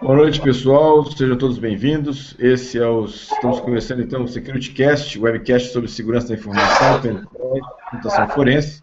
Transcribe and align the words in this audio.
Boa 0.00 0.14
noite, 0.14 0.40
pessoal. 0.40 1.04
Sejam 1.10 1.36
todos 1.36 1.58
bem-vindos. 1.58 2.36
Esse 2.38 2.78
é 2.78 2.86
o 2.86 3.04
estamos 3.04 3.58
começando 3.58 4.00
então 4.00 4.22
o 4.22 4.28
SecurityCast, 4.28 5.18
webcast 5.18 5.72
sobre 5.72 5.90
segurança 5.90 6.28
da 6.28 6.34
informação, 6.34 7.00
computação 7.90 8.28
forense. 8.28 8.80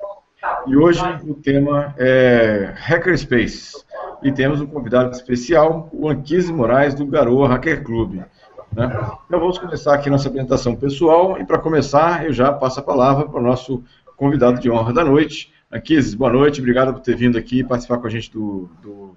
E 0.68 0.76
hoje 0.76 1.02
o 1.26 1.34
tema 1.34 1.96
é 1.98 2.74
Hackerspace. 2.76 3.82
E 4.24 4.30
temos 4.30 4.60
um 4.60 4.68
convidado 4.68 5.12
especial, 5.12 5.90
o 5.94 6.10
Anquise 6.10 6.52
Moraes 6.52 6.94
do 6.94 7.06
Garoa 7.06 7.48
Hacker 7.48 7.82
Club. 7.82 8.16
Né? 8.16 8.26
Então 8.74 9.40
vamos 9.40 9.58
começar 9.58 9.96
aqui 9.96 10.10
nossa 10.10 10.28
apresentação 10.28 10.76
pessoal 10.76 11.40
e 11.40 11.46
para 11.46 11.60
começar 11.60 12.26
eu 12.26 12.34
já 12.34 12.52
passo 12.52 12.82
a 12.82 12.84
palavra 12.84 13.26
para 13.26 13.40
o 13.40 13.44
nosso 13.44 13.82
convidado 14.18 14.60
de 14.60 14.70
honra 14.70 14.92
da 14.92 15.06
noite. 15.06 15.54
Anquise, 15.72 16.18
boa 16.18 16.32
noite, 16.32 16.60
obrigado 16.60 16.94
por 16.94 17.00
ter 17.00 17.16
vindo 17.16 17.38
aqui 17.38 17.64
participar 17.64 18.00
com 18.00 18.08
a 18.08 18.10
gente 18.10 18.30
do, 18.34 18.70
do 18.82 19.16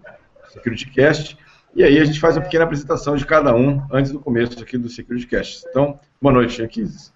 SecurityCast. 0.52 1.36
E 1.74 1.84
aí 1.84 1.98
a 1.98 2.04
gente 2.04 2.18
faz 2.18 2.36
uma 2.36 2.42
pequena 2.42 2.64
apresentação 2.64 3.16
de 3.16 3.27
cada 3.27 3.54
um 3.54 3.82
antes 3.92 4.10
do 4.10 4.18
começo 4.18 4.60
aqui 4.60 4.78
do 4.78 4.88
SecurityCast. 4.88 5.66
Então, 5.68 5.98
boa 6.20 6.32
noite, 6.32 6.62
Anquises. 6.62 7.12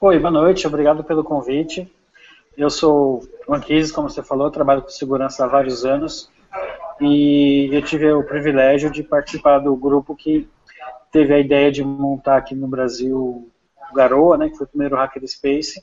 Oi, 0.00 0.18
boa 0.18 0.30
noite, 0.30 0.66
obrigado 0.66 1.04
pelo 1.04 1.22
convite. 1.22 1.90
Eu 2.56 2.70
sou 2.70 3.22
o 3.46 3.54
Anquises, 3.54 3.92
como 3.92 4.08
você 4.08 4.22
falou, 4.22 4.50
trabalho 4.50 4.82
com 4.82 4.88
segurança 4.88 5.44
há 5.44 5.48
vários 5.48 5.84
anos 5.84 6.30
e 7.00 7.68
eu 7.72 7.82
tive 7.82 8.10
o 8.12 8.24
privilégio 8.24 8.90
de 8.90 9.02
participar 9.02 9.58
do 9.58 9.76
grupo 9.76 10.16
que 10.16 10.48
teve 11.12 11.34
a 11.34 11.38
ideia 11.38 11.70
de 11.70 11.84
montar 11.84 12.38
aqui 12.38 12.54
no 12.54 12.66
Brasil 12.66 13.50
o 13.90 13.94
Garoa, 13.94 14.36
né, 14.36 14.48
que 14.48 14.56
foi 14.56 14.66
o 14.66 14.70
primeiro 14.70 14.96
Hackerspace, 14.96 15.82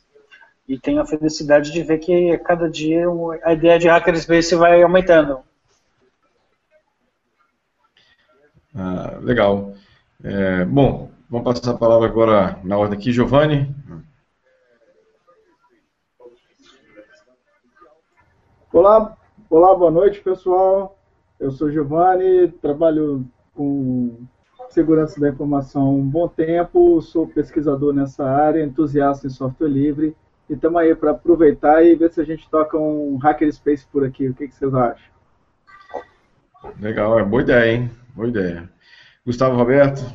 e 0.68 0.78
tenho 0.78 1.02
a 1.02 1.06
felicidade 1.06 1.72
de 1.72 1.84
ver 1.84 2.00
que 2.00 2.32
a 2.32 2.40
cada 2.40 2.70
dia 2.70 3.06
a 3.44 3.54
ideia 3.54 3.80
de 3.80 3.88
Hackerspace 3.88 4.56
vai 4.56 4.82
aumentando. 4.82 5.40
Ah, 8.76 9.20
legal. 9.22 9.74
É, 10.24 10.66
bom, 10.66 11.12
vamos 11.30 11.46
passar 11.46 11.72
a 11.72 11.78
palavra 11.78 12.08
agora 12.08 12.60
na 12.64 12.78
ordem 12.78 12.98
aqui, 12.98 13.12
Giovanni. 13.12 13.74
Olá, 18.72 19.16
olá, 19.50 19.76
boa 19.76 19.92
noite, 19.92 20.22
pessoal. 20.22 20.98
Eu 21.40 21.52
sou 21.52 21.70
Giovanni, 21.70 22.48
trabalho 22.62 23.26
com 23.54 24.26
segurança 24.70 25.20
da 25.20 25.30
informação 25.30 25.84
há 25.84 25.90
um 25.90 26.10
bom 26.10 26.28
tempo, 26.28 27.00
sou 27.02 27.28
pesquisador 27.28 27.94
nessa 27.94 28.26
área, 28.26 28.64
entusiasta 28.64 29.28
em 29.28 29.30
software 29.30 29.68
livre 29.68 30.16
e 30.50 30.54
estamos 30.54 30.82
aí 30.82 30.96
para 30.96 31.12
aproveitar 31.12 31.84
e 31.84 31.96
ver 31.96 32.12
se 32.12 32.20
a 32.20 32.24
gente 32.24 32.50
toca 32.50 32.78
um 32.78 33.18
hackerspace 33.18 33.86
por 33.92 34.04
aqui. 34.04 34.28
O 34.28 34.34
que, 34.34 34.48
que 34.48 34.56
vocês 34.56 34.74
acham? 34.74 35.14
Legal, 36.80 37.20
é 37.20 37.24
boa 37.24 37.44
ideia, 37.44 37.76
hein? 37.76 38.03
Boa 38.16 38.28
ideia. 38.28 38.70
Gustavo 39.26 39.58
Roberto. 39.58 40.06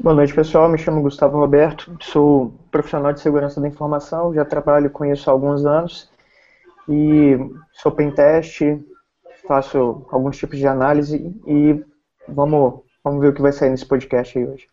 Boa 0.00 0.14
noite, 0.14 0.32
pessoal. 0.32 0.68
Me 0.68 0.78
chamo 0.78 1.02
Gustavo 1.02 1.36
Roberto, 1.36 1.96
sou 2.00 2.54
profissional 2.70 3.12
de 3.12 3.18
segurança 3.18 3.60
da 3.60 3.66
informação, 3.66 4.32
já 4.32 4.44
trabalho 4.44 4.88
com 4.88 5.04
isso 5.04 5.28
há 5.28 5.32
alguns 5.32 5.66
anos 5.66 6.08
e 6.88 7.36
sou 7.72 7.90
pentest, 7.90 8.60
faço 9.48 10.06
alguns 10.12 10.36
tipos 10.38 10.58
de 10.58 10.66
análise 10.68 11.36
e 11.44 11.84
vamos, 12.28 12.82
vamos 13.02 13.20
ver 13.20 13.28
o 13.28 13.34
que 13.34 13.42
vai 13.42 13.50
sair 13.50 13.70
nesse 13.70 13.84
podcast 13.84 14.38
aí 14.38 14.46
hoje. 14.46 14.68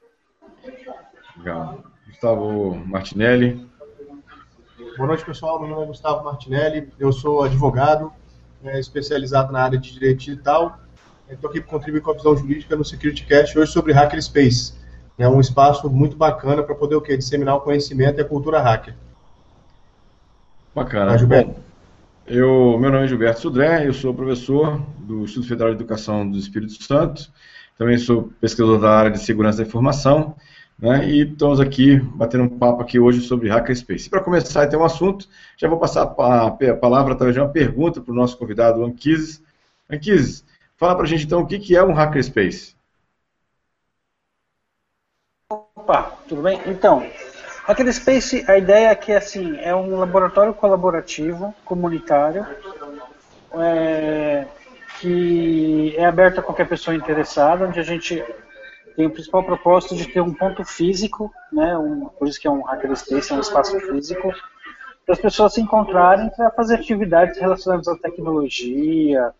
Legal. 1.37 1.79
Gustavo 2.05 2.75
Martinelli. 2.85 3.67
Boa 4.97 5.07
noite, 5.07 5.25
pessoal. 5.25 5.59
Meu 5.59 5.69
nome 5.69 5.83
é 5.85 5.87
Gustavo 5.87 6.23
Martinelli, 6.23 6.93
eu 6.99 7.11
sou 7.11 7.41
advogado, 7.41 8.13
é, 8.63 8.79
especializado 8.79 9.51
na 9.51 9.63
área 9.63 9.79
de 9.79 9.91
direito 9.91 10.19
digital 10.19 10.79
Estou 11.29 11.49
aqui 11.49 11.59
para 11.59 11.69
contribuir 11.69 12.01
com 12.01 12.11
a 12.11 12.13
visão 12.13 12.37
jurídica 12.37 12.75
no 12.75 12.85
SecurityCast 12.85 13.59
hoje 13.59 13.71
sobre 13.71 13.91
Hackerspace. 13.91 14.73
É 15.17 15.27
um 15.27 15.41
espaço 15.41 15.89
muito 15.89 16.15
bacana 16.15 16.63
para 16.63 16.73
poder 16.73 16.95
o 16.95 17.01
quê? 17.01 17.17
disseminar 17.17 17.55
o 17.57 17.61
conhecimento 17.61 18.19
e 18.19 18.21
a 18.21 18.25
cultura 18.25 18.61
hacker. 18.61 18.95
Bacana. 20.73 21.11
Ah, 21.11 21.17
Gilberto. 21.17 21.51
Bom, 21.51 21.59
eu, 22.25 22.77
meu 22.79 22.91
nome 22.91 23.03
é 23.03 23.07
Gilberto 23.07 23.41
Sudré, 23.41 23.85
eu 23.85 23.93
sou 23.93 24.13
professor 24.13 24.81
do 24.99 25.23
Instituto 25.23 25.49
Federal 25.49 25.73
de 25.73 25.81
Educação 25.81 26.29
do 26.29 26.37
Espírito 26.37 26.81
Santo, 26.81 27.29
também 27.77 27.97
sou 27.97 28.31
pesquisador 28.39 28.79
da 28.79 28.91
área 28.91 29.11
de 29.11 29.19
segurança 29.19 29.57
da 29.57 29.63
informação, 29.63 30.35
né, 30.79 31.09
e 31.09 31.23
estamos 31.23 31.59
aqui 31.59 31.97
batendo 32.15 32.43
um 32.43 32.49
papo 32.59 32.81
aqui 32.81 32.99
hoje 32.99 33.21
sobre 33.21 33.49
Hackerspace. 33.49 34.09
Para 34.09 34.21
começar 34.21 34.63
a 34.63 34.67
ter 34.67 34.77
um 34.77 34.85
assunto, 34.85 35.27
já 35.57 35.67
vou 35.67 35.79
passar 35.79 36.03
a, 36.03 36.47
a 36.47 36.75
palavra 36.75 37.13
através 37.13 37.35
de 37.35 37.41
uma 37.41 37.49
pergunta 37.49 37.99
para 37.99 38.11
o 38.11 38.15
nosso 38.15 38.37
convidado, 38.37 38.83
Anquises. 38.83 39.41
Anquises, 39.89 40.45
Fala 40.77 40.95
para 40.95 41.05
a 41.05 41.07
gente 41.07 41.25
então 41.25 41.41
o 41.41 41.47
que, 41.47 41.57
que 41.57 41.75
é 41.75 41.83
um 41.83 41.91
hackerspace. 41.91 42.75
Opa, 45.49 46.17
tudo 46.27 46.43
bem? 46.43 46.61
Então, 46.67 47.03
hackerspace, 47.65 48.45
a 48.47 48.57
ideia 48.57 48.89
é 48.89 48.95
que 48.95 49.11
assim, 49.11 49.57
é 49.57 49.75
um 49.75 49.97
laboratório 49.97 50.53
colaborativo, 50.53 51.53
comunitário, 51.65 52.45
é, 53.53 54.45
que 54.99 55.95
é 55.97 56.05
aberto 56.05 56.39
a 56.39 56.43
qualquer 56.43 56.67
pessoa 56.67 56.95
interessada, 56.95 57.65
onde 57.65 57.79
a 57.79 57.83
gente 57.83 58.23
tem 58.95 59.07
o 59.07 59.11
principal 59.11 59.43
propósito 59.43 59.95
de 59.95 60.07
ter 60.07 60.21
um 60.21 60.33
ponto 60.33 60.63
físico, 60.63 61.33
né, 61.51 61.75
um, 61.77 62.05
por 62.05 62.27
isso 62.27 62.39
que 62.39 62.47
é 62.47 62.51
um 62.51 62.61
hackerspace, 62.61 63.31
é 63.31 63.35
um 63.35 63.39
espaço 63.39 63.79
físico, 63.79 64.31
para 65.05 65.13
as 65.13 65.21
pessoas 65.21 65.53
se 65.53 65.61
encontrarem 65.61 66.29
para 66.31 66.51
fazer 66.51 66.75
atividades 66.75 67.39
relacionadas 67.39 67.87
à 67.87 67.95
tecnologia, 67.95 69.33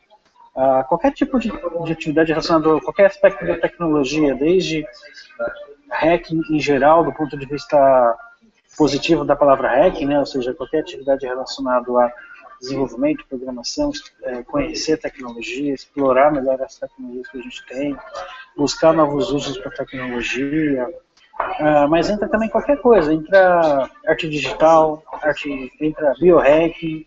Uh, 0.57 0.83
qualquer 0.87 1.11
tipo 1.11 1.37
de, 1.37 1.51
de, 1.51 1.91
atividade 1.91 2.31
relacionada 2.31 2.77
a 2.77 2.81
qualquer 2.81 3.05
aspecto 3.05 3.45
da 3.45 3.57
tecnologia, 3.57 4.33
desde 4.33 4.83
hacking 5.91 6.41
em 6.49 6.59
geral, 6.59 7.03
do 7.03 7.13
ponto 7.13 7.37
de 7.37 7.45
vista 7.45 8.17
positivo 8.75 9.23
da 9.23 9.35
palavra 9.35 9.69
hacking, 9.69 10.07
né, 10.07 10.19
ou 10.19 10.25
seja, 10.25 10.55
qualquer 10.55 10.79
atividade 10.79 11.27
relacionada 11.27 11.91
a 11.91 12.11
desenvolvimento, 12.59 13.25
programação, 13.27 13.91
é, 14.23 14.43
conhecer 14.43 14.97
tecnologia, 14.97 15.73
explorar 15.73 16.31
melhor 16.31 16.61
as 16.61 16.75
tecnologias 16.75 17.27
que 17.27 17.37
a 17.37 17.41
gente 17.41 17.65
tem, 17.67 17.97
buscar 18.55 18.93
novos 18.93 19.31
usos 19.31 19.57
para 19.59 19.71
a 19.71 19.77
tecnologia, 19.77 20.87
uh, 20.87 21.87
mas 21.87 22.09
entra 22.09 22.27
também 22.27 22.49
qualquer 22.49 22.77
coisa, 22.77 23.13
entra 23.13 23.87
arte 24.07 24.27
digital, 24.27 25.03
arte, 25.21 25.71
entra 25.79 26.15
biohacking, 26.19 27.05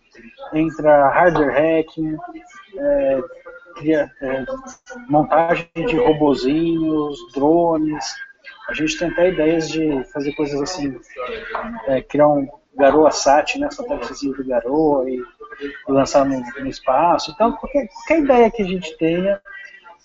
entra 0.52 1.08
hardware 1.08 1.52
hacking, 1.52 2.16
é, 2.76 3.22
cria, 3.80 4.10
é, 4.20 4.44
montagem 5.08 5.68
de 5.74 5.96
robozinhos, 5.96 7.18
drones. 7.32 8.04
A 8.68 8.74
gente 8.74 8.98
tem 8.98 9.08
até 9.08 9.30
ideias 9.30 9.68
de 9.68 10.04
fazer 10.12 10.32
coisas 10.32 10.60
assim, 10.60 10.96
é, 11.86 12.02
criar 12.02 12.28
um 12.28 12.48
Garoa 12.76 13.10
Sat, 13.10 13.58
né, 13.58 13.68
satélitezinho 13.70 14.34
do 14.34 14.46
Garoa 14.46 15.10
e, 15.10 15.16
e 15.16 15.92
lançar 15.92 16.24
no, 16.24 16.40
no, 16.40 16.66
espaço. 16.66 17.32
Então, 17.32 17.52
qualquer, 17.52 17.88
qualquer 17.88 18.20
ideia 18.20 18.50
que 18.50 18.62
a 18.62 18.66
gente 18.66 18.96
tenha 18.96 19.40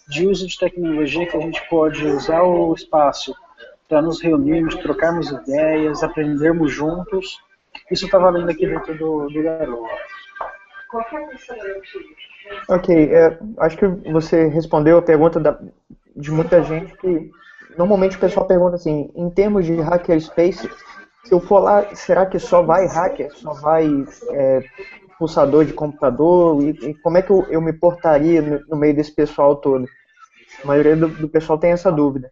de 0.08 0.28
uso 0.28 0.48
de 0.48 0.58
tecnologia 0.58 1.26
que 1.26 1.38
a 1.38 1.42
gente 1.42 1.62
pode 1.70 2.06
usar 2.06 2.44
o 2.44 2.74
espaço 2.74 3.36
para 3.88 4.02
nos 4.02 4.22
reunirmos, 4.22 4.76
trocarmos 4.76 5.30
ideias, 5.30 6.04
aprendermos 6.04 6.72
juntos, 6.72 7.40
isso 7.92 8.06
está 8.06 8.18
valendo 8.18 8.50
aqui 8.50 8.66
dentro 8.66 8.98
do, 8.98 9.28
do 9.28 9.44
Garoa. 9.44 9.90
Ok, 12.70 12.96
é, 12.96 13.38
acho 13.60 13.78
que 13.78 13.88
você 13.88 14.48
respondeu 14.48 14.98
a 14.98 15.02
pergunta 15.02 15.40
da, 15.40 15.58
de 16.16 16.32
muita 16.32 16.64
gente 16.64 16.96
que 16.98 17.32
normalmente 17.78 18.18
o 18.18 18.20
pessoal 18.20 18.48
pergunta 18.48 18.76
assim, 18.76 19.12
em 19.16 19.30
termos 19.30 19.66
de 19.66 19.76
hackerspace, 19.76 20.70
se 21.24 21.32
eu 21.32 21.40
for 21.40 21.60
lá, 21.60 21.96
será 21.96 22.26
que 22.26 22.38
só 22.40 22.62
vai 22.62 22.86
hacker, 22.86 23.34
só 23.36 23.54
vai 23.54 24.06
é, 24.32 24.64
pulsador 25.18 25.66
de 25.66 25.74
computador? 25.74 26.62
E, 26.62 26.70
e, 26.70 26.94
como 26.96 27.18
é 27.18 27.22
que 27.22 27.32
eu, 27.32 27.46
eu 27.50 27.62
me 27.62 27.74
portaria 27.74 28.42
no, 28.42 28.60
no, 28.68 28.78
meio 28.78 28.96
desse 28.96 29.12
pessoal 29.12 29.56
todo? 29.56 29.88
A 30.64 30.68
maioria 30.68 30.96
do, 30.96 31.08
do 31.08 31.28
pessoal 31.28 31.58
tem 31.58 31.72
essa 31.72 31.92
dúvida. 31.92 32.32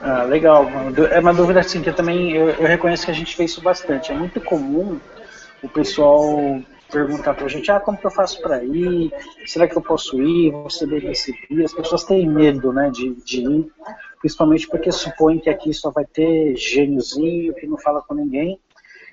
Ah, 0.00 0.24
legal. 0.24 0.66
É 1.10 1.18
uma 1.18 1.32
dúvida 1.32 1.60
assim 1.60 1.80
que 1.80 1.88
eu 1.88 1.94
também 1.94 2.32
eu, 2.32 2.50
eu 2.50 2.66
reconheço 2.66 3.06
que 3.06 3.10
a 3.10 3.14
gente 3.14 3.34
fez 3.34 3.52
isso 3.52 3.62
bastante. 3.62 4.12
É 4.12 4.14
muito 4.14 4.38
comum 4.42 5.00
o 5.64 5.68
pessoal 5.68 6.62
perguntar 6.92 7.34
pra 7.34 7.48
gente, 7.48 7.70
ah, 7.70 7.80
como 7.80 7.98
que 7.98 8.06
eu 8.06 8.10
faço 8.10 8.40
para 8.40 8.62
ir? 8.62 9.12
Será 9.46 9.66
que 9.66 9.76
eu 9.76 9.82
posso 9.82 10.20
ir? 10.22 10.52
Ser 10.70 10.86
bem 10.86 11.00
recebido? 11.00 11.64
As 11.64 11.72
pessoas 11.72 12.04
têm 12.04 12.28
medo, 12.28 12.72
né, 12.72 12.90
de, 12.90 13.14
de 13.24 13.40
ir, 13.40 13.72
principalmente 14.20 14.68
porque 14.68 14.92
supõem 14.92 15.40
que 15.40 15.50
aqui 15.50 15.72
só 15.72 15.90
vai 15.90 16.04
ter 16.04 16.54
gêniozinho 16.56 17.54
que 17.54 17.66
não 17.66 17.78
fala 17.78 18.02
com 18.02 18.14
ninguém. 18.14 18.60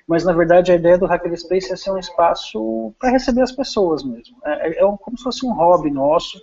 Mas 0.06 0.24
na 0.24 0.32
verdade 0.32 0.70
a 0.70 0.74
ideia 0.74 0.98
do 0.98 1.06
Hackerspace 1.06 1.72
é 1.72 1.76
ser 1.76 1.90
um 1.90 1.98
espaço 1.98 2.92
para 2.98 3.10
receber 3.10 3.42
as 3.42 3.52
pessoas 3.52 4.04
mesmo. 4.04 4.36
É, 4.44 4.68
é, 4.68 4.70
é 4.78 4.96
como 5.00 5.16
se 5.16 5.24
fosse 5.24 5.46
um 5.46 5.54
hobby 5.54 5.90
nosso, 5.90 6.40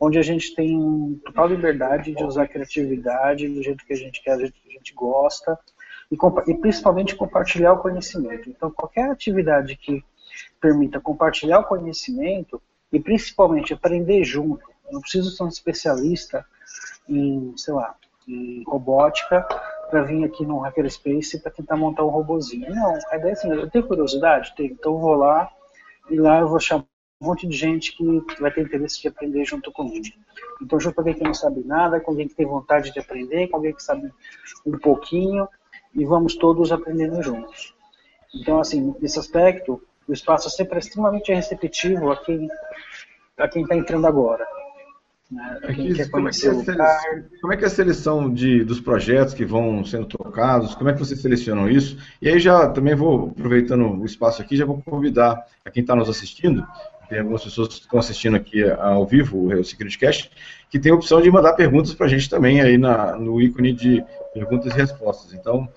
onde 0.00 0.18
a 0.18 0.22
gente 0.22 0.54
tem 0.54 1.20
total 1.24 1.46
liberdade 1.48 2.14
de 2.14 2.24
usar 2.24 2.42
a 2.42 2.48
criatividade 2.48 3.48
do 3.48 3.62
jeito 3.62 3.84
que 3.86 3.92
a 3.92 3.96
gente 3.96 4.22
quer, 4.22 4.34
do 4.34 4.40
jeito 4.40 4.60
que 4.60 4.68
a 4.68 4.78
gente 4.78 4.94
gosta 4.94 5.58
e, 6.10 6.16
e 6.50 6.54
principalmente 6.54 7.16
compartilhar 7.16 7.72
o 7.72 7.78
conhecimento. 7.78 8.48
Então, 8.48 8.70
qualquer 8.70 9.10
atividade 9.10 9.76
que 9.76 10.04
permita 10.60 11.00
compartilhar 11.00 11.60
o 11.60 11.64
conhecimento, 11.64 12.60
e 12.92 13.00
principalmente 13.00 13.74
aprender 13.74 14.24
junto. 14.24 14.64
Eu 14.86 14.94
não 14.94 15.00
preciso 15.00 15.30
ser 15.30 15.42
um 15.42 15.48
especialista 15.48 16.44
em, 17.08 17.52
sei 17.56 17.74
lá, 17.74 17.94
em 18.28 18.62
robótica 18.66 19.46
para 19.90 20.02
vir 20.02 20.24
aqui 20.24 20.44
no 20.44 20.58
Hackerspace 20.58 21.40
para 21.40 21.52
tentar 21.52 21.76
montar 21.76 22.04
um 22.04 22.08
robozinho. 22.08 22.74
Não, 22.74 22.98
a 23.10 23.16
ideia 23.16 23.30
é 23.30 23.32
assim, 23.32 23.50
eu 23.50 23.70
tenho 23.70 23.86
curiosidade? 23.86 24.54
Tenho, 24.56 24.72
então 24.72 24.94
eu 24.94 24.98
vou 24.98 25.14
lá 25.14 25.50
e 26.10 26.18
lá 26.18 26.40
eu 26.40 26.48
vou 26.48 26.60
chamar 26.60 26.84
um 27.20 27.26
monte 27.26 27.46
de 27.46 27.56
gente 27.56 27.96
que 27.96 28.22
vai 28.40 28.50
ter 28.50 28.62
interesse 28.62 29.00
de 29.00 29.08
aprender 29.08 29.44
junto 29.44 29.72
comigo. 29.72 30.06
Então, 30.60 30.78
junto 30.78 30.94
com 30.94 31.00
alguém 31.00 31.14
que 31.14 31.24
não 31.24 31.34
sabe 31.34 31.62
nada, 31.64 32.00
com 32.00 32.10
alguém 32.10 32.28
que 32.28 32.34
tem 32.34 32.46
vontade 32.46 32.92
de 32.92 32.98
aprender, 32.98 33.48
com 33.48 33.56
alguém 33.56 33.74
que 33.74 33.82
sabe 33.82 34.12
um 34.64 34.78
pouquinho, 34.78 35.48
e 35.96 36.04
vamos 36.04 36.36
todos 36.36 36.70
aprendendo 36.70 37.22
juntos. 37.22 37.74
Então, 38.34 38.60
assim, 38.60 38.94
nesse 39.00 39.18
aspecto, 39.18 39.82
o 40.06 40.12
espaço 40.12 40.48
sempre 40.50 40.76
é 40.76 40.78
extremamente 40.78 41.32
receptivo 41.32 42.10
a 42.10 42.16
quem 42.16 42.48
a 43.38 43.48
quem 43.48 43.62
está 43.62 43.76
entrando 43.76 44.06
agora. 44.06 44.46
Né? 45.30 45.58
Quer 45.94 46.08
como, 46.10 46.28
é 46.28 46.30
que 46.30 46.36
é 46.36 46.40
seleção, 46.40 47.24
como 47.40 47.52
é 47.52 47.56
que 47.56 47.64
é 47.64 47.66
a 47.66 47.70
seleção 47.70 48.32
de, 48.32 48.64
dos 48.64 48.80
projetos 48.80 49.34
que 49.34 49.44
vão 49.44 49.84
sendo 49.84 50.06
tocados? 50.06 50.74
Como 50.74 50.88
é 50.88 50.92
que 50.92 50.98
vocês 50.98 51.20
selecionam 51.20 51.68
isso? 51.68 51.98
E 52.22 52.28
aí 52.28 52.38
já 52.38 52.68
também 52.70 52.94
vou, 52.94 53.30
aproveitando 53.30 54.00
o 54.00 54.04
espaço 54.06 54.40
aqui, 54.40 54.56
já 54.56 54.64
vou 54.64 54.80
convidar 54.82 55.44
a 55.64 55.70
quem 55.70 55.82
está 55.82 55.96
nos 55.96 56.08
assistindo, 56.08 56.66
tem 57.08 57.20
algumas 57.20 57.42
pessoas 57.42 57.68
que 57.68 57.74
estão 57.74 57.98
assistindo 57.98 58.36
aqui 58.36 58.62
ao 58.64 59.06
vivo, 59.06 59.52
o 59.52 59.64
Security 59.64 59.98
Cast, 59.98 60.30
que 60.68 60.78
tem 60.78 60.90
a 60.90 60.94
opção 60.94 61.20
de 61.20 61.30
mandar 61.30 61.52
perguntas 61.54 61.94
para 61.94 62.06
a 62.06 62.08
gente 62.08 62.28
também 62.28 62.60
aí 62.60 62.76
na, 62.76 63.16
no 63.16 63.40
ícone 63.40 63.72
de 63.72 64.04
perguntas 64.34 64.72
e 64.72 64.76
respostas. 64.76 65.32
Então, 65.32 65.68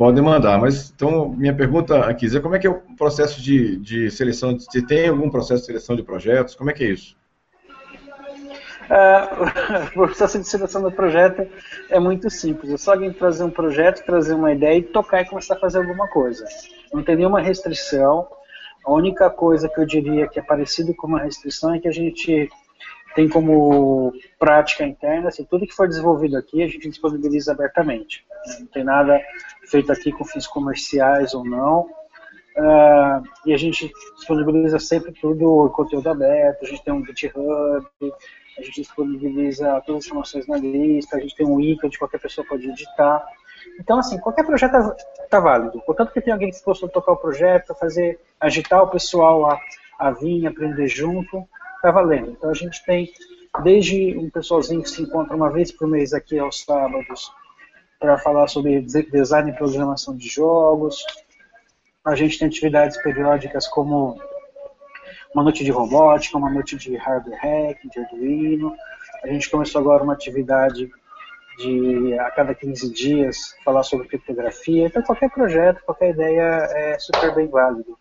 podem 0.00 0.24
mandar. 0.24 0.58
Mas, 0.58 0.90
então, 0.96 1.28
minha 1.28 1.54
pergunta 1.54 2.06
aqui 2.06 2.34
é 2.34 2.40
como 2.40 2.54
é 2.54 2.58
que 2.58 2.66
é 2.66 2.70
o 2.70 2.80
processo 2.96 3.38
de, 3.38 3.76
de 3.76 4.10
seleção? 4.10 4.58
Se 4.58 4.80
tem 4.80 5.10
algum 5.10 5.28
processo 5.28 5.60
de 5.60 5.66
seleção 5.66 5.94
de 5.94 6.02
projetos? 6.02 6.54
Como 6.54 6.70
é 6.70 6.72
que 6.72 6.84
é 6.84 6.88
isso? 6.88 7.14
Uh, 8.88 9.92
o 10.00 10.06
processo 10.06 10.38
de 10.38 10.48
seleção 10.48 10.80
do 10.80 10.90
projeto 10.90 11.46
é 11.90 12.00
muito 12.00 12.30
simples. 12.30 12.72
É 12.72 12.78
só 12.78 12.92
alguém 12.92 13.12
trazer 13.12 13.44
um 13.44 13.50
projeto, 13.50 14.02
trazer 14.06 14.32
uma 14.32 14.52
ideia 14.52 14.78
e 14.78 14.82
tocar 14.82 15.20
e 15.20 15.28
começar 15.28 15.56
a 15.56 15.60
fazer 15.60 15.76
alguma 15.76 16.08
coisa. 16.08 16.46
Não 16.94 17.02
tem 17.02 17.16
nenhuma 17.16 17.42
restrição. 17.42 18.26
A 18.86 18.90
única 18.90 19.28
coisa 19.28 19.68
que 19.68 19.78
eu 19.78 19.84
diria 19.84 20.26
que 20.26 20.40
é 20.40 20.42
parecido 20.42 20.94
com 20.94 21.08
uma 21.08 21.20
restrição 21.20 21.74
é 21.74 21.78
que 21.78 21.88
a 21.88 21.92
gente 21.92 22.48
tem 23.14 23.28
como 23.28 24.12
prática 24.38 24.84
interna, 24.84 25.28
assim, 25.28 25.44
tudo 25.44 25.66
que 25.66 25.74
for 25.74 25.88
desenvolvido 25.88 26.36
aqui 26.36 26.62
a 26.62 26.68
gente 26.68 26.88
disponibiliza 26.88 27.52
abertamente. 27.52 28.24
Não 28.58 28.66
tem 28.66 28.84
nada 28.84 29.20
feito 29.68 29.92
aqui 29.92 30.12
com 30.12 30.24
fins 30.24 30.46
comerciais 30.46 31.34
ou 31.34 31.44
não. 31.44 31.88
Uh, 32.56 33.22
e 33.46 33.54
a 33.54 33.56
gente 33.56 33.90
disponibiliza 34.16 34.78
sempre 34.78 35.12
tudo 35.12 35.66
em 35.66 35.72
conteúdo 35.72 36.10
aberto, 36.10 36.64
a 36.64 36.68
gente 36.68 36.82
tem 36.82 36.92
um 36.92 37.04
GitHub, 37.04 37.86
a 38.58 38.62
gente 38.62 38.82
disponibiliza 38.82 39.80
todas 39.86 40.00
as 40.00 40.06
informações 40.06 40.46
na 40.46 40.58
lista, 40.58 41.16
a 41.16 41.20
gente 41.20 41.34
tem 41.34 41.46
um 41.46 41.60
ícone 41.60 41.92
que 41.92 41.98
qualquer 41.98 42.20
pessoa 42.20 42.46
pode 42.46 42.68
editar. 42.68 43.24
Então, 43.78 43.98
assim, 43.98 44.18
qualquer 44.18 44.44
projeto 44.44 44.74
está 44.76 44.96
tá 45.30 45.40
válido. 45.40 45.80
Portanto, 45.82 46.12
que 46.12 46.20
tem 46.20 46.32
alguém 46.32 46.50
que 46.50 46.62
possa 46.62 46.88
tocar 46.88 47.12
o 47.12 47.16
projeto, 47.16 47.74
fazer, 47.74 48.20
agitar 48.38 48.82
o 48.82 48.88
pessoal 48.88 49.50
a, 49.50 49.58
a 49.98 50.10
vir, 50.10 50.46
aprender 50.46 50.88
junto, 50.88 51.46
está 51.80 51.90
valendo. 51.90 52.30
Então, 52.30 52.50
a 52.50 52.54
gente 52.54 52.84
tem 52.84 53.10
desde 53.62 54.16
um 54.16 54.30
pessoalzinho 54.30 54.82
que 54.82 54.90
se 54.90 55.02
encontra 55.02 55.34
uma 55.34 55.50
vez 55.50 55.72
por 55.72 55.88
mês 55.88 56.12
aqui 56.12 56.38
aos 56.38 56.62
sábados 56.62 57.32
para 57.98 58.18
falar 58.18 58.48
sobre 58.48 58.80
design 58.80 59.50
e 59.50 59.56
programação 59.56 60.16
de 60.16 60.28
jogos. 60.28 61.04
A 62.04 62.14
gente 62.14 62.38
tem 62.38 62.48
atividades 62.48 62.96
periódicas 63.02 63.66
como 63.66 64.18
uma 65.34 65.42
noite 65.42 65.64
de 65.64 65.70
robótica, 65.70 66.38
uma 66.38 66.50
noite 66.50 66.76
de 66.76 66.96
hardware 66.96 67.38
hack, 67.38 67.78
de 67.90 68.00
Arduino. 68.00 68.74
A 69.22 69.28
gente 69.28 69.50
começou 69.50 69.80
agora 69.80 70.02
uma 70.02 70.14
atividade 70.14 70.90
de 71.58 72.18
a 72.18 72.30
cada 72.30 72.54
15 72.54 72.90
dias 72.90 73.54
falar 73.64 73.82
sobre 73.82 74.08
criptografia. 74.08 74.86
Então 74.86 75.02
qualquer 75.02 75.30
projeto, 75.30 75.82
qualquer 75.84 76.10
ideia 76.10 76.68
é 76.72 76.98
super 76.98 77.34
bem 77.34 77.48
válido. 77.48 77.99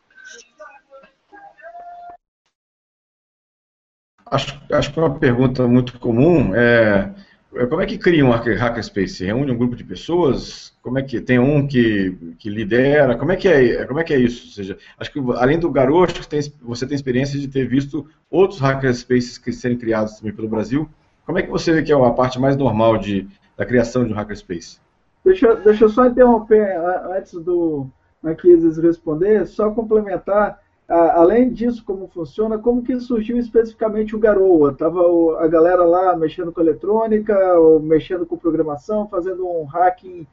Acho, 4.32 4.62
acho 4.72 4.94
que 4.94 5.00
uma 5.00 5.18
pergunta 5.18 5.68
muito 5.68 6.00
comum 6.00 6.54
é 6.56 7.12
é, 7.56 7.66
como 7.66 7.82
é 7.82 7.86
que 7.86 7.98
cria 7.98 8.24
um 8.24 8.30
hackerspace? 8.30 9.26
Reúne 9.26 9.52
um 9.52 9.58
grupo 9.58 9.76
de 9.76 9.84
pessoas? 9.84 10.72
Como 10.84 11.00
é 11.00 11.04
que 11.04 11.20
tem 11.20 11.40
um 11.40 11.68
que, 11.68 12.16
que 12.38 12.50
lidera? 12.50 13.18
Como 13.18 13.32
é 13.32 13.36
que 13.36 13.48
é, 13.48 13.86
como 13.86 14.00
é 14.00 14.04
que 14.04 14.14
é 14.14 14.20
isso? 14.20 14.46
Ou 14.48 14.54
seja, 14.54 14.78
acho 14.98 15.12
que 15.12 15.20
além 15.36 15.58
do 15.58 15.72
Garoto, 15.72 16.22
você 16.62 16.86
tem 16.86 16.96
experiência 16.96 17.40
de 17.40 17.48
ter 17.48 17.68
visto 17.68 18.08
outros 18.30 18.60
hackerspaces 18.60 19.38
que 19.38 19.52
serem 19.52 19.78
criados 19.78 20.18
também 20.18 20.34
pelo 20.34 20.48
Brasil. 20.48 20.88
Como 21.26 21.40
é 21.40 21.42
que 21.42 21.50
você 21.50 21.74
vê 21.74 21.82
que 21.82 21.92
é 21.92 21.96
a 21.96 22.12
parte 22.12 22.40
mais 22.40 22.56
normal 22.56 22.98
de, 22.98 23.28
da 23.58 23.66
criação 23.66 24.06
de 24.06 24.14
um 24.14 24.16
hackerspace? 24.16 24.80
Deixa, 25.26 25.56
deixa 25.56 25.86
eu 25.86 25.90
só 25.90 26.06
interromper 26.06 26.78
antes 27.12 27.34
do 27.34 27.88
Marquises 28.22 28.78
responder, 28.78 29.46
só 29.48 29.72
complementar 29.72 30.60
além 30.90 31.54
disso, 31.54 31.84
como 31.86 32.08
funciona, 32.08 32.58
como 32.58 32.84
que 32.84 33.00
surgiu 33.00 33.38
especificamente 33.38 34.16
o 34.16 34.20
Garoa? 34.20 34.74
Tava 34.74 35.00
a 35.40 35.48
galera 35.48 35.84
lá 35.84 36.16
mexendo 36.16 36.52
com 36.52 36.62
eletrônica, 36.62 37.38
mexendo 37.82 38.26
com 38.26 38.38
programação, 38.38 39.08
fazendo 39.08 39.48
um 39.48 39.66
hacking, 39.66 40.26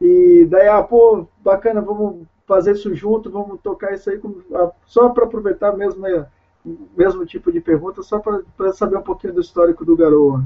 e 0.00 0.46
daí, 0.48 0.68
ah, 0.68 0.82
pô, 0.82 1.26
bacana, 1.42 1.80
vamos 1.80 2.26
fazer 2.46 2.72
isso 2.72 2.94
junto, 2.94 3.30
vamos 3.30 3.60
tocar 3.60 3.92
isso 3.94 4.08
aí, 4.10 4.20
só 4.86 5.08
para 5.08 5.24
aproveitar 5.24 5.72
mesmo, 5.72 6.04
mesmo 6.96 7.26
tipo 7.26 7.50
de 7.50 7.60
pergunta, 7.60 8.02
só 8.02 8.20
para 8.20 8.72
saber 8.72 8.98
um 8.98 9.02
pouquinho 9.02 9.34
do 9.34 9.40
histórico 9.40 9.84
do 9.84 9.96
Garoa. 9.96 10.44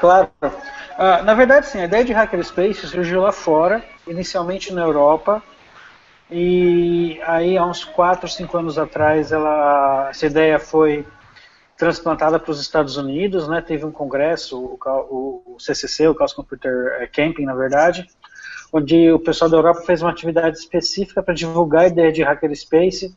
Claro. 0.00 0.28
Uh, 0.42 1.24
na 1.24 1.34
verdade, 1.34 1.66
sim, 1.66 1.80
a 1.80 1.86
ideia 1.86 2.04
de 2.04 2.12
Hackerspace 2.12 2.86
surgiu 2.86 3.22
lá 3.22 3.32
fora, 3.32 3.82
inicialmente 4.06 4.72
na 4.72 4.82
Europa, 4.82 5.42
e 6.30 7.20
aí, 7.24 7.56
há 7.56 7.64
uns 7.64 7.84
4, 7.84 8.28
5 8.28 8.56
anos 8.56 8.78
atrás, 8.78 9.30
ela, 9.30 10.08
essa 10.10 10.26
ideia 10.26 10.58
foi 10.58 11.06
transplantada 11.76 12.38
para 12.38 12.50
os 12.50 12.60
Estados 12.60 12.96
Unidos, 12.96 13.48
né? 13.48 13.60
Teve 13.60 13.84
um 13.84 13.92
congresso, 13.92 14.58
o, 14.58 15.42
o 15.54 15.60
CCC, 15.60 16.08
o 16.08 16.16
Chaos 16.16 16.32
Computer 16.32 17.10
Camping, 17.12 17.44
na 17.44 17.54
verdade, 17.54 18.06
onde 18.72 19.10
o 19.12 19.18
pessoal 19.18 19.50
da 19.50 19.56
Europa 19.56 19.82
fez 19.82 20.02
uma 20.02 20.10
atividade 20.10 20.58
específica 20.58 21.22
para 21.22 21.34
divulgar 21.34 21.84
a 21.84 21.88
ideia 21.88 22.12
de 22.12 22.22
Hackerspace 22.22 23.14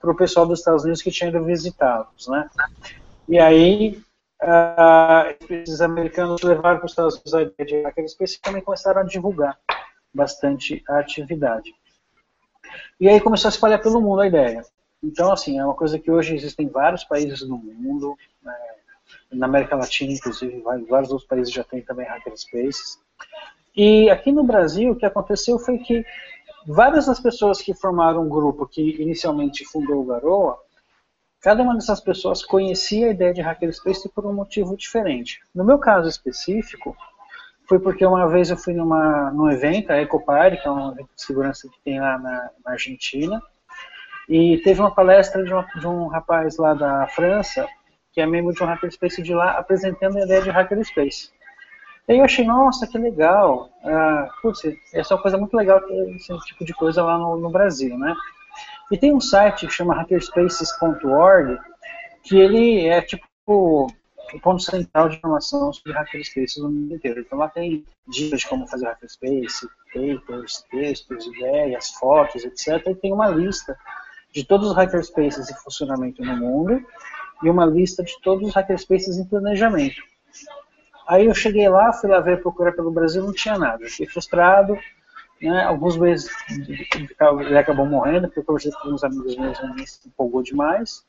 para 0.00 0.10
o 0.10 0.16
pessoal 0.16 0.46
dos 0.46 0.60
Estados 0.60 0.84
Unidos 0.84 1.02
que 1.02 1.10
tinha 1.10 1.30
ido 1.30 1.42
visitá-los, 1.44 2.28
né? 2.28 2.48
E 3.28 3.38
aí, 3.38 4.02
uh, 4.42 5.82
americanos 5.82 6.42
levaram 6.42 6.78
para 6.78 6.86
os 6.86 6.92
Estados 6.92 7.14
Unidos 7.14 7.34
a 7.34 7.42
ideia 7.42 7.66
de 7.66 7.82
Hackerspace 7.82 8.36
e 8.36 8.40
também 8.40 8.62
começaram 8.62 9.00
a 9.00 9.04
divulgar 9.04 9.58
bastante 10.14 10.82
a 10.88 10.98
atividade. 10.98 11.74
E 13.00 13.08
aí 13.08 13.20
começou 13.20 13.48
a 13.48 13.52
espalhar 13.52 13.80
pelo 13.80 14.00
mundo 14.00 14.20
a 14.20 14.26
ideia. 14.26 14.64
Então, 15.02 15.30
assim, 15.30 15.58
é 15.58 15.64
uma 15.64 15.74
coisa 15.74 15.98
que 15.98 16.10
hoje 16.10 16.34
existem 16.34 16.66
vários 16.68 17.04
países 17.04 17.46
no 17.46 17.58
mundo, 17.58 18.16
né, 18.42 18.56
na 19.32 19.46
América 19.46 19.76
Latina, 19.76 20.12
inclusive, 20.12 20.62
vários 20.88 21.10
outros 21.10 21.28
países 21.28 21.52
já 21.52 21.62
têm 21.62 21.82
também 21.82 22.06
hackerspaces. 22.06 22.98
E 23.76 24.08
aqui 24.08 24.32
no 24.32 24.44
Brasil, 24.44 24.92
o 24.92 24.96
que 24.96 25.04
aconteceu 25.04 25.58
foi 25.58 25.78
que 25.78 26.04
várias 26.66 27.06
das 27.06 27.20
pessoas 27.20 27.60
que 27.60 27.74
formaram 27.74 28.22
um 28.22 28.28
grupo 28.28 28.66
que 28.66 29.02
inicialmente 29.02 29.64
fundou 29.64 30.00
o 30.00 30.06
Garoa, 30.06 30.58
cada 31.40 31.62
uma 31.62 31.74
dessas 31.74 32.00
pessoas 32.00 32.42
conhecia 32.42 33.08
a 33.08 33.10
ideia 33.10 33.34
de 33.34 33.42
hackerspace 33.42 34.08
por 34.08 34.24
um 34.24 34.32
motivo 34.32 34.76
diferente. 34.76 35.40
No 35.54 35.64
meu 35.64 35.78
caso 35.78 36.08
específico, 36.08 36.96
foi 37.68 37.78
porque 37.78 38.04
uma 38.04 38.28
vez 38.28 38.50
eu 38.50 38.56
fui 38.56 38.74
numa, 38.74 39.30
num 39.30 39.50
evento, 39.50 39.90
a 39.90 40.00
Ecopar, 40.00 40.60
que 40.60 40.66
é 40.66 40.70
um 40.70 40.92
evento 40.92 41.10
de 41.14 41.22
segurança 41.22 41.68
que 41.68 41.80
tem 41.82 42.00
lá 42.00 42.18
na, 42.18 42.50
na 42.64 42.72
Argentina, 42.72 43.42
e 44.28 44.58
teve 44.58 44.80
uma 44.80 44.94
palestra 44.94 45.42
de, 45.44 45.52
uma, 45.52 45.66
de, 45.78 45.86
um 45.86 46.06
rapaz 46.06 46.56
lá 46.56 46.74
da 46.74 47.06
França, 47.08 47.66
que 48.12 48.20
é 48.20 48.26
membro 48.26 48.54
de 48.54 48.62
um 48.62 48.66
hackerspace 48.66 49.22
de 49.22 49.34
lá, 49.34 49.52
apresentando 49.52 50.18
a 50.18 50.24
ideia 50.24 50.42
de 50.42 50.50
hackerspace. 50.50 51.30
E 52.06 52.12
aí 52.12 52.18
eu 52.18 52.24
achei, 52.24 52.44
nossa, 52.44 52.86
que 52.86 52.98
legal. 52.98 53.70
Ah, 53.82 54.28
putz, 54.42 54.62
essa 54.92 55.14
é 55.14 55.16
uma 55.16 55.22
coisa 55.22 55.38
muito 55.38 55.56
legal 55.56 55.80
esse 56.14 56.38
tipo 56.46 56.64
de 56.64 56.74
coisa 56.74 57.02
lá 57.02 57.18
no, 57.18 57.36
no 57.36 57.50
Brasil, 57.50 57.98
né? 57.98 58.14
E 58.92 58.98
tem 58.98 59.12
um 59.14 59.20
site 59.20 59.66
que 59.66 59.72
chama 59.72 59.94
hackerspaces.org, 59.94 61.58
que 62.22 62.38
ele 62.38 62.86
é 62.86 63.00
tipo 63.00 63.90
o 64.32 64.40
ponto 64.40 64.62
central 64.62 65.08
de 65.08 65.16
informação 65.16 65.72
sobre 65.72 65.92
hackerspaces 65.92 66.56
no 66.56 66.70
mundo 66.70 66.94
inteiro. 66.94 67.20
Então 67.20 67.38
lá 67.38 67.48
tem 67.48 67.84
dicas 68.08 68.40
de 68.40 68.48
como 68.48 68.66
fazer 68.66 68.86
hackerspace, 68.86 69.68
papers, 69.92 70.64
textos, 70.70 71.26
ideias, 71.26 71.90
fotos, 71.90 72.44
etc. 72.44 72.86
E 72.88 72.94
tem 72.94 73.12
uma 73.12 73.28
lista 73.28 73.78
de 74.32 74.44
todos 74.44 74.70
os 74.70 74.76
hackerspaces 74.76 75.50
em 75.50 75.54
funcionamento 75.54 76.22
no 76.24 76.36
mundo 76.36 76.84
e 77.42 77.48
uma 77.50 77.66
lista 77.66 78.02
de 78.02 78.20
todos 78.20 78.48
os 78.48 78.54
hackerspaces 78.54 79.18
em 79.18 79.24
planejamento. 79.24 80.02
Aí 81.06 81.26
eu 81.26 81.34
cheguei 81.34 81.68
lá, 81.68 81.92
fui 81.92 82.10
lá 82.10 82.20
ver 82.20 82.40
procurar 82.40 82.72
pelo 82.72 82.90
Brasil, 82.90 83.22
não 83.22 83.32
tinha 83.32 83.58
nada. 83.58 83.86
Fiquei 83.86 84.06
frustrado, 84.06 84.78
né? 85.40 85.62
Alguns 85.64 85.96
meses 85.96 86.30
ele 86.48 87.58
acabou 87.58 87.86
morrendo, 87.86 88.28
porque 88.28 88.40
eu 88.40 88.44
conversei 88.44 88.72
com 88.72 88.88
uns 88.88 89.04
amigos 89.04 89.36
meus 89.36 89.58
e 89.78 89.86
se 89.86 90.08
empolgou 90.08 90.42
demais. 90.42 91.04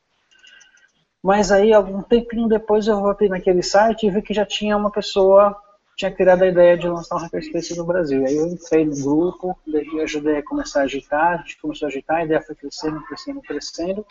Mas 1.25 1.51
aí, 1.51 1.73
algum 1.73 2.03
tempinho 2.03 2.47
depois, 2.47 2.85
eu 2.85 3.01
voltei 3.01 3.27
naquele 3.27 3.63
site 3.63 4.05
e 4.05 4.11
vi 4.11 4.21
que 4.21 4.31
já 4.31 4.45
tinha 4.45 4.77
uma 4.77 4.91
pessoa 4.91 5.59
tinha 5.95 6.11
criado 6.11 6.43
a 6.43 6.47
ideia 6.47 6.77
de 6.77 6.87
lançar 6.87 7.15
um 7.15 7.19
hackerspace 7.19 7.75
no 7.75 7.83
Brasil. 7.83 8.23
Aí 8.23 8.35
eu 8.35 8.45
entrei 8.45 8.85
no 8.85 8.95
grupo, 8.95 9.57
daí 9.65 10.01
ajudei 10.01 10.37
a 10.37 10.43
começar 10.43 10.81
a 10.81 10.83
agitar, 10.83 11.33
a 11.33 11.37
gente 11.37 11.59
começou 11.59 11.87
a 11.87 11.89
agitar, 11.89 12.17
a 12.17 12.25
ideia 12.25 12.43
foi 12.43 12.53
crescendo, 12.53 13.01
crescendo, 13.05 13.41
crescendo. 13.41 14.05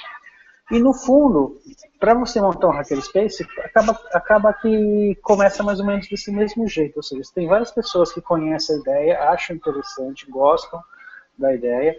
E 0.73 0.81
no 0.81 0.93
fundo, 0.93 1.57
para 2.01 2.15
você 2.15 2.41
montar 2.41 2.67
um 2.67 2.73
hackerspace, 2.73 3.47
acaba, 3.59 4.01
acaba 4.13 4.53
que 4.53 5.17
começa 5.23 5.63
mais 5.63 5.79
ou 5.79 5.87
menos 5.87 6.09
desse 6.09 6.33
mesmo 6.33 6.67
jeito. 6.67 6.97
Ou 6.97 7.03
seja, 7.05 7.23
tem 7.33 7.47
várias 7.47 7.71
pessoas 7.71 8.13
que 8.13 8.21
conhecem 8.21 8.75
a 8.75 8.81
ideia, 8.81 9.23
acham 9.31 9.55
interessante, 9.55 10.29
gostam 10.29 10.83
da 11.39 11.55
ideia, 11.55 11.97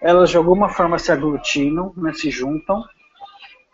elas 0.00 0.30
de 0.30 0.38
alguma 0.38 0.70
forma 0.70 0.98
se 0.98 1.12
aglutinam, 1.12 1.92
né, 1.98 2.14
se 2.14 2.30
juntam, 2.30 2.82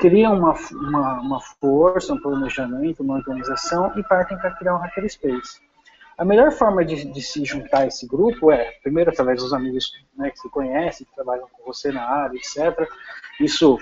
criam 0.01 0.37
uma, 0.37 0.55
uma, 0.73 1.21
uma, 1.21 1.41
força, 1.61 2.15
um 2.15 2.21
planejamento, 2.21 3.03
uma 3.03 3.17
organização 3.17 3.93
e 3.97 4.03
partem 4.03 4.37
para 4.39 4.53
criar 4.53 4.75
um 4.75 4.79
hackerspace. 4.79 5.61
A 6.17 6.25
melhor 6.25 6.51
forma 6.53 6.85
de, 6.85 7.05
de, 7.05 7.23
se 7.23 7.45
juntar 7.45 7.83
a 7.83 7.87
esse 7.87 8.07
grupo 8.07 8.51
é, 8.51 8.73
primeiro, 8.83 9.11
através 9.11 9.43
dos 9.43 9.53
amigos 9.53 9.93
né, 10.17 10.31
que 10.31 10.39
se 10.39 10.49
conhecem, 10.51 11.07
que 11.07 11.15
trabalham 11.15 11.49
com 11.53 11.65
você 11.65 11.93
na 11.93 12.03
área, 12.03 12.37
etc. 12.37 12.89
Isso, 13.41 13.79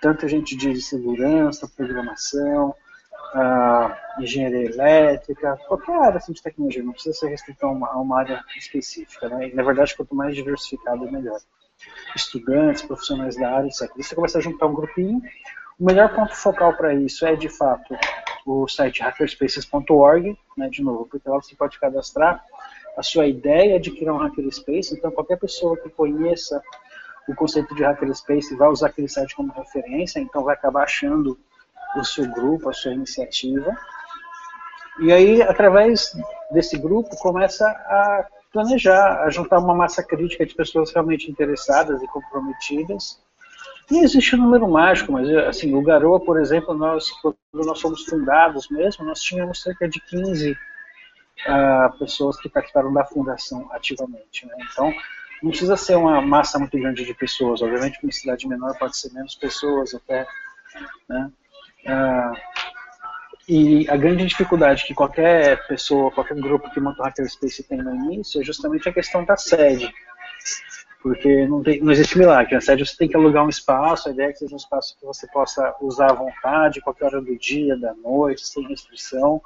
tanto 0.00 0.28
gente 0.28 0.56
de 0.56 0.80
segurança, 0.80 1.70
programação, 1.76 2.74
uh, 3.34 4.22
engenharia 4.22 4.66
elétrica, 4.66 5.58
qualquer 5.68 5.96
área 5.96 6.18
assim, 6.18 6.32
de 6.32 6.42
tecnologia, 6.42 6.82
não 6.82 6.92
precisa 6.92 7.16
ser 7.16 7.28
restrito 7.28 7.64
a 7.66 7.70
uma, 7.70 7.88
a 7.88 8.00
uma 8.00 8.20
área 8.20 8.44
específica. 8.56 9.28
Né? 9.28 9.48
E, 9.48 9.54
na 9.54 9.62
verdade, 9.62 9.96
quanto 9.96 10.14
mais 10.14 10.34
diversificado, 10.34 11.10
melhor. 11.10 11.40
Estudantes, 12.14 12.82
profissionais 12.82 13.36
da 13.36 13.50
área, 13.50 13.66
etc. 13.66 13.90
Você 13.96 14.14
começa 14.14 14.38
a 14.38 14.40
juntar 14.40 14.66
um 14.66 14.74
grupinho, 14.74 15.20
o 15.80 15.84
melhor 15.84 16.14
ponto 16.14 16.36
focal 16.36 16.74
para 16.74 16.92
isso 16.94 17.24
é, 17.24 17.34
de 17.34 17.48
fato, 17.48 17.96
o 18.46 18.68
site 18.68 19.02
hackerspaces.org, 19.02 20.38
né, 20.56 20.68
de 20.68 20.82
novo, 20.82 21.06
porque 21.10 21.26
lá 21.26 21.36
você 21.36 21.56
pode 21.56 21.80
cadastrar 21.80 22.44
a 22.98 23.02
sua 23.02 23.26
ideia 23.26 23.80
de 23.80 23.90
criar 23.90 24.12
um 24.12 24.18
hackerspace, 24.18 24.94
então 24.94 25.10
qualquer 25.10 25.38
pessoa 25.38 25.76
que 25.78 25.88
conheça 25.88 26.62
o 27.26 27.34
conceito 27.34 27.74
de 27.74 27.82
hackerspace 27.82 28.54
vai 28.56 28.68
usar 28.68 28.88
aquele 28.88 29.08
site 29.08 29.34
como 29.34 29.52
referência, 29.52 30.20
então 30.20 30.44
vai 30.44 30.54
acabar 30.54 30.82
achando 30.82 31.38
o 31.96 32.04
seu 32.04 32.28
grupo, 32.30 32.68
a 32.68 32.72
sua 32.74 32.92
iniciativa. 32.92 33.74
E 35.00 35.10
aí, 35.12 35.40
através 35.40 36.14
desse 36.50 36.76
grupo, 36.76 37.16
começa 37.16 37.66
a 37.66 38.26
planejar, 38.52 39.22
a 39.22 39.30
juntar 39.30 39.58
uma 39.60 39.74
massa 39.74 40.02
crítica 40.02 40.44
de 40.44 40.54
pessoas 40.54 40.92
realmente 40.92 41.30
interessadas 41.30 42.02
e 42.02 42.06
comprometidas 42.08 43.18
não 43.90 44.02
existe 44.02 44.36
um 44.36 44.42
número 44.42 44.68
mágico, 44.68 45.12
mas 45.12 45.28
assim, 45.28 45.74
o 45.74 45.82
Garoa, 45.82 46.20
por 46.20 46.40
exemplo, 46.40 46.74
nós, 46.74 47.10
quando 47.20 47.36
nós 47.52 47.80
fomos 47.80 48.04
fundados 48.04 48.68
mesmo, 48.70 49.04
nós 49.04 49.20
tínhamos 49.20 49.62
cerca 49.62 49.88
de 49.88 50.00
15 50.00 50.52
uh, 50.52 50.56
ah, 51.46 51.94
pessoas 51.98 52.38
que 52.38 52.48
participaram 52.48 52.92
da 52.92 53.04
fundação 53.04 53.68
ativamente. 53.72 54.46
Né? 54.46 54.54
Então, 54.70 54.94
não 55.42 55.50
precisa 55.50 55.76
ser 55.76 55.96
uma 55.96 56.20
massa 56.20 56.58
muito 56.58 56.78
grande 56.78 57.04
de 57.04 57.14
pessoas. 57.14 57.62
Obviamente, 57.62 57.98
uma 58.02 58.12
cidade 58.12 58.46
menor 58.46 58.76
pode 58.78 58.96
ser 58.96 59.12
menos 59.12 59.34
pessoas 59.34 59.94
até. 59.94 60.26
Né? 61.08 61.30
Uh, 61.86 62.70
e 63.48 63.90
a 63.90 63.96
grande 63.96 64.24
dificuldade 64.26 64.84
que 64.84 64.94
qualquer 64.94 65.66
pessoa, 65.66 66.12
qualquer 66.12 66.36
grupo 66.36 66.70
que 66.70 66.78
monta 66.78 67.02
o 67.02 67.04
Hackerspace 67.04 67.64
tem 67.64 67.78
no 67.78 67.92
início 67.92 68.40
é 68.40 68.44
justamente 68.44 68.88
a 68.88 68.92
questão 68.92 69.24
da 69.24 69.36
sede 69.36 69.92
porque 71.02 71.46
não, 71.46 71.62
tem, 71.62 71.80
não 71.80 71.92
existe 71.92 72.18
milagre. 72.18 72.54
Na 72.54 72.60
sede 72.60 72.86
você 72.86 72.96
tem 72.96 73.08
que 73.08 73.16
alugar 73.16 73.44
um 73.44 73.48
espaço, 73.48 74.08
a 74.08 74.12
ideia 74.12 74.28
é 74.28 74.32
que 74.32 74.38
seja 74.38 74.54
um 74.54 74.58
espaço 74.58 74.96
que 74.98 75.06
você 75.06 75.26
possa 75.28 75.74
usar 75.80 76.10
à 76.10 76.14
vontade, 76.14 76.80
qualquer 76.80 77.06
hora 77.06 77.20
do 77.20 77.36
dia, 77.38 77.76
da 77.76 77.94
noite, 77.94 78.46
sem 78.46 78.66
restrição. 78.68 79.40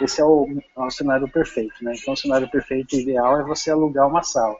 Esse 0.00 0.20
é 0.20 0.24
o, 0.24 0.46
é 0.76 0.80
o 0.80 0.90
cenário 0.90 1.28
perfeito. 1.28 1.74
Né? 1.82 1.94
Então, 2.00 2.14
o 2.14 2.16
cenário 2.16 2.48
perfeito 2.48 2.94
ideal 2.96 3.40
é 3.40 3.42
você 3.42 3.70
alugar 3.70 4.08
uma 4.08 4.22
sala. 4.22 4.56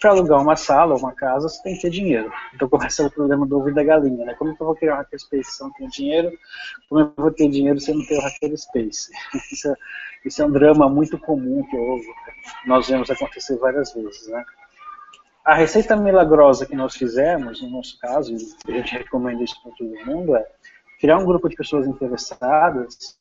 Para 0.00 0.10
alugar 0.10 0.42
uma 0.42 0.56
sala, 0.56 0.96
uma 0.96 1.12
casa, 1.12 1.48
você 1.48 1.62
tem 1.62 1.74
que 1.74 1.82
ter 1.82 1.90
dinheiro. 1.90 2.30
Então 2.54 2.68
começa 2.68 3.06
o 3.06 3.10
problema 3.10 3.46
do 3.46 3.58
ovo 3.58 3.72
da 3.72 3.82
galinha. 3.82 4.26
Né? 4.26 4.34
Como 4.34 4.54
que 4.54 4.60
eu 4.60 4.66
vou 4.66 4.76
criar 4.76 4.94
um 4.94 4.96
hackerspace 4.98 5.52
se 5.52 5.62
eu 5.62 5.68
não 5.68 5.74
tenho 5.74 5.90
dinheiro? 5.90 6.30
Como 6.88 7.00
eu 7.00 7.12
vou 7.16 7.30
ter 7.30 7.48
dinheiro 7.48 7.80
se 7.80 7.90
eu 7.90 7.96
não 7.96 8.04
tenho 8.04 8.20
hackerspace? 8.20 9.10
Isso 9.50 9.68
é, 9.70 9.74
isso 10.24 10.42
é 10.42 10.46
um 10.46 10.50
drama 10.50 10.88
muito 10.88 11.18
comum 11.18 11.64
que 11.70 11.76
eu, 11.76 12.00
nós 12.66 12.88
vemos 12.88 13.08
acontecer 13.10 13.56
várias 13.58 13.94
vezes. 13.94 14.26
Né? 14.28 14.44
A 15.46 15.54
receita 15.54 15.94
milagrosa 15.94 16.66
que 16.66 16.74
nós 16.74 16.96
fizemos, 16.96 17.62
no 17.62 17.70
nosso 17.70 17.96
caso, 18.00 18.34
e 18.34 18.72
a 18.72 18.78
gente 18.78 18.96
recomenda 18.96 19.44
isso 19.44 19.54
para 19.62 19.70
todo 19.78 20.04
mundo, 20.04 20.34
é 20.34 20.44
criar 20.98 21.18
um 21.18 21.24
grupo 21.24 21.48
de 21.48 21.54
pessoas 21.54 21.86
interessadas, 21.86 23.16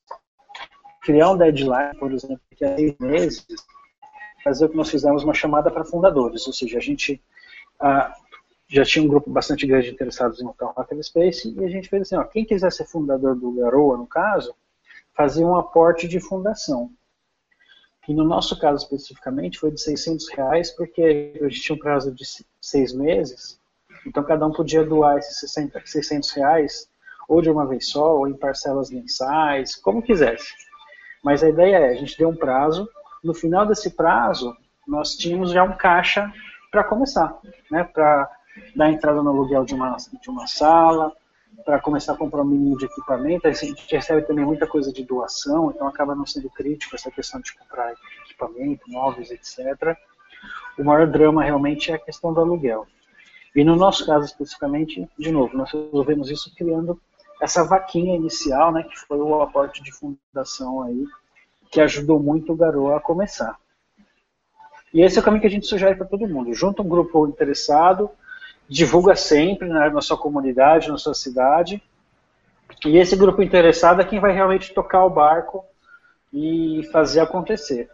criar 1.03 1.29
um 1.29 1.37
deadline, 1.37 1.95
por 1.99 2.11
exemplo, 2.11 2.41
que 2.55 2.65
é 2.65 2.75
seis 2.75 2.97
meses, 2.97 3.45
fazer 4.43 4.65
o 4.65 4.69
que 4.69 4.75
nós 4.75 4.89
fizemos, 4.89 5.23
uma 5.23 5.35
chamada 5.35 5.69
para 5.69 5.85
fundadores, 5.85 6.47
ou 6.47 6.53
seja, 6.53 6.79
a 6.79 6.81
gente 6.81 7.21
ah, 7.79 8.11
já 8.67 8.83
tinha 8.83 9.05
um 9.05 9.07
grupo 9.07 9.29
bastante 9.29 9.67
grande 9.67 9.89
de 9.89 9.93
interessados 9.93 10.41
em 10.41 10.45
montar 10.45 10.65
um 10.65 10.73
Hackerspace, 10.75 11.53
e 11.55 11.63
a 11.63 11.69
gente 11.69 11.87
fez 11.87 12.01
assim, 12.01 12.15
ó, 12.15 12.23
quem 12.23 12.43
quiser 12.43 12.71
ser 12.71 12.87
fundador 12.87 13.35
do 13.35 13.51
Garoa, 13.51 13.97
no 13.97 14.07
caso, 14.07 14.55
fazia 15.13 15.45
um 15.45 15.55
aporte 15.55 16.07
de 16.07 16.19
fundação 16.19 16.89
que 18.05 18.13
no 18.13 18.23
nosso 18.23 18.57
caso 18.59 18.83
especificamente 18.83 19.57
foi 19.57 19.71
de 19.71 19.81
600 19.81 20.29
reais, 20.29 20.69
porque 20.69 21.33
a 21.41 21.49
gente 21.49 21.61
tinha 21.61 21.75
um 21.75 21.79
prazo 21.79 22.13
de 22.13 22.23
seis 22.61 22.93
meses, 22.93 23.59
então 24.05 24.23
cada 24.23 24.45
um 24.45 24.51
podia 24.51 24.85
doar 24.85 25.17
esses 25.17 25.39
60, 25.39 25.81
600 25.83 26.31
reais, 26.31 26.87
ou 27.27 27.41
de 27.41 27.49
uma 27.49 27.65
vez 27.65 27.89
só, 27.89 28.15
ou 28.15 28.27
em 28.27 28.37
parcelas 28.37 28.91
mensais, 28.91 29.75
como 29.75 30.03
quisesse. 30.03 30.53
Mas 31.23 31.43
a 31.43 31.49
ideia 31.49 31.77
é, 31.77 31.89
a 31.89 31.95
gente 31.95 32.15
deu 32.15 32.29
um 32.29 32.35
prazo, 32.35 32.87
no 33.23 33.33
final 33.33 33.65
desse 33.65 33.89
prazo, 33.89 34.55
nós 34.87 35.15
tínhamos 35.15 35.49
já 35.49 35.63
um 35.63 35.75
caixa 35.75 36.31
para 36.69 36.83
começar, 36.83 37.35
né, 37.71 37.83
para 37.83 38.29
dar 38.75 38.91
entrada 38.91 39.23
no 39.23 39.31
aluguel 39.31 39.65
de 39.65 39.73
uma, 39.73 39.97
de 39.97 40.29
uma 40.29 40.45
sala, 40.45 41.11
para 41.63 41.79
começar 41.79 42.13
a 42.13 42.17
comprar 42.17 42.41
um 42.41 42.45
mínimo 42.45 42.77
de 42.77 42.85
equipamento. 42.85 43.47
A 43.47 43.51
gente 43.51 43.93
recebe 43.93 44.23
também 44.23 44.45
muita 44.45 44.67
coisa 44.67 44.91
de 44.91 45.03
doação, 45.03 45.71
então 45.71 45.87
acaba 45.87 46.15
não 46.15 46.25
sendo 46.25 46.49
crítico 46.49 46.95
essa 46.95 47.11
questão 47.11 47.39
de 47.39 47.53
comprar 47.55 47.93
equipamento, 48.25 48.89
móveis, 48.89 49.31
etc. 49.31 49.97
O 50.77 50.83
maior 50.83 51.07
drama 51.07 51.43
realmente 51.43 51.91
é 51.91 51.95
a 51.95 51.99
questão 51.99 52.33
do 52.33 52.41
aluguel. 52.41 52.87
E 53.55 53.63
no 53.63 53.75
nosso 53.75 54.05
caso 54.05 54.25
especificamente, 54.25 55.07
de 55.17 55.31
novo, 55.31 55.55
nós 55.55 55.71
resolvemos 55.71 56.29
isso 56.29 56.53
criando 56.55 56.99
essa 57.41 57.63
vaquinha 57.63 58.15
inicial, 58.15 58.71
né, 58.71 58.83
que 58.83 58.97
foi 58.99 59.17
o 59.17 59.41
aporte 59.41 59.81
de 59.81 59.91
fundação 59.91 60.83
aí, 60.83 61.05
que 61.71 61.79
ajudou 61.79 62.19
muito 62.19 62.53
o 62.53 62.55
Garoa 62.55 62.97
a 62.97 63.01
começar. 63.01 63.57
E 64.93 65.01
esse 65.01 65.17
é 65.17 65.21
o 65.21 65.23
caminho 65.23 65.41
que 65.41 65.47
a 65.47 65.51
gente 65.51 65.67
sugere 65.67 65.95
para 65.95 66.05
todo 66.05 66.27
mundo. 66.27 66.53
Junta 66.53 66.81
um 66.81 66.87
grupo 66.87 67.27
interessado, 67.27 68.09
divulga 68.69 69.15
sempre 69.15 69.67
né, 69.67 69.89
na 69.89 70.01
sua 70.01 70.17
comunidade, 70.17 70.89
na 70.89 70.97
sua 70.97 71.13
cidade. 71.13 71.81
E 72.85 72.97
esse 72.97 73.15
grupo 73.15 73.41
interessado 73.41 74.01
é 74.01 74.05
quem 74.05 74.19
vai 74.19 74.33
realmente 74.33 74.73
tocar 74.73 75.05
o 75.05 75.09
barco 75.09 75.63
e 76.33 76.87
fazer 76.91 77.19
acontecer. 77.19 77.89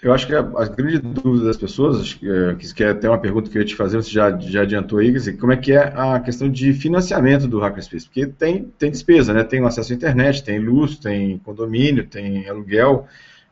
Eu 0.00 0.12
acho 0.12 0.28
que 0.28 0.34
a, 0.34 0.40
a 0.40 0.64
grande 0.66 0.98
dúvida 0.98 1.46
das 1.46 1.56
pessoas, 1.56 2.14
que, 2.14 2.30
é, 2.30 2.54
que 2.54 2.84
é 2.84 2.90
até 2.90 3.08
uma 3.08 3.18
pergunta 3.18 3.50
que 3.50 3.58
eu 3.58 3.62
ia 3.62 3.66
te 3.66 3.74
fazer, 3.74 3.96
você 3.96 4.10
já, 4.10 4.36
já 4.38 4.62
adiantou 4.62 5.00
aí, 5.00 5.10
dizer, 5.10 5.36
como 5.38 5.52
é 5.52 5.56
que 5.56 5.72
é 5.72 5.92
a 5.96 6.20
questão 6.20 6.48
de 6.48 6.72
financiamento 6.72 7.48
do 7.48 7.58
Hackerspace? 7.58 8.06
Porque 8.06 8.26
tem, 8.26 8.72
tem 8.78 8.92
despesa, 8.92 9.34
né? 9.34 9.42
Tem 9.42 9.64
acesso 9.64 9.92
à 9.92 9.96
internet, 9.96 10.44
tem 10.44 10.60
luz, 10.60 10.98
tem 10.98 11.38
condomínio, 11.38 12.06
tem 12.06 12.48
aluguel. 12.48 13.08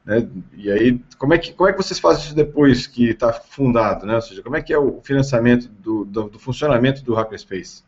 Né? 0.07 0.29
E 0.55 0.71
aí, 0.71 1.01
como 1.19 1.35
é, 1.35 1.39
que, 1.39 1.53
como 1.53 1.69
é 1.69 1.73
que 1.73 1.83
vocês 1.83 1.99
fazem 1.99 2.27
isso 2.27 2.35
depois 2.35 2.87
que 2.87 3.11
está 3.11 3.33
fundado? 3.33 4.07
Né? 4.07 4.15
Ou 4.15 4.23
seja, 4.23 4.43
como 4.43 4.57
é 4.57 4.63
que 4.63 4.73
é 4.73 4.79
o 4.79 5.01
financiamento 5.03 5.69
do, 5.69 6.05
do, 6.05 6.29
do 6.29 6.39
funcionamento 6.39 7.03
do 7.03 7.13
Hackerspace? 7.13 7.83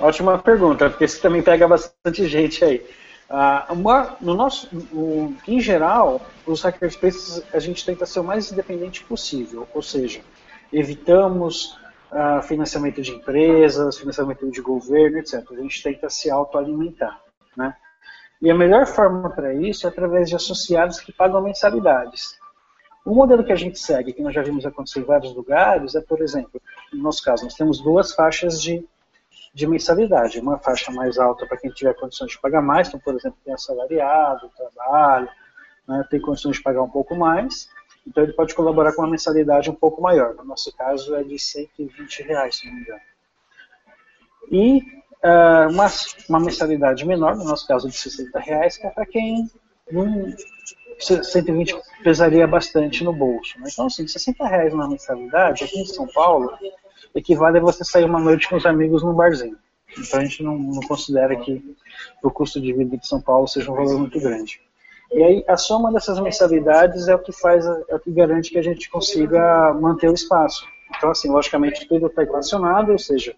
Ótima 0.00 0.38
pergunta, 0.38 0.88
porque 0.88 1.04
isso 1.04 1.20
também 1.20 1.42
pega 1.42 1.68
bastante 1.68 2.26
gente 2.26 2.64
aí. 2.64 2.84
Uh, 3.28 4.14
no 4.20 4.34
nosso, 4.34 4.68
um, 4.92 5.34
em 5.48 5.60
geral, 5.60 6.24
os 6.46 6.62
hackerspaces 6.62 7.42
a 7.52 7.58
gente 7.58 7.84
tenta 7.84 8.06
ser 8.06 8.20
o 8.20 8.24
mais 8.24 8.52
independente 8.52 9.02
possível, 9.02 9.66
ou 9.74 9.82
seja, 9.82 10.20
evitamos 10.72 11.76
uh, 12.12 12.40
financiamento 12.42 13.02
de 13.02 13.10
empresas, 13.10 13.98
financiamento 13.98 14.48
de 14.50 14.60
governo, 14.60 15.18
etc. 15.18 15.42
A 15.50 15.60
gente 15.60 15.82
tenta 15.82 16.08
se 16.08 16.30
autoalimentar, 16.30 17.20
né? 17.56 17.74
E 18.40 18.50
a 18.50 18.54
melhor 18.54 18.86
forma 18.86 19.30
para 19.30 19.54
isso 19.54 19.86
é 19.86 19.90
através 19.90 20.28
de 20.28 20.36
associados 20.36 21.00
que 21.00 21.12
pagam 21.12 21.42
mensalidades. 21.42 22.38
O 23.04 23.14
modelo 23.14 23.44
que 23.44 23.52
a 23.52 23.56
gente 23.56 23.78
segue, 23.78 24.12
que 24.12 24.22
nós 24.22 24.34
já 24.34 24.42
vimos 24.42 24.66
acontecer 24.66 25.00
em 25.00 25.04
vários 25.04 25.34
lugares, 25.34 25.94
é, 25.94 26.00
por 26.00 26.20
exemplo, 26.20 26.60
no 26.92 27.02
nosso 27.02 27.22
caso, 27.22 27.44
nós 27.44 27.54
temos 27.54 27.80
duas 27.80 28.12
faixas 28.12 28.60
de, 28.60 28.84
de 29.54 29.66
mensalidade. 29.66 30.40
Uma 30.40 30.58
faixa 30.58 30.90
mais 30.90 31.16
alta 31.18 31.46
para 31.46 31.56
quem 31.56 31.70
tiver 31.70 31.94
condições 31.94 32.32
de 32.32 32.40
pagar 32.40 32.60
mais, 32.60 32.88
então, 32.88 33.00
por 33.00 33.14
exemplo, 33.14 33.38
tem 33.44 33.54
assalariado, 33.54 34.50
trabalho, 34.56 35.28
né, 35.86 36.04
tem 36.10 36.20
condições 36.20 36.56
de 36.56 36.62
pagar 36.62 36.82
um 36.82 36.90
pouco 36.90 37.14
mais, 37.14 37.68
então 38.06 38.22
ele 38.22 38.32
pode 38.32 38.54
colaborar 38.54 38.92
com 38.92 39.02
uma 39.02 39.10
mensalidade 39.10 39.70
um 39.70 39.74
pouco 39.74 40.02
maior. 40.02 40.34
No 40.34 40.44
nosso 40.44 40.74
caso 40.76 41.14
é 41.14 41.22
de 41.22 41.38
120 41.38 42.22
reais, 42.22 42.56
se 42.56 42.66
não 42.66 42.74
me 42.74 42.80
engano. 42.80 43.00
E 44.50 44.82
uh, 45.26 45.70
uma, 45.70 45.86
uma 46.28 46.40
mensalidade 46.40 47.04
menor, 47.04 47.36
no 47.36 47.44
nosso 47.44 47.66
caso 47.66 47.88
de 47.88 47.96
60 47.96 48.38
reais, 48.38 48.76
que 48.76 48.86
é 48.86 48.90
para 48.90 49.06
quem 49.06 49.50
não, 49.90 50.32
120 50.98 51.76
pesaria 52.02 52.46
bastante 52.46 53.04
no 53.04 53.12
bolso. 53.12 53.58
Né? 53.60 53.68
Então, 53.72 53.86
assim, 53.86 54.06
60 54.06 54.46
reais 54.46 54.74
na 54.74 54.88
mensalidade, 54.88 55.64
aqui 55.64 55.80
em 55.80 55.84
São 55.84 56.06
Paulo, 56.06 56.52
equivale 57.14 57.58
a 57.58 57.62
você 57.62 57.84
sair 57.84 58.04
uma 58.04 58.20
noite 58.20 58.48
com 58.48 58.56
os 58.56 58.66
amigos 58.66 59.02
num 59.02 59.14
barzinho. 59.14 59.58
Então 59.98 60.20
a 60.20 60.24
gente 60.24 60.42
não, 60.42 60.58
não 60.58 60.82
considera 60.82 61.34
que 61.36 61.76
o 62.22 62.30
custo 62.30 62.60
de 62.60 62.72
vida 62.72 62.96
de 62.96 63.06
São 63.06 63.20
Paulo 63.20 63.46
seja 63.46 63.70
um 63.70 63.76
valor 63.76 63.98
muito 63.98 64.20
grande. 64.20 64.60
E 65.12 65.22
aí 65.22 65.44
a 65.48 65.56
soma 65.56 65.92
dessas 65.92 66.18
mensalidades 66.18 67.08
é 67.08 67.14
o 67.14 67.18
que 67.18 67.32
faz, 67.32 67.64
é 67.64 67.94
o 67.94 68.00
que 68.00 68.10
garante 68.10 68.50
que 68.50 68.58
a 68.58 68.62
gente 68.62 68.90
consiga 68.90 69.72
manter 69.74 70.10
o 70.10 70.14
espaço. 70.14 70.66
Então, 70.96 71.10
assim, 71.10 71.30
logicamente 71.30 71.86
tudo 71.88 72.06
está 72.06 72.22
equacionado, 72.22 72.92
ou 72.92 72.98
seja, 72.98 73.34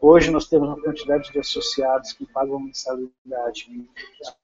hoje 0.00 0.30
nós 0.30 0.48
temos 0.48 0.68
uma 0.68 0.80
quantidade 0.80 1.30
de 1.30 1.38
associados 1.38 2.12
que 2.12 2.26
pagam 2.26 2.60
mensalidade 2.60 3.68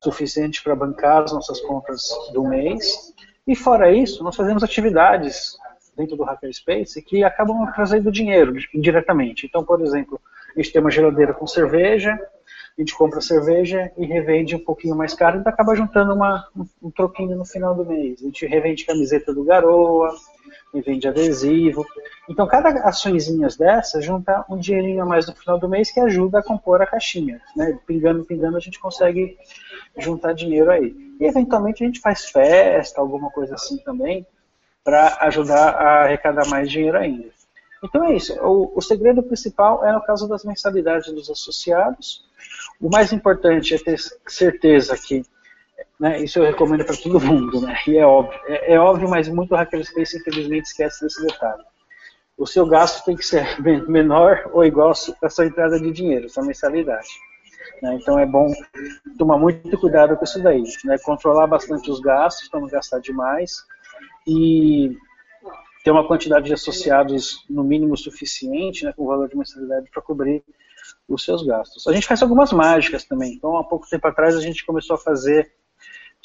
suficiente 0.02 0.62
para 0.62 0.76
bancar 0.76 1.22
as 1.22 1.32
nossas 1.32 1.60
contas 1.60 2.02
do 2.32 2.44
mês. 2.44 3.14
E 3.46 3.54
fora 3.54 3.92
isso, 3.92 4.22
nós 4.22 4.36
fazemos 4.36 4.62
atividades 4.62 5.56
dentro 5.96 6.16
do 6.16 6.24
Hackerspace 6.24 7.00
que 7.02 7.24
acabam 7.24 7.66
trazendo 7.72 8.12
dinheiro 8.12 8.54
indiretamente. 8.74 9.46
Então, 9.46 9.64
por 9.64 9.80
exemplo, 9.80 10.20
a 10.54 10.60
gente 10.60 10.72
tem 10.72 10.80
uma 10.80 10.90
geladeira 10.90 11.32
com 11.32 11.46
cerveja, 11.46 12.12
a 12.12 12.80
gente 12.80 12.94
compra 12.94 13.20
cerveja 13.20 13.90
e 13.96 14.04
revende 14.04 14.54
um 14.54 14.64
pouquinho 14.64 14.94
mais 14.94 15.14
caro 15.14 15.38
e 15.38 15.48
acaba 15.48 15.74
juntando 15.74 16.12
uma, 16.14 16.46
um, 16.54 16.66
um 16.82 16.90
troquinho 16.90 17.36
no 17.36 17.44
final 17.44 17.74
do 17.74 17.86
mês. 17.86 18.20
A 18.20 18.26
gente 18.26 18.46
revende 18.46 18.84
camiseta 18.84 19.32
do 19.32 19.44
Garoa, 19.44 20.14
vende 20.80 21.08
adesivo. 21.08 21.84
Então, 22.28 22.46
cada 22.46 22.70
açõezinhas 22.88 23.56
dessas 23.56 24.04
junta 24.04 24.44
um 24.48 24.56
dinheirinho 24.56 25.02
a 25.02 25.06
mais 25.06 25.26
no 25.26 25.34
final 25.34 25.58
do 25.58 25.68
mês 25.68 25.90
que 25.90 26.00
ajuda 26.00 26.38
a 26.40 26.42
compor 26.42 26.82
a 26.82 26.86
caixinha. 26.86 27.40
Né? 27.56 27.78
Pingando, 27.86 28.24
pingando, 28.24 28.56
a 28.56 28.60
gente 28.60 28.80
consegue 28.80 29.38
juntar 29.96 30.32
dinheiro 30.32 30.70
aí. 30.70 30.94
E, 31.20 31.24
eventualmente, 31.24 31.82
a 31.82 31.86
gente 31.86 32.00
faz 32.00 32.26
festa, 32.26 33.00
alguma 33.00 33.30
coisa 33.30 33.54
assim 33.54 33.78
também, 33.78 34.26
para 34.82 35.18
ajudar 35.22 35.70
a 35.70 36.04
arrecadar 36.04 36.46
mais 36.48 36.70
dinheiro 36.70 36.98
ainda. 36.98 37.36
Então 37.82 38.04
é 38.04 38.14
isso. 38.16 38.32
O, 38.40 38.72
o, 38.76 38.82
segredo 38.82 39.22
principal 39.22 39.84
é 39.84 39.92
no 39.92 40.02
caso 40.02 40.28
das 40.28 40.44
mensalidades 40.44 41.12
dos 41.12 41.30
associados. 41.30 42.24
O 42.80 42.88
mais 42.88 43.12
importante 43.12 43.74
é 43.74 43.78
ter 43.78 43.98
certeza 44.26 44.96
que 44.96 45.24
né, 45.98 46.22
isso 46.22 46.38
eu 46.38 46.44
recomendo 46.44 46.84
para 46.84 46.96
todo 46.96 47.20
mundo, 47.20 47.60
né, 47.60 47.76
e 47.86 47.96
é 47.96 48.06
óbvio. 48.06 48.38
É, 48.46 48.74
é 48.74 48.78
óbvio, 48.78 49.08
mas 49.08 49.28
muito 49.28 49.54
hackerspace 49.54 50.18
infelizmente 50.18 50.66
esquece 50.66 51.04
desse 51.04 51.24
detalhe. 51.26 51.62
O 52.36 52.46
seu 52.46 52.66
gasto 52.66 53.04
tem 53.04 53.16
que 53.16 53.24
ser 53.24 53.60
menor 53.88 54.50
ou 54.52 54.64
igual 54.64 54.90
à 54.90 55.30
sua 55.30 55.46
entrada 55.46 55.80
de 55.80 55.90
dinheiro, 55.90 56.28
sua 56.28 56.44
mensalidade. 56.44 57.08
Né, 57.82 57.98
então 58.00 58.18
é 58.18 58.26
bom 58.26 58.52
tomar 59.18 59.38
muito 59.38 59.78
cuidado 59.78 60.16
com 60.16 60.24
isso 60.24 60.42
daí, 60.42 60.62
né, 60.84 60.96
controlar 61.04 61.46
bastante 61.46 61.90
os 61.90 62.00
gastos 62.00 62.48
para 62.48 62.60
não 62.60 62.68
gastar 62.68 63.00
demais 63.00 63.64
e 64.26 64.96
ter 65.84 65.90
uma 65.90 66.06
quantidade 66.06 66.46
de 66.46 66.54
associados 66.54 67.44
no 67.48 67.62
mínimo 67.62 67.96
suficiente, 67.96 68.84
né, 68.84 68.92
com 68.92 69.04
o 69.04 69.06
valor 69.06 69.28
de 69.28 69.36
mensalidade 69.36 69.88
para 69.90 70.02
cobrir 70.02 70.42
os 71.08 71.24
seus 71.24 71.46
gastos. 71.46 71.86
A 71.86 71.92
gente 71.92 72.06
faz 72.06 72.22
algumas 72.22 72.52
mágicas 72.52 73.04
também. 73.04 73.34
Então, 73.34 73.56
há 73.56 73.64
pouco 73.64 73.88
tempo 73.88 74.06
atrás, 74.06 74.36
a 74.36 74.40
gente 74.40 74.66
começou 74.66 74.94
a 74.94 74.98
fazer 74.98 75.52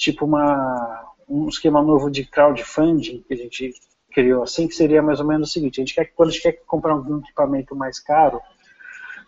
tipo 0.01 0.25
uma, 0.25 1.13
um 1.29 1.47
esquema 1.47 1.79
novo 1.79 2.09
de 2.09 2.25
crowdfunding 2.25 3.23
que 3.27 3.33
a 3.35 3.37
gente 3.37 3.71
criou 4.11 4.41
assim, 4.41 4.67
que 4.67 4.73
seria 4.73 5.01
mais 5.01 5.19
ou 5.19 5.27
menos 5.27 5.49
o 5.49 5.53
seguinte, 5.53 5.79
a 5.79 5.85
gente 5.85 5.93
quer 5.93 6.05
quando 6.05 6.29
a 6.29 6.31
gente 6.31 6.41
quer 6.41 6.53
comprar 6.65 6.95
um 6.95 7.19
equipamento 7.19 7.75
mais 7.75 7.99
caro, 7.99 8.41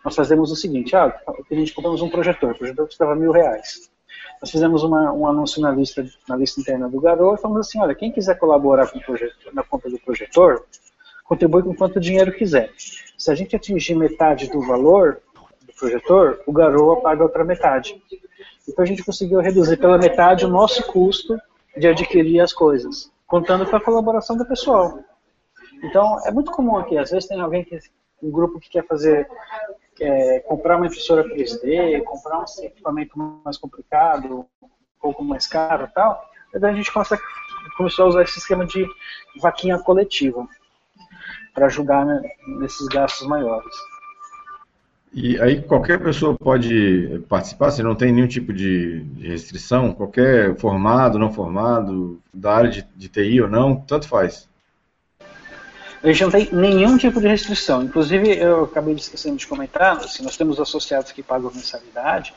nós 0.04 0.16
fazemos 0.16 0.50
o 0.50 0.56
seguinte, 0.56 0.94
ah, 0.96 1.16
a 1.28 1.54
gente 1.54 1.72
compramos 1.72 2.02
um 2.02 2.10
projetor, 2.10 2.50
o 2.50 2.58
projetor 2.58 2.86
custava 2.86 3.14
mil 3.14 3.30
reais. 3.30 3.88
Nós 4.42 4.50
fizemos 4.50 4.82
uma, 4.82 5.12
um 5.12 5.26
anúncio 5.26 5.62
na 5.62 5.70
lista, 5.70 6.04
na 6.28 6.36
lista 6.36 6.60
interna 6.60 6.88
do 6.88 7.00
Garoto, 7.00 7.40
falamos 7.40 7.68
assim, 7.68 7.80
olha, 7.80 7.94
quem 7.94 8.10
quiser 8.10 8.36
colaborar 8.36 8.88
com 8.88 8.98
o 8.98 9.02
projetor, 9.02 9.54
na 9.54 9.62
compra 9.62 9.88
do 9.88 9.98
projetor, 10.00 10.66
contribui 11.24 11.62
com 11.62 11.74
quanto 11.74 12.00
dinheiro 12.00 12.32
quiser. 12.32 12.70
Se 13.16 13.30
a 13.30 13.34
gente 13.34 13.54
atingir 13.54 13.94
metade 13.94 14.50
do 14.50 14.60
valor 14.60 15.22
do 15.62 15.72
projetor, 15.72 16.42
o 16.46 16.52
Garoa 16.52 17.00
paga 17.00 17.22
outra 17.22 17.44
metade. 17.44 18.02
Então 18.68 18.82
a 18.82 18.86
gente 18.86 19.04
conseguiu 19.04 19.40
reduzir 19.40 19.76
pela 19.76 19.98
metade 19.98 20.44
o 20.44 20.48
nosso 20.48 20.86
custo 20.86 21.38
de 21.76 21.86
adquirir 21.86 22.40
as 22.40 22.52
coisas, 22.52 23.12
contando 23.26 23.66
com 23.66 23.76
a 23.76 23.80
colaboração 23.80 24.36
do 24.36 24.46
pessoal. 24.46 24.98
Então 25.82 26.18
é 26.26 26.30
muito 26.30 26.50
comum 26.50 26.76
aqui, 26.76 26.96
às 26.96 27.10
vezes 27.10 27.28
tem 27.28 27.40
alguém 27.40 27.64
que 27.64 27.78
um 28.22 28.30
grupo 28.30 28.58
que 28.58 28.70
quer 28.70 28.86
fazer 28.86 29.28
quer 29.94 30.40
comprar 30.40 30.76
uma 30.76 30.86
impressora 30.86 31.24
3D, 31.24 32.02
comprar 32.02 32.40
um 32.40 32.64
equipamento 32.64 33.18
mais 33.44 33.56
complicado, 33.56 34.46
um 34.62 34.68
pouco 35.00 35.22
mais 35.24 35.46
caro, 35.46 35.88
tal. 35.94 36.22
E 36.52 36.58
daí 36.58 36.72
a 36.72 36.76
gente 36.76 36.92
começa, 36.92 37.18
começou 37.76 38.06
a 38.06 38.08
usar 38.08 38.22
esse 38.22 38.38
esquema 38.38 38.66
de 38.66 38.86
vaquinha 39.40 39.78
coletiva 39.78 40.46
para 41.52 41.66
ajudar 41.66 42.04
né, 42.04 42.20
nesses 42.58 42.86
gastos 42.88 43.26
maiores. 43.26 43.74
E 45.16 45.40
aí 45.40 45.62
qualquer 45.62 46.02
pessoa 46.02 46.34
pode 46.36 47.22
participar, 47.28 47.70
você 47.70 47.84
não 47.84 47.94
tem 47.94 48.12
nenhum 48.12 48.26
tipo 48.26 48.52
de, 48.52 49.06
restrição, 49.20 49.92
qualquer 49.92 50.56
formado, 50.56 51.20
não 51.20 51.32
formado, 51.32 52.20
da 52.32 52.52
área 52.52 52.68
de, 52.68 52.84
de 52.96 53.08
TI 53.08 53.40
ou 53.40 53.48
não, 53.48 53.76
tanto 53.76 54.08
faz. 54.08 54.48
A 56.02 56.08
gente 56.08 56.24
não 56.24 56.30
tem 56.32 56.48
nenhum 56.52 56.98
tipo 56.98 57.20
de 57.20 57.28
restrição. 57.28 57.84
Inclusive, 57.84 58.36
eu 58.36 58.64
acabei 58.64 58.92
esquecendo 58.94 59.36
de 59.36 59.46
comentar, 59.46 59.96
assim, 59.98 60.24
nós 60.24 60.36
temos 60.36 60.58
associados 60.58 61.12
que 61.12 61.22
pagam 61.22 61.52
mensalidade, 61.54 62.34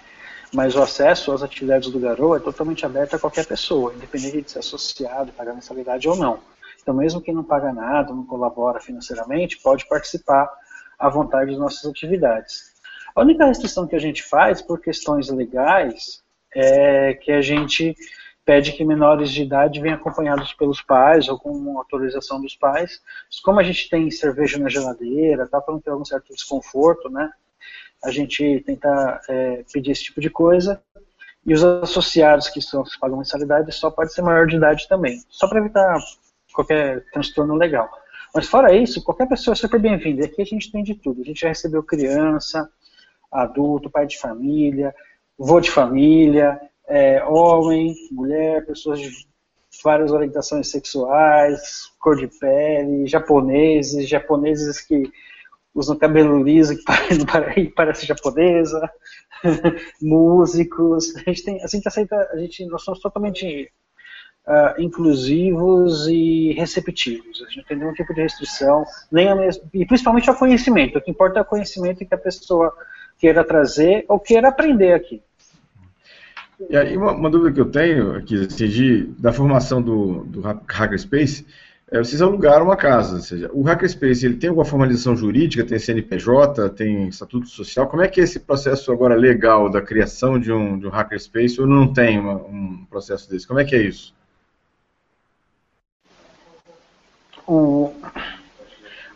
mas 0.54 0.76
o 0.76 0.82
acesso 0.82 1.32
às 1.32 1.42
atividades 1.42 1.90
do 1.90 2.00
Garoa 2.00 2.38
é 2.38 2.40
totalmente 2.40 2.86
aberto 2.86 3.16
a 3.16 3.20
qualquer 3.20 3.48
pessoa, 3.48 3.92
independente 3.96 4.44
de 4.44 4.52
ser 4.52 4.60
associado, 4.60 5.32
pagar 5.32 5.56
mensalidade 5.56 6.08
ou 6.08 6.16
não. 6.16 6.40
Então, 6.80 6.94
mesmo 6.94 7.22
quem 7.22 7.34
não 7.34 7.44
paga 7.44 7.74
nada, 7.74 8.14
não 8.14 8.24
colabora 8.24 8.80
financeiramente, 8.80 9.58
pode 9.64 9.88
participar 9.88 10.48
à 10.98 11.10
vontade 11.10 11.52
de 11.52 11.58
nossas 11.58 11.86
atividades. 11.90 12.74
A 13.16 13.22
única 13.22 13.46
restrição 13.46 13.88
que 13.88 13.96
a 13.96 14.00
gente 14.00 14.24
faz, 14.24 14.62
por 14.62 14.80
questões 14.80 15.30
legais, 15.30 16.24
é 16.56 17.14
que 17.16 17.32
a 17.32 17.42
gente 17.42 17.96
pede 18.46 18.72
que 18.72 18.86
menores 18.86 19.32
de 19.32 19.44
idade 19.44 19.82
venham 19.82 19.98
acompanhados 19.98 20.54
pelos 20.54 20.82
pais 20.82 21.28
ou 21.28 21.38
com 21.38 21.78
autorização 21.78 22.40
dos 22.42 22.56
pais. 22.56 23.02
Como 23.44 23.60
a 23.60 23.64
gente 23.64 23.90
tem 23.90 24.10
cerveja 24.10 24.58
na 24.58 24.70
geladeira, 24.70 25.48
tá, 25.48 25.60
para 25.60 25.74
não 25.74 25.82
ter 25.82 25.90
algum 25.90 26.06
certo 26.06 26.34
desconforto, 26.34 27.10
né? 27.10 27.30
A 28.04 28.12
gente 28.12 28.64
tenta 28.66 29.22
é, 29.28 29.66
pedir 29.74 29.92
esse 29.92 30.06
tipo 30.06 30.22
de 30.22 30.30
coisa. 30.30 30.82
E 31.46 31.54
os 31.54 31.64
associados 31.64 32.50
que, 32.50 32.62
são, 32.62 32.84
pagam 33.00 33.18
mensalidade 33.18 33.72
só 33.72 33.90
pode 33.90 34.14
ser 34.14 34.22
maior 34.22 34.48
de 34.48 34.58
idade 34.58 34.88
também, 34.88 35.22
só 35.30 35.48
para 35.48 35.60
evitar 35.60 35.98
qualquer 36.54 37.04
transtorno 37.12 37.56
legal. 37.56 37.90
Mas 38.34 38.48
fora 38.48 38.76
isso, 38.76 39.04
qualquer 39.04 39.28
pessoa 39.28 39.54
é 39.54 39.56
super 39.56 39.80
bem-vinda. 39.80 40.26
Aqui 40.26 40.42
a 40.42 40.46
gente 40.46 40.72
tem 40.72 40.84
de 40.84 40.96
tudo. 40.96 41.22
A 41.22 41.26
gente 41.26 41.42
já 41.42 41.50
recebeu 41.50 41.84
criança, 41.84 42.70
adulto, 43.32 43.90
pai 43.90 44.06
de 44.06 44.18
família, 44.18 44.94
vô 45.38 45.60
de 45.60 45.72
família, 45.72 46.60
é, 46.88 47.24
homem, 47.24 47.94
mulher, 48.12 48.66
pessoas 48.66 49.00
de 49.00 49.10
várias 49.84 50.12
orientações 50.12 50.70
sexuais, 50.70 51.92
cor 52.00 52.16
de 52.16 52.28
pele, 52.40 53.06
japoneses, 53.08 54.08
japoneses 54.08 54.82
que 54.82 55.12
usam 55.74 55.98
cabelo 55.98 56.42
liso 56.44 56.76
que 56.76 56.84
parece 57.76 58.06
japonesa, 58.06 58.92
músicos. 60.02 61.16
A 61.16 61.20
gente 61.30 61.44
tem, 61.44 61.64
a 61.64 61.68
gente 61.68 61.88
aceita, 61.88 62.16
a 62.32 62.38
gente, 62.38 62.66
nós 62.66 62.84
somos 62.84 63.00
totalmente 63.00 63.72
uh, 64.48 64.82
inclusivos 64.82 66.08
e 66.08 66.54
receptivos. 66.54 67.44
A 67.44 67.46
gente 67.46 67.58
não 67.58 67.64
tem 67.66 67.78
nenhum 67.78 67.94
tipo 67.94 68.14
de 68.14 68.22
restrição, 68.22 68.86
nem 69.12 69.36
mesmo, 69.36 69.64
e 69.74 69.86
principalmente 69.86 70.30
ao 70.30 70.36
conhecimento. 70.36 70.98
O 70.98 71.02
que 71.02 71.12
importa 71.12 71.40
é 71.40 71.42
o 71.42 71.46
conhecimento 71.46 72.06
que 72.06 72.16
a 72.16 72.18
pessoa 72.18 72.74
queira 73.20 73.44
trazer 73.44 74.06
ou 74.08 74.20
queira 74.20 74.48
aprender 74.48 74.94
aqui. 74.94 75.22
E 76.70 76.76
aí 76.76 76.98
uma, 76.98 77.12
uma 77.12 77.30
dúvida 77.30 77.54
que 77.54 77.62
eu 77.62 77.70
tenho 77.70 78.16
aqui, 78.16 78.46
assim, 78.46 78.68
de, 78.68 79.04
da 79.20 79.32
formação 79.32 79.82
do, 79.82 80.24
do 80.24 80.42
Hackerspace, 80.42 81.46
é, 81.90 82.00
vocês 82.00 82.22
alugaram 82.22 82.66
uma 82.66 82.76
casa, 82.76 83.16
ou 83.16 83.22
seja, 83.22 83.50
o 83.54 83.62
Hackerspace 83.62 84.26
ele 84.26 84.36
tem 84.36 84.50
alguma 84.50 84.66
formalização 84.66 85.16
jurídica, 85.16 85.64
tem 85.64 85.80
CNPJ, 85.80 86.70
tem 86.72 87.08
estatuto 87.08 87.48
social, 87.48 87.88
como 87.88 88.02
é 88.02 88.08
que 88.08 88.20
é 88.20 88.24
esse 88.24 88.40
processo 88.40 88.92
agora 88.92 89.16
legal 89.16 89.70
da 89.70 89.82
criação 89.82 90.38
de 90.40 90.52
um, 90.52 90.78
de 90.78 90.88
um 90.88 90.90
Hackerspace 90.90 91.62
ou 91.62 91.68
não 91.68 91.94
tem 91.94 92.20
uma, 92.20 92.36
um 92.36 92.86
processo 92.90 93.30
desse? 93.30 93.48
Como 93.48 93.60
é 93.60 93.64
que 93.64 93.76
é 93.76 93.84
isso? 93.84 94.17
O, 97.48 97.94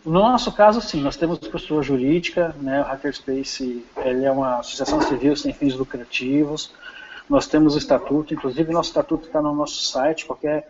no 0.05 0.19
nosso 0.19 0.51
caso, 0.53 0.79
sim, 0.81 1.01
nós 1.01 1.17
temos 1.17 1.39
pessoa 1.39 1.83
jurídica, 1.83 2.55
né, 2.59 2.81
o 2.81 2.85
Hackerspace 2.85 3.85
ele 3.97 4.25
é 4.25 4.31
uma 4.31 4.59
associação 4.59 5.01
civil 5.01 5.35
sem 5.35 5.53
fins 5.53 5.75
lucrativos, 5.75 6.73
nós 7.29 7.45
temos 7.45 7.75
o 7.75 7.77
estatuto, 7.77 8.33
inclusive 8.33 8.71
nosso 8.71 8.89
estatuto 8.89 9.27
está 9.27 9.41
no 9.41 9.53
nosso 9.53 9.81
site, 9.81 10.25
qualquer 10.25 10.69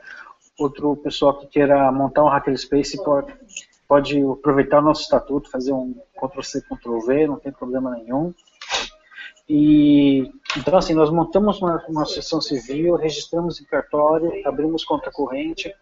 outro 0.60 0.96
pessoal 0.98 1.36
que 1.36 1.48
queira 1.48 1.92
montar 1.92 2.24
um 2.24 2.28
Hackerspace 2.28 3.02
pode, 3.04 3.34
pode 3.88 4.22
aproveitar 4.22 4.80
o 4.80 4.84
nosso 4.84 5.04
estatuto, 5.04 5.50
fazer 5.50 5.72
um 5.72 5.96
Ctrl-C, 6.20 6.62
Ctrl-V, 6.64 7.28
não 7.28 7.38
tem 7.38 7.52
problema 7.52 7.92
nenhum. 7.92 8.34
E 9.48 10.32
então 10.58 10.78
assim 10.78 10.94
nós 10.94 11.10
montamos 11.10 11.62
uma, 11.62 11.84
uma 11.88 12.04
associação 12.04 12.42
civil, 12.42 12.96
registramos 12.96 13.62
em 13.62 13.66
cartório, 13.66 14.32
abrimos 14.46 14.84
conta 14.84 15.12
corrente. 15.12 15.74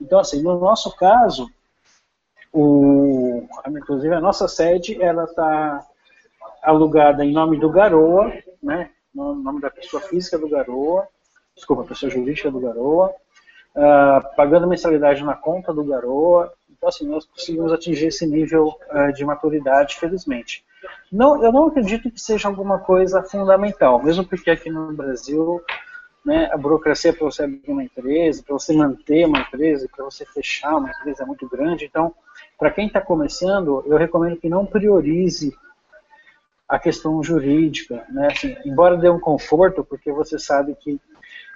Então 0.00 0.18
assim 0.18 0.42
no 0.42 0.58
nosso 0.58 0.94
caso, 0.96 1.50
o, 2.52 3.46
inclusive 3.68 4.14
a 4.14 4.20
nossa 4.20 4.48
sede 4.48 5.00
ela 5.00 5.24
está 5.24 5.86
alugada 6.62 7.24
em 7.24 7.32
nome 7.32 7.58
do 7.58 7.70
Garoa, 7.70 8.32
né? 8.62 8.90
No 9.14 9.34
nome 9.34 9.60
da 9.60 9.70
pessoa 9.70 10.02
física 10.02 10.38
do 10.38 10.48
Garoa, 10.48 11.06
desculpa, 11.54 11.84
pessoa 11.84 12.10
jurídica 12.10 12.50
do 12.50 12.60
Garoa, 12.60 13.12
uh, 13.74 14.36
pagando 14.36 14.66
mensalidade 14.66 15.24
na 15.24 15.34
conta 15.34 15.72
do 15.72 15.84
Garoa. 15.84 16.52
Então, 16.70 16.88
assim, 16.88 17.06
nós 17.06 17.26
conseguimos 17.26 17.72
atingir 17.72 18.06
esse 18.06 18.26
nível 18.26 18.74
uh, 18.90 19.12
de 19.12 19.24
maturidade, 19.24 19.96
felizmente. 19.96 20.64
Não, 21.12 21.42
eu 21.42 21.52
não 21.52 21.66
acredito 21.66 22.10
que 22.10 22.20
seja 22.20 22.48
alguma 22.48 22.78
coisa 22.78 23.22
fundamental, 23.22 24.02
mesmo 24.02 24.24
porque 24.24 24.50
aqui 24.50 24.70
no 24.70 24.92
Brasil, 24.92 25.62
né, 26.24 26.50
a 26.52 26.56
burocracia 26.56 27.12
para 27.12 27.24
você 27.24 27.44
abrir 27.44 27.62
uma 27.68 27.82
empresa, 27.82 28.42
para 28.42 28.52
você 28.52 28.72
manter 28.74 29.26
uma 29.26 29.40
empresa, 29.40 29.88
para 29.94 30.04
você 30.04 30.24
fechar 30.26 30.76
uma 30.76 30.90
empresa 30.90 31.22
é 31.22 31.26
muito 31.26 31.48
grande. 31.48 31.86
Então, 31.86 32.14
para 32.58 32.70
quem 32.70 32.86
está 32.86 33.00
começando, 33.00 33.82
eu 33.86 33.96
recomendo 33.96 34.36
que 34.36 34.48
não 34.48 34.66
priorize 34.66 35.56
a 36.68 36.78
questão 36.78 37.22
jurídica, 37.22 38.04
né? 38.10 38.28
Assim, 38.28 38.56
embora 38.64 38.96
dê 38.96 39.08
um 39.10 39.18
conforto, 39.18 39.84
porque 39.84 40.12
você 40.12 40.38
sabe 40.38 40.76
que 40.76 41.00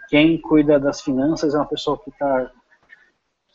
quem 0.09 0.41
cuida 0.41 0.79
das 0.79 1.01
finanças 1.01 1.55
é 1.55 1.59
uma 1.59 1.67
pessoa 1.67 1.99
que 1.99 2.11
está 2.11 2.51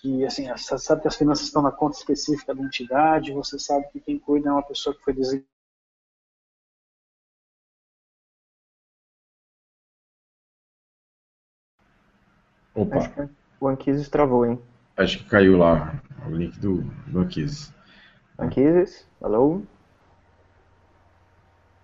que 0.01 0.25
assim 0.25 0.47
sabe 0.55 1.01
que 1.01 1.09
as 1.09 1.17
finanças 1.17 1.47
estão 1.47 1.61
na 1.61 1.71
conta 1.71 1.97
específica 1.97 2.55
da 2.55 2.63
entidade, 2.63 3.33
você 3.33 3.59
sabe 3.59 3.85
que 3.91 3.99
quem 3.99 4.17
cuida 4.17 4.47
é 4.47 4.51
uma 4.51 4.63
pessoa 4.63 4.95
que 4.95 5.03
foi 5.03 5.13
Opa. 12.79 12.97
Acho 12.97 13.09
que 13.09 13.29
o 13.59 13.67
Anquises 13.67 14.07
travou, 14.07 14.45
hein? 14.45 14.57
Acho 14.95 15.17
que 15.17 15.25
caiu 15.25 15.57
lá 15.57 16.01
o 16.25 16.31
link 16.31 16.57
do, 16.59 16.81
do 17.07 17.19
Anquises. 17.19 17.73
Anquises, 18.37 19.05
alô? 19.21 19.61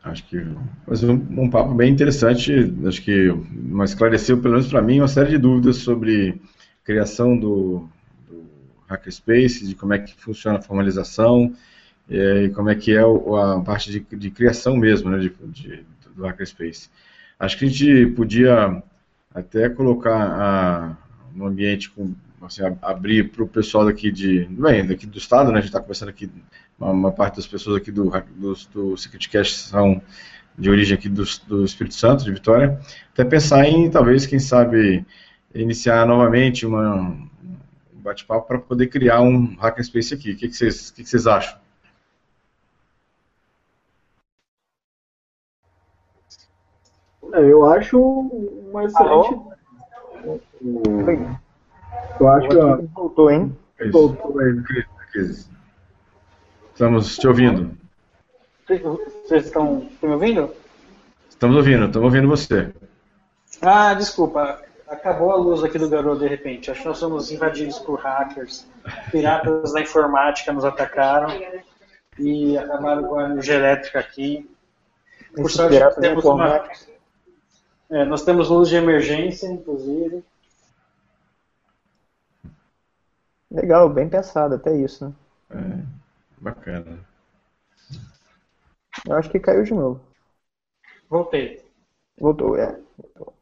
Acho 0.01 0.25
que 0.27 0.41
mas 0.88 1.03
um, 1.03 1.13
um 1.13 1.49
papo 1.49 1.73
bem 1.73 1.91
interessante, 1.91 2.73
acho 2.88 3.01
que 3.01 3.27
mas 3.51 3.89
esclareceu, 3.89 4.39
pelo 4.39 4.53
menos 4.53 4.69
para 4.69 4.81
mim, 4.81 4.99
uma 4.99 5.08
série 5.08 5.31
de 5.31 5.38
dúvidas 5.38 5.77
sobre 5.77 6.39
criação 6.84 7.38
do, 7.38 7.89
do 8.29 8.45
Hackerspace, 8.88 9.67
de 9.67 9.75
como 9.75 9.93
é 9.93 9.99
que 9.99 10.15
funciona 10.15 10.60
a 10.60 10.62
formalização 10.62 11.53
é, 12.10 12.43
e 12.43 12.49
como 12.51 12.69
é 12.69 12.75
que 12.75 12.95
é 12.95 13.01
a 13.01 13.60
parte 13.65 13.91
de, 13.91 13.99
de 13.99 14.31
criação 14.31 14.77
mesmo 14.77 15.10
né, 15.10 15.17
de, 15.17 15.29
de, 15.47 15.84
do 16.15 16.23
Hackerspace. 16.23 16.89
Acho 17.38 17.58
que 17.58 17.65
a 17.65 17.67
gente 17.67 18.05
podia 18.12 18.81
até 19.36 19.67
colocar 19.67 20.15
a, 20.15 20.98
no 21.36 21.45
ambiente 21.45 21.91
com 21.91 22.15
assim, 22.41 22.62
abrir 22.82 23.32
para 23.32 23.43
o 23.43 23.48
pessoal 23.48 23.86
daqui 23.86 24.12
de 24.12 24.45
bem, 24.45 24.86
daqui 24.86 25.06
do 25.06 25.17
estado, 25.17 25.52
né? 25.52 25.58
A 25.58 25.62
gente 25.62 25.69
está 25.69 25.82
conversando 25.82 26.10
aqui 26.10 26.30
uma, 26.80 26.91
uma, 26.91 27.12
parte 27.12 27.36
das 27.36 27.48
pessoas 27.48 27.78
aqui 27.78 27.91
do, 27.91 28.10
do, 28.36 28.54
do 28.74 28.98
Secret 28.98 29.28
Cash 29.30 29.56
são 29.56 30.02
de 30.58 30.69
origem 30.69 30.95
aqui 30.95 31.10
do, 31.10 31.24
do 31.48 31.65
Espírito 31.65 31.95
Santo, 31.95 32.24
de 32.24 32.32
Vitória, 32.32 32.80
até 33.12 33.26
pensar 33.26 33.67
em, 33.67 33.89
talvez, 33.89 34.26
quem 34.26 34.39
sabe, 34.39 35.06
iniciar 35.54 36.06
novamente 36.06 36.65
uma, 36.65 37.02
um 37.02 37.28
bate-papo 37.95 38.48
para 38.48 38.60
poder 38.60 38.88
criar 38.88 39.21
um 39.21 39.56
Hackerspace 39.56 40.13
aqui. 40.13 40.32
O 40.32 40.38
que, 40.38 40.48
que, 40.48 40.56
vocês, 40.56 40.91
que, 40.91 41.04
que 41.04 41.10
vocês 41.10 41.28
acham? 41.28 41.58
Eu 47.39 47.65
acho 47.69 48.00
uma 48.00 48.84
excelente. 48.86 49.39
Eu 52.19 52.28
acho 52.30 52.48
que. 52.48 52.56
Voltou, 52.93 53.32
hein? 53.32 53.58
Voltou 53.91 54.39
aí. 54.39 54.62
Estamos 56.74 57.17
te 57.17 57.28
ouvindo. 57.28 57.78
Vocês 58.67 59.45
estão, 59.45 59.88
me 60.02 60.10
ouvindo? 60.10 60.52
Estamos 61.30 61.56
ouvindo, 61.56 61.86
estamos 61.86 62.06
ouvindo 62.06 62.28
você. 62.28 62.74
Ah, 63.62 63.93
desculpa. 63.93 64.62
Acabou 64.88 65.32
a 65.32 65.36
luz 65.36 65.63
aqui 65.63 65.78
do 65.80 65.89
garoto 65.89 66.19
de 66.19 66.28
repente. 66.28 66.69
Acho 66.69 66.82
que 66.82 66.88
nós 66.88 66.98
somos 66.98 67.32
invadidos 67.32 67.80
por 67.80 68.00
hackers. 68.00 68.67
Piratas 69.12 69.74
da 69.74 69.82
informática 69.82 70.52
nos 70.54 70.65
atacaram 70.65 71.30
e 72.19 72.58
acabaram 72.58 73.04
com 73.04 73.19
a 73.19 73.30
energia 73.30 73.56
elétrica 73.56 74.00
aqui. 74.00 74.50
Por 75.36 75.50
sorte, 75.50 75.78
temos 76.00 76.24
uma... 76.24 76.63
é, 77.89 78.04
nós 78.06 78.24
temos 78.24 78.50
luz 78.50 78.69
de 78.69 78.76
emergência, 78.76 79.48
inclusive. 79.48 80.24
Legal, 83.52 83.89
bem 83.89 84.10
pensado, 84.10 84.56
até 84.56 84.76
isso, 84.76 85.06
né? 85.06 85.15
É. 85.52 86.41
Bacana. 86.41 87.00
Eu 89.08 89.15
acho 89.15 89.30
que 89.30 89.39
caiu 89.39 89.63
de 89.63 89.74
novo. 89.74 90.02
Voltei. 91.10 91.63
Voltou, 92.17 92.58
é. 92.58 92.80
Voltou. 92.98 93.34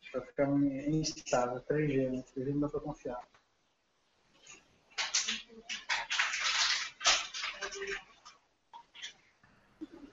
Acho 0.00 0.12
que 0.12 0.18
vai 0.18 0.26
ficar 0.26 0.48
instável. 0.88 1.60
3G, 1.60 2.10
né? 2.10 2.24
3G 2.34 2.52
não 2.52 2.60
dá 2.60 2.68
pra 2.68 2.80
confiar. 2.80 3.20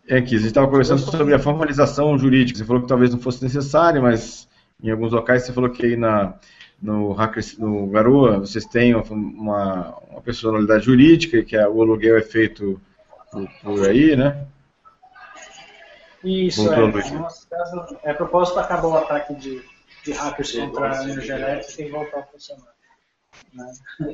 É, 0.09 0.19
que 0.21 0.35
a 0.35 0.39
gente 0.39 0.47
estava 0.47 0.67
conversando 0.67 1.01
sobre 1.01 1.35
a 1.35 1.39
formalização 1.39 2.17
jurídica. 2.17 2.57
Você 2.57 2.65
falou 2.65 2.81
que 2.81 2.87
talvez 2.87 3.11
não 3.11 3.19
fosse 3.19 3.43
necessário, 3.43 4.01
mas 4.01 4.49
em 4.81 4.89
alguns 4.89 5.11
locais 5.11 5.43
você 5.43 5.53
falou 5.53 5.69
que 5.69 5.85
aí 5.85 5.95
na, 5.95 6.33
no, 6.81 7.11
Hackers, 7.13 7.59
no 7.59 7.85
Garoa, 7.87 8.39
vocês 8.39 8.65
têm 8.65 8.95
uma, 8.95 9.03
uma 10.09 10.21
personalidade 10.23 10.85
jurídica, 10.85 11.43
que 11.43 11.55
é, 11.55 11.67
o 11.67 11.81
aluguel 11.81 12.17
é 12.17 12.23
feito 12.23 12.81
por, 13.31 13.47
por 13.61 13.87
aí, 13.87 14.15
né? 14.15 14.47
Isso, 16.23 16.73
é. 16.73 16.77
No 16.77 17.19
nosso 17.19 17.47
caso, 17.47 17.97
é 18.03 18.13
propósito 18.13 18.59
acabar 18.59 18.87
o 18.87 18.97
ataque 18.97 19.35
de, 19.35 19.61
de 20.03 20.11
hackers 20.11 20.53
contra 20.53 20.91
a 20.91 21.03
energia 21.03 21.35
elétrica 21.35 21.81
e 21.83 21.89
voltar 21.89 22.19
a 22.19 22.23
funcionar. 22.23 22.73
Né? 23.53 23.71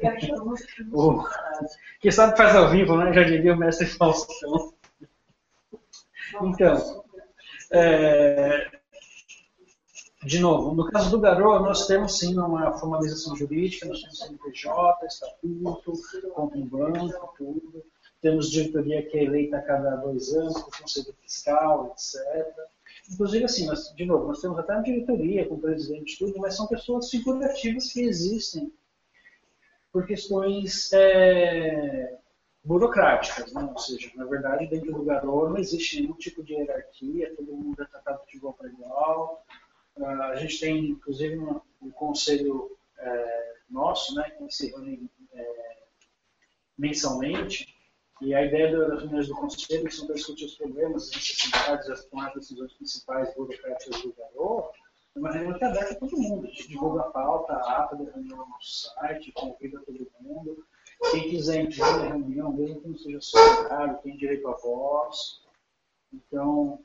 quem 2.00 2.12
sabe 2.12 2.38
faz 2.38 2.56
ao 2.56 2.70
vivo, 2.70 2.98
né? 2.98 3.14
Já 3.14 3.24
diria 3.24 3.54
o 3.54 3.58
mestre 3.58 3.88
Faustão. 3.88 4.74
Então, 6.42 7.04
é, 7.72 8.70
de 10.26 10.40
novo, 10.40 10.74
no 10.74 10.90
caso 10.90 11.12
do 11.12 11.20
Garoa, 11.20 11.60
nós 11.60 11.86
temos 11.86 12.18
sim 12.18 12.38
uma 12.38 12.78
formalização 12.80 13.36
jurídica, 13.36 13.86
nós 13.86 14.02
temos 14.02 14.20
CNPJ, 14.20 15.06
estatuto, 15.06 15.94
conta 16.34 16.58
em 16.58 16.66
banco, 16.66 17.34
tudo. 17.38 17.86
Temos 18.22 18.50
diretoria 18.50 19.08
que 19.08 19.18
é 19.20 19.24
eleita 19.24 19.58
a 19.58 19.62
cada 19.62 19.98
dois 19.98 20.34
anos, 20.34 20.60
com 20.62 20.72
conselho 20.72 21.14
fiscal, 21.22 21.94
etc. 21.94 22.54
Inclusive, 23.12 23.46
assim, 23.46 23.68
nós, 23.68 23.94
de 23.96 24.06
novo, 24.06 24.28
nós 24.28 24.42
temos 24.42 24.58
até 24.58 24.74
uma 24.74 24.82
diretoria 24.82 25.48
com 25.48 25.56
o 25.56 25.62
presidente 25.62 26.18
tudo, 26.18 26.40
mas 26.40 26.56
são 26.56 26.66
pessoas 26.66 27.10
figurativas 27.10 27.92
que 27.92 28.02
existem 28.02 28.74
por 29.92 30.08
questões 30.08 30.92
é, 30.92 32.18
burocráticas, 32.66 33.54
né? 33.54 33.64
ou 33.64 33.78
seja, 33.78 34.12
na 34.16 34.26
verdade, 34.26 34.68
dentro 34.68 34.92
do 34.92 35.04
Garoa 35.04 35.50
não 35.50 35.58
existe 35.58 36.02
nenhum 36.02 36.16
tipo 36.16 36.44
de 36.44 36.54
hierarquia, 36.54 37.36
todo 37.36 37.56
mundo 37.56 37.82
é 37.82 37.86
tratado 37.86 38.22
de 38.28 38.38
igual 38.38 38.54
para 38.54 38.70
igual, 38.70 39.46
ah, 40.02 40.30
a 40.30 40.36
gente 40.36 40.60
tem, 40.60 40.90
inclusive, 40.90 41.38
um, 41.38 41.62
um 41.82 41.92
conselho 41.92 42.76
é, 42.98 43.54
nosso, 43.70 44.16
né, 44.16 44.30
que 44.32 44.50
se 44.52 44.72
reúne 44.72 45.10
é, 45.32 45.78
mensalmente, 46.78 47.74
e 48.22 48.34
a 48.34 48.44
ideia 48.44 48.76
das 48.76 49.02
reuniões 49.02 49.28
do 49.28 49.36
conselho 49.36 49.92
são 49.92 50.08
para 50.08 50.16
discutir 50.16 50.46
os 50.46 50.56
problemas, 50.56 51.10
as 51.10 51.16
necessidades, 51.16 51.90
as 51.90 52.06
tomar 52.06 52.34
decisões 52.34 52.74
principais 52.74 53.34
burocráticas 53.36 54.02
do 54.02 54.14
garoto, 54.14 54.80
é 55.16 55.20
uma 55.20 55.32
reunião 55.32 55.58
que 55.58 55.64
é 55.64 55.68
aberta 55.68 55.94
a 55.94 55.98
todo 55.98 56.18
mundo. 56.18 56.46
A 56.46 56.50
gente 56.50 56.68
divulga 56.68 57.02
a 57.02 57.12
pauta, 57.12 57.54
a 57.54 57.84
ata 57.84 57.96
da 57.96 58.12
reunião 58.12 58.38
no 58.38 58.50
nosso 58.50 58.94
site, 58.96 59.32
convida 59.34 59.82
todo 59.86 60.12
mundo. 60.20 60.66
Quem 61.12 61.30
quiser 61.30 61.62
entrar 61.62 61.98
na 61.98 62.08
reunião, 62.08 62.54
mesmo 62.54 62.82
que 62.82 62.88
não 62.88 62.98
seja 62.98 63.22
solidário, 63.22 64.00
tem 64.02 64.18
direito 64.18 64.48
a 64.48 64.56
voz. 64.56 65.42
Então, 66.14 66.80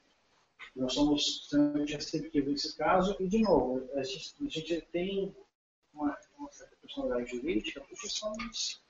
nós 0.75 0.95
somos 0.95 1.43
extremamente 1.43 1.95
receptivos 1.95 2.53
nesse 2.53 2.77
caso, 2.77 3.17
e, 3.19 3.29
de 3.29 3.43
novo, 3.43 3.89
a 3.95 4.03
gente, 4.03 4.35
a 4.41 4.49
gente 4.49 4.81
tem 4.93 5.35
uma, 5.93 6.17
uma, 6.39 6.51
certa 6.53 6.77
personalidade 6.81 7.31
jurídica 7.31 7.81
por 7.81 8.01
questões 8.01 8.81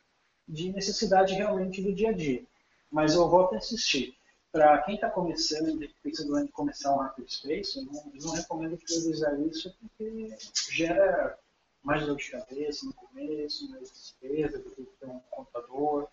de 0.47 0.73
necessidade 0.73 1.35
realmente 1.35 1.83
do 1.83 1.95
dia 1.95 2.11
a 2.11 2.13
dia. 2.13 2.45
Mas 2.91 3.15
eu 3.15 3.29
volto 3.29 3.55
a 3.55 3.59
insistir. 3.59 4.17
Para 4.53 4.83
quem 4.83 4.97
está 4.97 5.09
começando, 5.09 5.89
pensando 6.03 6.37
em 6.41 6.47
começar 6.49 6.93
um 6.93 6.99
Hackerspace, 6.99 7.79
eu 7.79 7.85
não, 7.85 8.13
eu 8.13 8.27
não 8.27 8.33
recomendo 8.33 8.77
priorizar 8.77 9.41
isso 9.43 9.73
porque 9.81 10.37
gera 10.73 11.39
mais 11.83 12.07
dor 12.07 12.17
de 12.17 12.31
cabeça 12.31 12.87
no 12.87 12.93
começo, 12.95 13.71
mais 13.71 13.91
despesa, 13.91 14.59
porque 14.61 14.87
tem 15.01 15.09
um 15.09 15.21
computador. 15.31 16.09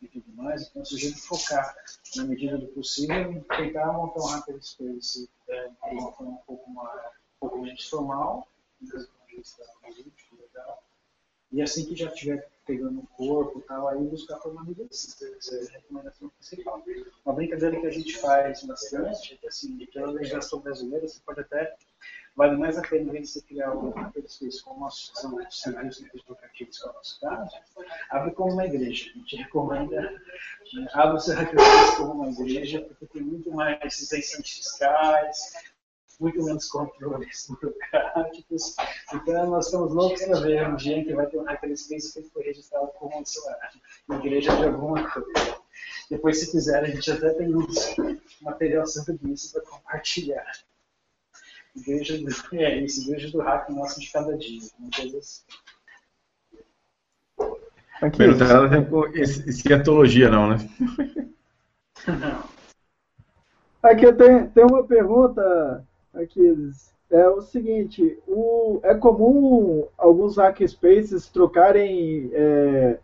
e 0.00 0.08
tudo 0.08 0.32
mais, 0.34 0.62
então 0.62 0.82
eu 0.82 0.86
sugiro 0.86 1.16
focar, 1.16 1.74
na 2.16 2.24
medida 2.24 2.56
do 2.56 2.68
possível, 2.68 3.44
tentar 3.56 3.92
montar 3.92 4.20
um 4.20 4.26
hackerspace 4.26 5.28
é, 5.48 5.68
de 5.68 5.96
uma 5.96 6.12
forma 6.12 6.32
um 6.32 6.36
pouco, 6.46 6.70
mais, 6.70 7.06
um 7.06 7.40
pouco 7.40 7.58
menos 7.58 7.88
formal, 7.88 8.48
de 8.80 8.92
legal, 10.38 10.84
e 11.50 11.62
assim 11.62 11.84
que 11.86 11.96
já 11.96 12.06
estiver 12.06 12.48
pegando 12.66 13.00
o 13.00 13.06
corpo 13.06 13.58
e 13.58 13.62
tal, 13.62 13.88
aí 13.88 13.98
buscar 13.98 14.38
formalização, 14.40 15.28
essa 15.38 15.56
é 15.56 15.60
a 15.60 15.70
recomendação 15.80 16.28
principal. 16.28 16.84
Uma 17.24 17.34
brincadeira 17.34 17.80
que 17.80 17.86
a 17.86 17.90
gente 17.90 18.18
faz 18.18 18.62
bastante 18.64 19.40
é 19.42 19.48
assim, 19.48 19.86
pela 19.86 20.10
legislação 20.10 20.60
brasileira, 20.60 21.08
você 21.08 21.18
pode 21.24 21.40
até 21.40 21.74
vale 22.38 22.56
mais 22.56 22.78
a 22.78 22.82
pena, 22.82 23.12
de 23.12 23.26
você 23.26 23.42
criar 23.42 23.74
um 23.74 23.90
hackerspace 23.90 24.62
como 24.62 24.80
nós 24.82 25.10
somos 25.16 25.60
serviços 25.60 26.06
educativos, 26.14 26.78
que 26.78 26.86
é 26.86 26.90
o 26.90 26.94
nosso 26.94 27.20
caso, 27.20 27.56
abre 28.10 28.30
como 28.30 28.52
uma 28.52 28.64
igreja. 28.64 29.10
A 29.12 29.18
gente 29.18 29.36
recomenda, 29.38 30.00
né, 30.00 30.88
abre 30.92 31.16
o 31.16 31.20
seu 31.20 31.34
hackerspace 31.34 31.96
como 31.96 32.12
uma 32.12 32.30
igreja, 32.30 32.80
porque 32.82 33.06
tem 33.06 33.22
muito 33.22 33.50
mais 33.50 33.98
isenções 33.98 34.48
fiscais, 34.48 35.52
muito 36.20 36.40
menos 36.44 36.68
controles 36.68 37.48
burocráticos. 37.48 38.76
Então, 39.12 39.50
nós 39.50 39.66
estamos 39.66 39.92
loucos 39.92 40.22
para 40.22 40.38
ver 40.38 40.68
um 40.68 40.76
dia 40.76 41.04
que 41.04 41.14
vai 41.14 41.26
ter 41.26 41.38
um 41.38 41.44
hackerspace 41.44 42.22
que 42.22 42.30
foi 42.30 42.44
registrado 42.44 42.92
como 43.00 43.20
uma 44.08 44.16
igreja 44.16 44.56
de 44.56 44.64
alguma 44.64 45.10
coisa. 45.10 45.58
Depois, 46.08 46.38
se 46.38 46.52
quiser, 46.52 46.84
a 46.84 46.88
gente 46.88 47.10
até 47.10 47.30
tem 47.30 47.52
um 47.52 47.66
material 48.42 48.86
sobre 48.86 49.18
isso 49.24 49.52
para 49.52 49.62
compartilhar. 49.62 50.46
Igreja 51.76 52.18
do, 52.18 52.28
é 52.56 52.78
isso, 52.78 53.02
igreja 53.08 53.30
do 53.30 53.40
hack 53.40 53.68
nosso 53.70 54.00
de 54.00 54.10
cada 54.10 54.36
dia. 54.36 54.60
Uma 54.78 54.90
coisa 54.90 55.18
assim. 55.18 55.42
Aqui. 58.00 58.26
Não 58.26 58.38
tem 58.38 58.46
nada 58.46 58.64
a 58.64 58.66
ver 58.66 58.88
com 58.88 59.06
esquiatologia, 59.08 60.30
não, 60.30 60.50
né? 60.50 60.56
Não. 62.06 62.48
Aqui 63.80 64.12
tem, 64.12 64.48
tem 64.48 64.64
uma 64.64 64.82
pergunta, 64.82 65.86
aqui. 66.12 66.70
É 67.10 67.26
o 67.28 67.40
seguinte, 67.40 68.18
o, 68.26 68.80
é 68.82 68.94
comum 68.94 69.86
alguns 69.96 70.36
hackerspaces 70.36 71.28
trocarem 71.28 72.28
é, 72.34 72.98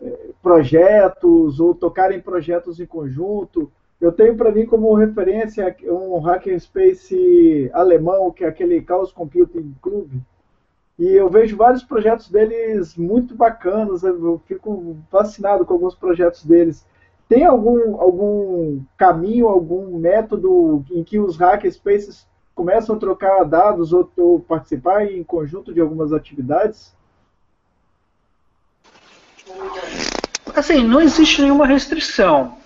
é, 0.00 0.30
projetos 0.42 1.60
ou 1.60 1.74
tocarem 1.74 2.20
projetos 2.20 2.80
em 2.80 2.86
conjunto 2.86 3.70
eu 4.00 4.10
tenho 4.10 4.34
para 4.34 4.50
mim 4.50 4.64
como 4.64 4.94
referência 4.94 5.76
um 5.84 6.18
hackerspace 6.20 7.70
alemão, 7.74 8.30
que 8.30 8.44
é 8.44 8.48
aquele 8.48 8.82
Chaos 8.82 9.12
Computing 9.12 9.74
Club. 9.82 10.10
E 10.98 11.06
eu 11.08 11.28
vejo 11.28 11.56
vários 11.56 11.82
projetos 11.82 12.28
deles 12.28 12.96
muito 12.96 13.34
bacanas, 13.34 14.02
eu 14.02 14.40
fico 14.46 14.96
fascinado 15.10 15.66
com 15.66 15.74
alguns 15.74 15.94
projetos 15.94 16.44
deles. 16.44 16.86
Tem 17.28 17.44
algum, 17.44 18.00
algum 18.00 18.82
caminho, 18.96 19.48
algum 19.48 19.98
método 19.98 20.84
em 20.90 21.04
que 21.04 21.18
os 21.18 21.36
hackerspaces 21.36 22.26
começam 22.54 22.96
a 22.96 22.98
trocar 22.98 23.44
dados 23.44 23.92
ou, 23.92 24.10
ou 24.16 24.40
participar 24.40 25.04
em 25.06 25.22
conjunto 25.22 25.72
de 25.72 25.80
algumas 25.80 26.12
atividades? 26.12 26.94
Assim, 30.54 30.84
não 30.84 31.00
existe 31.00 31.42
nenhuma 31.42 31.66
restrição. 31.66 32.59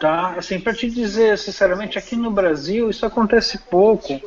Tá? 0.00 0.34
Assim, 0.38 0.60
para 0.60 0.74
te 0.74 0.88
dizer 0.88 1.36
sinceramente, 1.36 1.98
aqui 1.98 2.14
no 2.14 2.30
Brasil 2.30 2.88
isso 2.88 3.04
acontece 3.04 3.58
pouco, 3.58 4.20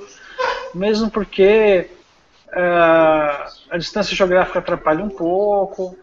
mesmo 0.75 1.09
porque 1.09 1.89
uh, 2.49 3.49
a 3.69 3.77
distância 3.77 4.15
geográfica 4.15 4.59
atrapalha 4.59 5.03
um 5.03 5.09
pouco, 5.09 5.97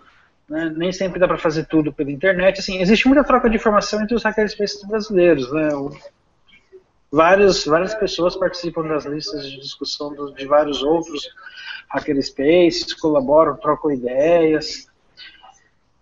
né? 0.48 0.72
nem 0.74 0.90
sempre 0.90 1.20
dá 1.20 1.28
para 1.28 1.37
fazer 1.37 1.66
tudo 1.66 1.92
pela 1.92 2.11
internet. 2.11 2.61
Assim, 2.61 2.81
existe 2.81 3.07
muita 3.07 3.22
troca 3.22 3.50
de 3.50 3.57
informação 3.57 4.02
entre 4.02 4.14
os 4.14 4.22
hackerspaces 4.22 4.83
brasileiros. 4.85 5.52
Né? 5.52 5.68
O, 5.74 5.94
várias, 7.12 7.66
várias 7.66 7.94
pessoas 7.94 8.37
participam 8.37 8.88
das 8.88 9.04
listas 9.04 9.44
de 9.44 9.61
discussão 9.61 10.14
do, 10.14 10.33
de 10.33 10.46
vários 10.46 10.83
outros 10.83 11.28
hackerspaces, 11.88 12.94
colaboram, 12.94 13.57
trocam 13.57 13.90
ideias. 13.90 14.88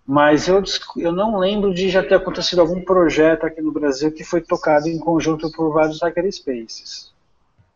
Mas 0.06 0.46
eu, 0.46 0.62
eu 0.96 1.10
não 1.10 1.36
lembro 1.36 1.74
de 1.74 1.88
já 1.88 2.00
ter 2.02 2.14
acontecido 2.14 2.60
algum 2.60 2.80
projeto 2.80 3.44
aqui 3.44 3.60
no 3.60 3.72
Brasil 3.72 4.12
que 4.12 4.22
foi 4.22 4.40
tocado 4.40 4.88
em 4.88 4.98
conjunto 4.98 5.50
por 5.50 5.72
vários 5.72 6.00
hackerspaces. 6.00 7.12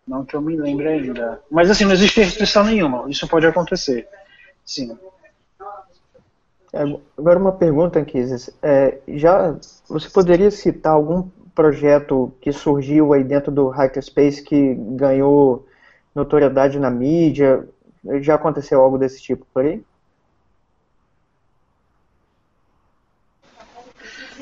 Não 0.07 0.25
que 0.25 0.37
eu 0.37 0.41
me 0.41 0.57
lembre 0.57 0.89
ainda. 0.89 1.41
Mas 1.51 1.69
assim, 1.71 1.85
não 1.85 1.93
existe 1.93 2.21
restrição 2.21 2.63
nenhuma. 2.65 3.11
Isso 3.11 3.27
pode 3.27 3.47
acontecer. 3.47 4.09
Sim. 4.65 4.97
É, 6.73 6.83
agora 7.19 7.39
uma 7.39 7.53
pergunta, 7.53 7.99
aqui. 7.99 8.25
É, 8.63 8.99
já 9.09 9.57
você 9.89 10.09
poderia 10.09 10.53
citar 10.53 10.93
algum 10.93 11.29
projeto 11.53 12.33
que 12.41 12.53
surgiu 12.53 13.13
aí 13.13 13.25
dentro 13.25 13.51
do 13.51 13.69
hackerspace 13.69 14.43
que 14.43 14.75
ganhou 14.75 15.67
notoriedade 16.15 16.79
na 16.79 16.91
mídia? 16.91 17.69
Já 18.21 18.37
aconteceu 18.37 18.81
algo 18.81 18.97
desse 18.97 19.21
tipo 19.21 19.45
por 19.53 19.65
aí? 19.65 19.83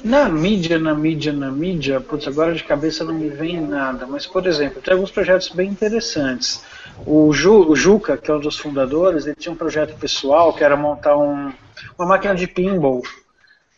Na 0.05 0.29
mídia, 0.29 0.79
na 0.79 0.95
mídia, 0.95 1.33
na 1.33 1.51
mídia, 1.51 2.01
putz, 2.01 2.27
agora 2.29 2.55
de 2.55 2.63
cabeça 2.63 3.05
não 3.05 3.15
me 3.15 3.29
vem 3.29 3.61
nada, 3.61 4.07
mas 4.07 4.27
por 4.27 4.47
exemplo, 4.47 4.81
tem 4.81 4.95
alguns 4.95 5.11
projetos 5.11 5.49
bem 5.49 5.69
interessantes. 5.69 6.65
O, 7.07 7.33
Ju, 7.33 7.69
o 7.69 7.77
Juca, 7.77 8.17
que 8.17 8.31
é 8.31 8.35
um 8.35 8.41
dos 8.41 8.59
fundadores, 8.59 9.27
ele 9.27 9.37
tinha 9.37 9.53
um 9.53 9.57
projeto 9.57 9.99
pessoal 9.99 10.53
que 10.53 10.63
era 10.63 10.77
montar 10.77 11.17
um, 11.17 11.53
uma 11.99 12.07
máquina 12.07 12.35
de 12.35 12.47
pinball, 12.47 13.03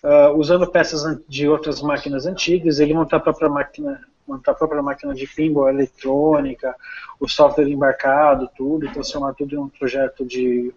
uh, 0.03 0.37
usando 0.37 0.67
peças 0.67 1.19
de 1.29 1.49
outras 1.49 1.81
máquinas 1.81 2.27
antigas, 2.27 2.81
ele 2.81 2.95
montar 2.95 3.19
a 3.19 3.21
própria 3.21 3.49
máquina, 3.49 4.01
montar 4.27 4.53
a 4.53 4.55
própria 4.55 4.83
máquina 4.83 5.15
de 5.15 5.27
pinball 5.27 5.69
eletrônica, 5.69 6.75
o 7.19 7.29
software 7.29 7.69
embarcado, 7.69 8.49
tudo, 8.57 8.93
transformar 8.93 9.35
tudo 9.35 9.55
em 9.55 9.59
um 9.59 9.69
projeto 9.69 10.25
de 10.25 10.73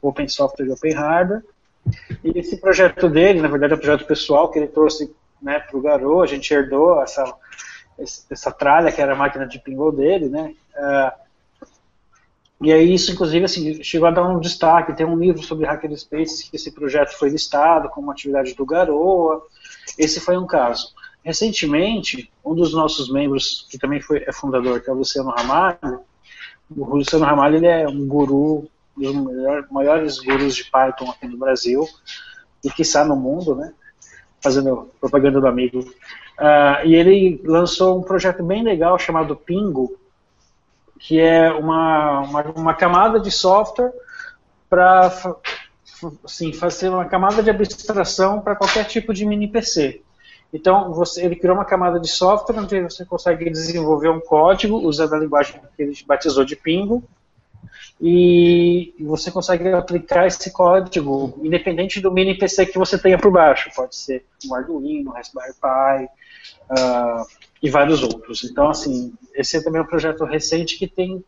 open 0.00 0.28
software 0.28 0.66
e 0.66 0.70
open 0.70 0.92
hardware. 0.92 1.42
E 2.22 2.38
esse 2.38 2.56
projeto 2.56 3.08
dele, 3.08 3.40
na 3.40 3.48
verdade, 3.48 3.74
é 3.74 3.76
um 3.76 3.80
projeto 3.80 4.06
pessoal 4.06 4.50
que 4.50 4.58
ele 4.58 4.68
trouxe 4.68 5.14
né, 5.42 5.60
para 5.60 5.76
o 5.76 5.82
Garou, 5.82 6.22
a 6.22 6.26
gente 6.26 6.52
herdou 6.52 7.02
essa, 7.02 7.34
essa 8.30 8.50
tralha 8.50 8.90
que 8.90 9.00
era 9.00 9.12
a 9.12 9.16
máquina 9.16 9.46
de 9.46 9.58
pinball 9.58 9.92
dele, 9.92 10.28
né? 10.28 10.54
Uh, 10.74 11.24
e 12.62 12.72
aí 12.72 12.94
isso, 12.94 13.12
inclusive, 13.12 13.44
assim, 13.44 13.82
chegou 13.82 14.08
a 14.08 14.10
dar 14.10 14.26
um 14.26 14.40
destaque. 14.40 14.94
Tem 14.94 15.04
um 15.04 15.18
livro 15.18 15.42
sobre 15.42 15.66
hackerspaces 15.66 16.48
que 16.48 16.56
esse 16.56 16.72
projeto 16.72 17.10
foi 17.18 17.28
listado 17.28 17.90
como 17.90 18.10
atividade 18.10 18.54
do 18.54 18.64
Garoa. 18.64 19.42
Esse 19.98 20.18
foi 20.18 20.36
um 20.38 20.46
caso. 20.46 20.94
Recentemente, 21.22 22.32
um 22.44 22.54
dos 22.54 22.72
nossos 22.72 23.10
membros, 23.10 23.66
que 23.70 23.78
também 23.78 24.00
foi, 24.00 24.24
é 24.26 24.32
fundador, 24.32 24.80
que 24.80 24.88
é 24.88 24.92
o 24.92 24.96
Luciano 24.96 25.30
Ramalho, 25.30 26.00
o 26.74 26.96
Luciano 26.96 27.24
Ramalho 27.24 27.56
ele 27.56 27.66
é 27.66 27.86
um 27.86 28.06
guru 28.06 28.68
dos 28.96 29.70
maiores 29.70 30.18
gurus 30.18 30.54
de 30.54 30.64
Python 30.64 31.10
aqui 31.10 31.26
no 31.26 31.36
Brasil 31.36 31.86
e 32.64 32.70
está 32.78 33.04
no 33.04 33.16
mundo, 33.16 33.54
né? 33.54 33.72
Fazendo 34.40 34.90
propaganda 35.00 35.40
do 35.40 35.46
amigo. 35.46 35.80
Uh, 35.80 36.86
e 36.86 36.94
ele 36.94 37.40
lançou 37.44 37.98
um 37.98 38.02
projeto 38.02 38.42
bem 38.42 38.62
legal 38.62 38.98
chamado 38.98 39.36
Pingo, 39.36 39.96
que 40.98 41.20
é 41.20 41.52
uma, 41.52 42.20
uma, 42.20 42.42
uma 42.56 42.74
camada 42.74 43.20
de 43.20 43.30
software 43.30 43.92
para 44.68 45.12
assim, 46.24 46.52
fazer 46.52 46.88
uma 46.88 47.04
camada 47.04 47.42
de 47.42 47.50
abstração 47.50 48.40
para 48.40 48.56
qualquer 48.56 48.84
tipo 48.84 49.14
de 49.14 49.24
mini 49.24 49.48
PC. 49.48 50.02
Então, 50.52 50.92
você, 50.92 51.24
ele 51.24 51.36
criou 51.36 51.56
uma 51.56 51.64
camada 51.64 51.98
de 51.98 52.08
software 52.08 52.58
onde 52.58 52.80
você 52.82 53.04
consegue 53.04 53.50
desenvolver 53.50 54.08
um 54.08 54.20
código 54.20 54.76
usando 54.76 55.14
a 55.14 55.18
linguagem 55.18 55.60
que 55.76 55.82
ele 55.82 55.96
batizou 56.06 56.44
de 56.44 56.54
Pingo, 56.54 57.02
e 58.00 58.94
você 59.00 59.30
consegue 59.30 59.68
aplicar 59.70 60.26
esse 60.26 60.52
código 60.52 61.38
independente 61.42 62.00
do 62.00 62.12
mini 62.12 62.36
PC 62.36 62.66
que 62.66 62.78
você 62.78 62.98
tenha 62.98 63.18
por 63.18 63.30
baixo. 63.30 63.70
Pode 63.74 63.96
ser 63.96 64.24
um 64.46 64.54
Arduino, 64.54 65.10
um 65.10 65.12
Raspberry 65.14 65.54
Pi 65.54 66.04
uh, 66.70 67.26
e 67.62 67.70
vários 67.70 68.02
outros. 68.02 68.44
Então, 68.44 68.68
assim, 68.68 69.12
esse 69.34 69.56
é 69.56 69.62
também 69.62 69.80
um 69.80 69.86
projeto 69.86 70.24
recente 70.24 70.78
que 70.78 70.86
tem, 70.86 71.24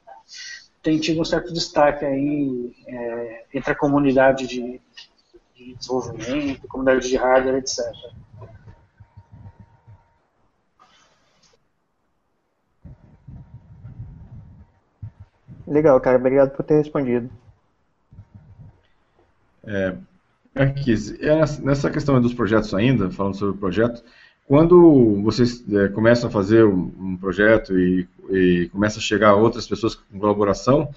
tem 0.83 0.99
tido 0.99 1.21
um 1.21 1.25
certo 1.25 1.53
destaque 1.53 2.05
aí 2.05 2.75
é, 2.87 3.45
entre 3.55 3.73
a 3.73 3.77
comunidade 3.77 4.47
de, 4.47 4.81
de 5.55 5.75
desenvolvimento, 5.75 6.69
comunidade 6.69 7.09
de 7.09 7.17
hardware, 7.17 7.57
etc. 7.57 7.85
Legal, 15.67 16.01
cara. 16.01 16.19
Obrigado 16.19 16.51
por 16.51 16.65
ter 16.65 16.77
respondido. 16.77 17.29
É, 19.65 19.97
aqui, 20.55 20.95
é 21.21 21.37
nessa 21.63 21.91
questão 21.91 22.21
dos 22.21 22.33
projetos 22.33 22.73
ainda, 22.73 23.11
falando 23.11 23.35
sobre 23.35 23.55
o 23.57 23.59
projeto, 23.59 24.03
quando 24.47 25.21
vocês 25.23 25.65
é, 25.73 25.89
começam 25.89 26.29
a 26.29 26.33
fazer 26.33 26.65
um, 26.65 26.93
um 26.99 27.17
projeto 27.17 27.77
e, 27.77 28.09
e 28.31 28.69
começam 28.69 29.01
a 29.01 29.03
chegar 29.03 29.35
outras 29.35 29.67
pessoas 29.67 29.97
com 29.97 30.21
colaboração, 30.21 30.89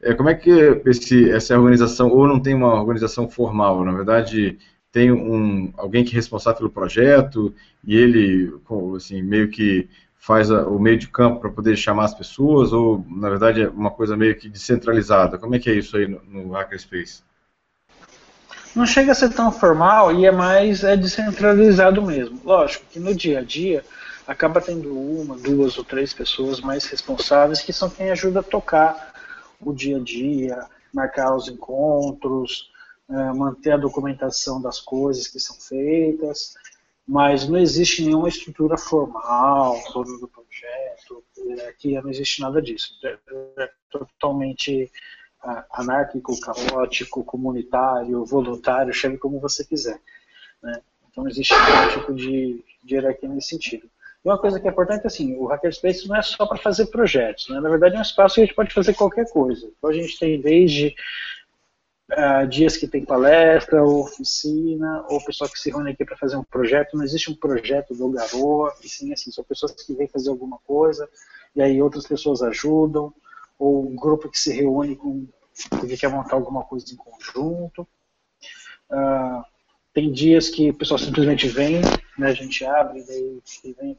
é, 0.00 0.12
como 0.12 0.28
é 0.28 0.34
que 0.34 0.50
esse, 0.84 1.30
essa 1.30 1.58
organização, 1.58 2.10
ou 2.10 2.28
não 2.28 2.38
tem 2.38 2.54
uma 2.54 2.74
organização 2.74 3.28
formal, 3.28 3.82
na 3.82 3.92
verdade, 3.92 4.58
tem 4.92 5.10
um, 5.10 5.72
alguém 5.76 6.04
que 6.04 6.12
é 6.12 6.16
responsável 6.16 6.58
pelo 6.58 6.70
projeto 6.70 7.54
e 7.84 7.96
ele, 7.96 8.52
assim, 8.94 9.22
meio 9.22 9.48
que 9.48 9.88
faz 10.18 10.50
a, 10.50 10.66
o 10.66 10.78
meio 10.78 10.98
de 10.98 11.08
campo 11.08 11.40
para 11.40 11.50
poder 11.50 11.76
chamar 11.76 12.04
as 12.04 12.14
pessoas, 12.14 12.72
ou, 12.72 13.04
na 13.08 13.30
verdade, 13.30 13.62
é 13.62 13.68
uma 13.68 13.90
coisa 13.90 14.16
meio 14.16 14.36
que 14.36 14.48
descentralizada? 14.48 15.38
Como 15.38 15.54
é 15.54 15.58
que 15.58 15.70
é 15.70 15.74
isso 15.74 15.96
aí 15.96 16.06
no, 16.06 16.20
no 16.24 16.52
Hackerspace? 16.52 17.22
Não 18.74 18.84
chega 18.84 19.12
a 19.12 19.14
ser 19.14 19.30
tão 19.30 19.50
formal 19.50 20.12
e 20.12 20.26
é 20.26 20.30
mais 20.30 20.84
é 20.84 20.96
descentralizado 20.96 22.02
mesmo. 22.02 22.40
Lógico 22.44 22.84
que 22.90 23.00
no 23.00 23.14
dia 23.14 23.38
a 23.38 23.42
dia 23.42 23.84
acaba 24.26 24.60
tendo 24.60 24.92
uma, 24.92 25.36
duas 25.36 25.78
ou 25.78 25.84
três 25.84 26.12
pessoas 26.12 26.60
mais 26.60 26.84
responsáveis 26.84 27.62
que 27.62 27.72
são 27.72 27.88
quem 27.88 28.10
ajuda 28.10 28.40
a 28.40 28.42
tocar 28.42 29.14
o 29.60 29.72
dia 29.72 29.96
a 29.96 30.00
dia, 30.00 30.66
marcar 30.92 31.34
os 31.34 31.48
encontros, 31.48 32.70
é, 33.10 33.32
manter 33.32 33.72
a 33.72 33.78
documentação 33.78 34.60
das 34.60 34.80
coisas 34.80 35.26
que 35.26 35.40
são 35.40 35.56
feitas, 35.56 36.54
mas 37.08 37.48
não 37.48 37.58
existe 37.58 38.04
nenhuma 38.04 38.28
estrutura 38.28 38.76
formal 38.76 39.80
todo 39.94 40.18
do 40.18 40.28
projeto, 40.28 41.24
aqui 41.66 41.98
não 42.02 42.10
existe 42.10 42.42
nada 42.42 42.60
disso. 42.60 42.94
É, 43.02 43.18
é 43.62 43.70
totalmente 43.90 44.92
é, 45.42 45.64
anárquico, 45.72 46.38
caótico, 46.38 47.24
comunitário, 47.24 48.26
voluntário, 48.26 48.92
chame 48.92 49.16
como 49.16 49.40
você 49.40 49.64
quiser. 49.64 49.98
Né? 50.62 50.82
Então 51.10 51.24
não 51.24 51.30
existe 51.30 51.54
nenhum 51.54 51.98
tipo 51.98 52.12
de, 52.12 52.62
de 52.84 52.94
hierarquia 52.94 53.28
nesse 53.30 53.48
sentido. 53.48 53.88
E 54.22 54.28
uma 54.28 54.36
coisa 54.36 54.60
que 54.60 54.68
é 54.68 54.70
importante, 54.70 55.06
assim, 55.06 55.34
o 55.34 55.46
Hackerspace 55.46 56.06
não 56.06 56.16
é 56.16 56.20
só 56.20 56.44
para 56.44 56.58
fazer 56.58 56.86
projetos, 56.86 57.48
né? 57.48 57.58
na 57.58 57.70
verdade 57.70 57.96
é 57.96 58.00
um 58.00 58.02
espaço 58.02 58.34
que 58.34 58.42
a 58.42 58.44
gente 58.44 58.54
pode 58.54 58.74
fazer 58.74 58.92
qualquer 58.92 59.30
coisa. 59.30 59.66
Então 59.78 59.88
a 59.88 59.94
gente 59.94 60.18
tem 60.18 60.38
desde 60.38 60.94
uh, 62.12 62.46
dias 62.48 62.76
que 62.76 62.86
tem 62.86 63.04
palestra, 63.04 63.82
ou 63.82 64.04
oficina, 64.04 65.04
ou 65.08 65.24
pessoal 65.24 65.50
que 65.50 65.58
se 65.58 65.70
reúne 65.70 65.90
aqui 65.90 66.04
para 66.04 66.16
fazer 66.16 66.36
um 66.36 66.44
projeto. 66.44 66.96
Não 66.96 67.04
existe 67.04 67.30
um 67.30 67.34
projeto 67.34 67.94
do 67.94 68.10
Garoa, 68.10 68.74
e 68.82 68.88
sim, 68.88 69.12
assim, 69.12 69.30
são 69.30 69.44
pessoas 69.44 69.72
que 69.72 69.94
vêm 69.94 70.08
fazer 70.08 70.30
alguma 70.30 70.58
coisa, 70.58 71.08
e 71.54 71.62
aí 71.62 71.80
outras 71.82 72.06
pessoas 72.06 72.42
ajudam, 72.42 73.12
ou 73.58 73.88
um 73.88 73.96
grupo 73.96 74.28
que 74.28 74.38
se 74.38 74.52
reúne 74.52 74.96
com 74.96 75.26
porque 75.70 75.96
quer 75.96 76.08
montar 76.08 76.36
alguma 76.36 76.62
coisa 76.62 76.86
em 76.92 76.96
conjunto. 76.96 77.82
Uh, 78.90 79.42
tem 79.92 80.12
dias 80.12 80.48
que 80.48 80.70
o 80.70 80.74
pessoal 80.74 80.98
simplesmente 80.98 81.48
vem, 81.48 81.80
né, 82.16 82.28
a 82.28 82.32
gente 82.32 82.64
abre, 82.64 83.04
daí 83.04 83.42
vem, 83.80 83.96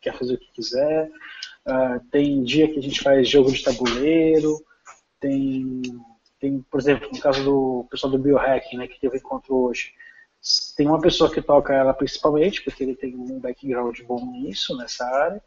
quer 0.00 0.16
fazer 0.16 0.34
o 0.34 0.38
que 0.38 0.50
quiser. 0.52 1.10
Uh, 1.66 2.00
tem 2.10 2.42
dia 2.42 2.72
que 2.72 2.78
a 2.78 2.82
gente 2.82 3.02
faz 3.02 3.28
jogo 3.28 3.52
de 3.52 3.62
tabuleiro, 3.62 4.64
tem 5.20 5.82
tem, 6.40 6.64
por 6.70 6.80
exemplo, 6.80 7.08
no 7.12 7.20
caso 7.20 7.44
do 7.44 7.86
pessoal 7.90 8.10
do 8.10 8.18
biohacking, 8.18 8.78
né, 8.78 8.88
que 8.88 9.00
teve 9.00 9.18
encontro 9.18 9.54
hoje, 9.54 9.92
tem 10.76 10.86
uma 10.86 11.00
pessoa 11.00 11.30
que 11.30 11.42
toca 11.42 11.74
ela 11.74 11.92
principalmente, 11.92 12.62
porque 12.62 12.82
ele 12.82 12.96
tem 12.96 13.14
um 13.14 13.38
background 13.38 14.00
bom 14.02 14.24
nisso, 14.32 14.76
nessa 14.76 15.04
área, 15.04 15.42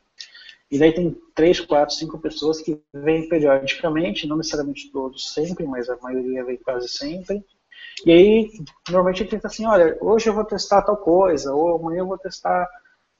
e 0.69 0.79
daí 0.79 0.93
tem 0.93 1.15
três, 1.35 1.59
quatro, 1.59 1.93
cinco 1.95 2.19
pessoas 2.19 2.61
que 2.61 2.81
vêm 2.93 3.27
periodicamente, 3.27 4.27
não 4.27 4.37
necessariamente 4.37 4.91
todos 4.91 5.33
sempre, 5.33 5.65
mas 5.65 5.89
a 5.89 5.97
maioria 5.97 6.43
vem 6.43 6.57
quase 6.57 6.87
sempre. 6.89 7.43
E 8.05 8.11
aí, 8.11 8.51
normalmente 8.89 9.21
ele 9.21 9.29
tenta 9.29 9.47
assim, 9.47 9.67
olha, 9.67 9.97
hoje 10.01 10.29
eu 10.29 10.33
vou 10.33 10.45
testar 10.45 10.81
tal 10.81 10.97
coisa, 10.97 11.53
ou 11.53 11.75
amanhã 11.75 11.99
eu 11.99 12.07
vou 12.07 12.17
testar 12.17 12.67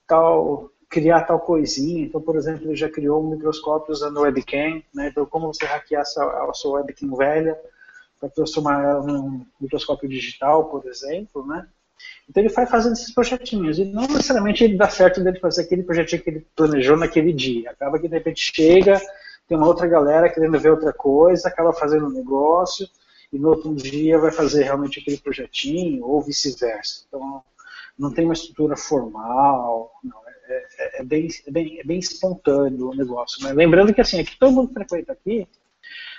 tal, 0.08 0.72
criar 0.94 1.24
tal 1.24 1.40
coisinha. 1.40 2.06
Então, 2.06 2.22
por 2.22 2.36
exemplo, 2.36 2.68
ele 2.68 2.76
já 2.76 2.88
criou 2.88 3.24
um 3.24 3.32
microscópio 3.32 3.92
usando 3.92 4.22
webcam, 4.22 4.84
né? 4.94 5.10
Então, 5.10 5.26
como 5.26 5.52
você 5.52 5.66
hackear 5.66 6.04
a 6.04 6.54
sua 6.54 6.80
webcam 6.80 7.16
velha 7.16 7.60
para 8.20 8.30
transformar 8.30 8.84
ela 8.84 9.02
num 9.02 9.44
microscópio 9.60 10.08
digital, 10.08 10.66
por 10.66 10.86
exemplo, 10.86 11.46
né? 11.48 11.68
Então 12.30 12.44
ele 12.44 12.54
vai 12.54 12.68
fazendo 12.68 12.94
esses 12.94 13.14
projetinhos 13.14 13.80
e 13.80 13.86
não 13.86 14.04
necessariamente 14.04 14.64
ele 14.64 14.78
dá 14.78 14.90
certo 14.90 15.24
dele 15.24 15.40
fazer 15.40 15.64
aquele 15.64 15.84
projetinho 15.84 16.22
que 16.22 16.30
ele 16.30 16.48
planejou 16.56 16.96
naquele 16.96 17.34
dia. 17.34 17.72
Acaba 17.72 17.98
que 18.00 18.08
de 18.08 18.14
repente 18.14 18.52
chega, 18.54 19.02
tem 19.48 19.58
uma 19.58 19.68
outra 19.68 19.88
galera 19.88 20.30
querendo 20.30 20.60
ver 20.60 20.72
outra 20.72 20.94
coisa, 20.94 21.48
acaba 21.48 21.74
fazendo 21.74 22.06
um 22.06 22.12
negócio 22.12 22.88
e 23.32 23.40
no 23.40 23.50
outro 23.50 23.74
dia 23.74 24.18
vai 24.20 24.32
fazer 24.32 24.64
realmente 24.64 25.00
aquele 25.00 25.18
projetinho 25.18 26.06
ou 26.06 26.22
vice-versa. 26.22 27.06
Então 27.08 27.42
não 27.98 28.14
tem 28.14 28.26
uma 28.26 28.34
estrutura 28.34 28.76
formal, 28.76 29.92
não, 30.04 30.23
é, 30.48 30.66
é, 30.78 31.02
é, 31.02 31.04
bem, 31.04 31.28
é, 31.48 31.52
bem, 31.52 31.80
é 31.80 31.84
bem 31.84 32.00
espontâneo 32.00 32.90
o 32.90 32.96
negócio. 32.96 33.44
Né? 33.44 33.54
Lembrando 33.54 33.94
que 33.94 34.02
assim, 34.02 34.20
aqui 34.20 34.38
todo 34.38 34.54
mundo 34.54 34.74
frequenta 34.74 35.14
aqui, 35.14 35.48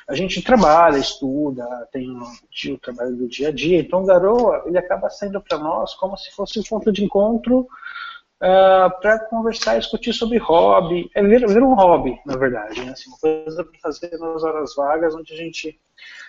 a 0.09 0.15
gente 0.15 0.43
trabalha, 0.43 0.99
estuda, 0.99 1.89
tem 1.93 2.11
o, 2.11 2.79
trabalho 2.79 3.17
do 3.17 3.29
dia 3.29 3.49
a 3.49 3.53
dia, 3.53 3.81
então 3.81 4.03
o 4.03 4.07
Garoa 4.07 4.65
ele 4.67 4.77
acaba 4.77 5.09
sendo 5.09 5.41
para 5.41 5.59
nós 5.59 5.95
como 5.95 6.17
se 6.17 6.31
fosse 6.33 6.61
um 6.61 6.63
ponto 6.63 6.93
de 6.93 7.03
encontro 7.03 7.61
uh, 7.61 9.01
para 9.01 9.19
conversar 9.31 9.79
discutir 9.79 10.13
sobre 10.13 10.37
hobby. 10.39 11.11
É 11.15 11.23
ver, 11.23 11.47
ver 11.47 11.63
um 11.63 11.75
hobby, 11.75 12.21
na 12.27 12.37
verdade, 12.37 12.85
né? 12.85 12.93
assim, 12.93 13.09
uma 13.09 13.19
coisa 13.19 13.65
para 13.65 13.81
fazer 13.81 14.19
nas 14.19 14.45
horas 14.45 14.75
vagas, 14.75 15.15
onde 15.15 15.33
a 15.33 15.37
gente 15.37 15.81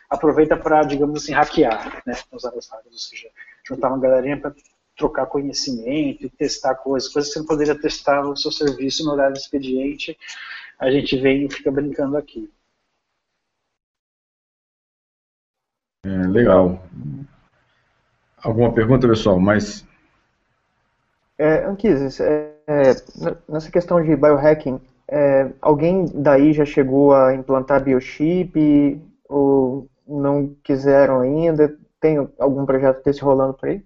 aproveita 0.10 0.56
para, 0.56 0.84
digamos 0.84 1.24
assim, 1.24 1.34
hackear 1.34 2.02
né, 2.06 2.14
nas 2.32 2.44
horas 2.46 2.68
vagas, 2.70 2.92
ou 2.92 3.00
seja, 3.00 3.30
juntar 3.68 3.90
uma 3.90 4.00
galerinha 4.00 4.40
para 4.40 4.54
trocar 4.96 5.26
conhecimento, 5.26 6.30
testar 6.32 6.76
coisas, 6.76 7.12
coisas 7.12 7.30
que 7.30 7.34
você 7.34 7.40
não 7.40 7.48
poderia 7.48 7.80
testar 7.80 8.24
no 8.24 8.36
seu 8.36 8.52
serviço 8.52 9.04
no 9.06 9.12
horário 9.12 9.34
de 9.34 9.40
expediente, 9.40 10.18
a 10.80 10.90
gente 10.90 11.18
vem 11.18 11.46
e 11.46 11.52
fica 11.52 11.72
brincando 11.72 12.18
aqui. 12.18 12.50
É, 16.06 16.28
legal. 16.28 16.82
Alguma 18.38 18.74
pergunta, 18.74 19.08
pessoal? 19.08 19.40
Mas 19.40 19.86
é, 21.38 21.66
Anquises, 21.66 22.20
é, 22.20 22.56
é, 22.68 22.92
nessa 23.50 23.70
questão 23.70 24.02
de 24.02 24.16
biohacking, 24.16 24.80
é, 25.08 25.52
alguém 25.62 26.06
daí 26.14 26.54
já 26.54 26.66
chegou 26.66 27.14
a 27.14 27.36
implantar 27.36 27.84
biochip 27.84 29.02
ou 29.28 29.90
não 30.08 30.56
quiseram 30.64 31.20
ainda? 31.20 31.78
Tem 32.00 32.18
algum 32.40 32.66
projeto 32.66 33.04
desse 33.04 33.22
rolando 33.22 33.54
por 33.54 33.70
aí? 33.70 33.84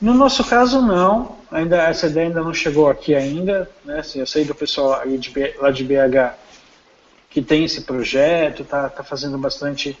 No 0.00 0.12
nosso 0.12 0.44
caso, 0.44 0.82
não. 0.82 1.36
Ainda, 1.50 1.88
essa 1.88 2.06
ideia 2.06 2.26
ainda 2.26 2.42
não 2.42 2.52
chegou 2.52 2.88
aqui 2.88 3.14
ainda. 3.14 3.70
Né? 3.84 4.00
Assim, 4.00 4.20
eu 4.20 4.26
sei 4.26 4.44
do 4.44 4.54
pessoal 4.54 5.06
de, 5.06 5.32
lá 5.58 5.70
de 5.70 5.84
BH 5.84 6.36
que 7.30 7.42
tem 7.42 7.64
esse 7.64 7.82
projeto, 7.82 8.62
está 8.62 8.88
tá 8.88 9.04
fazendo 9.04 9.36
bastante 9.36 9.98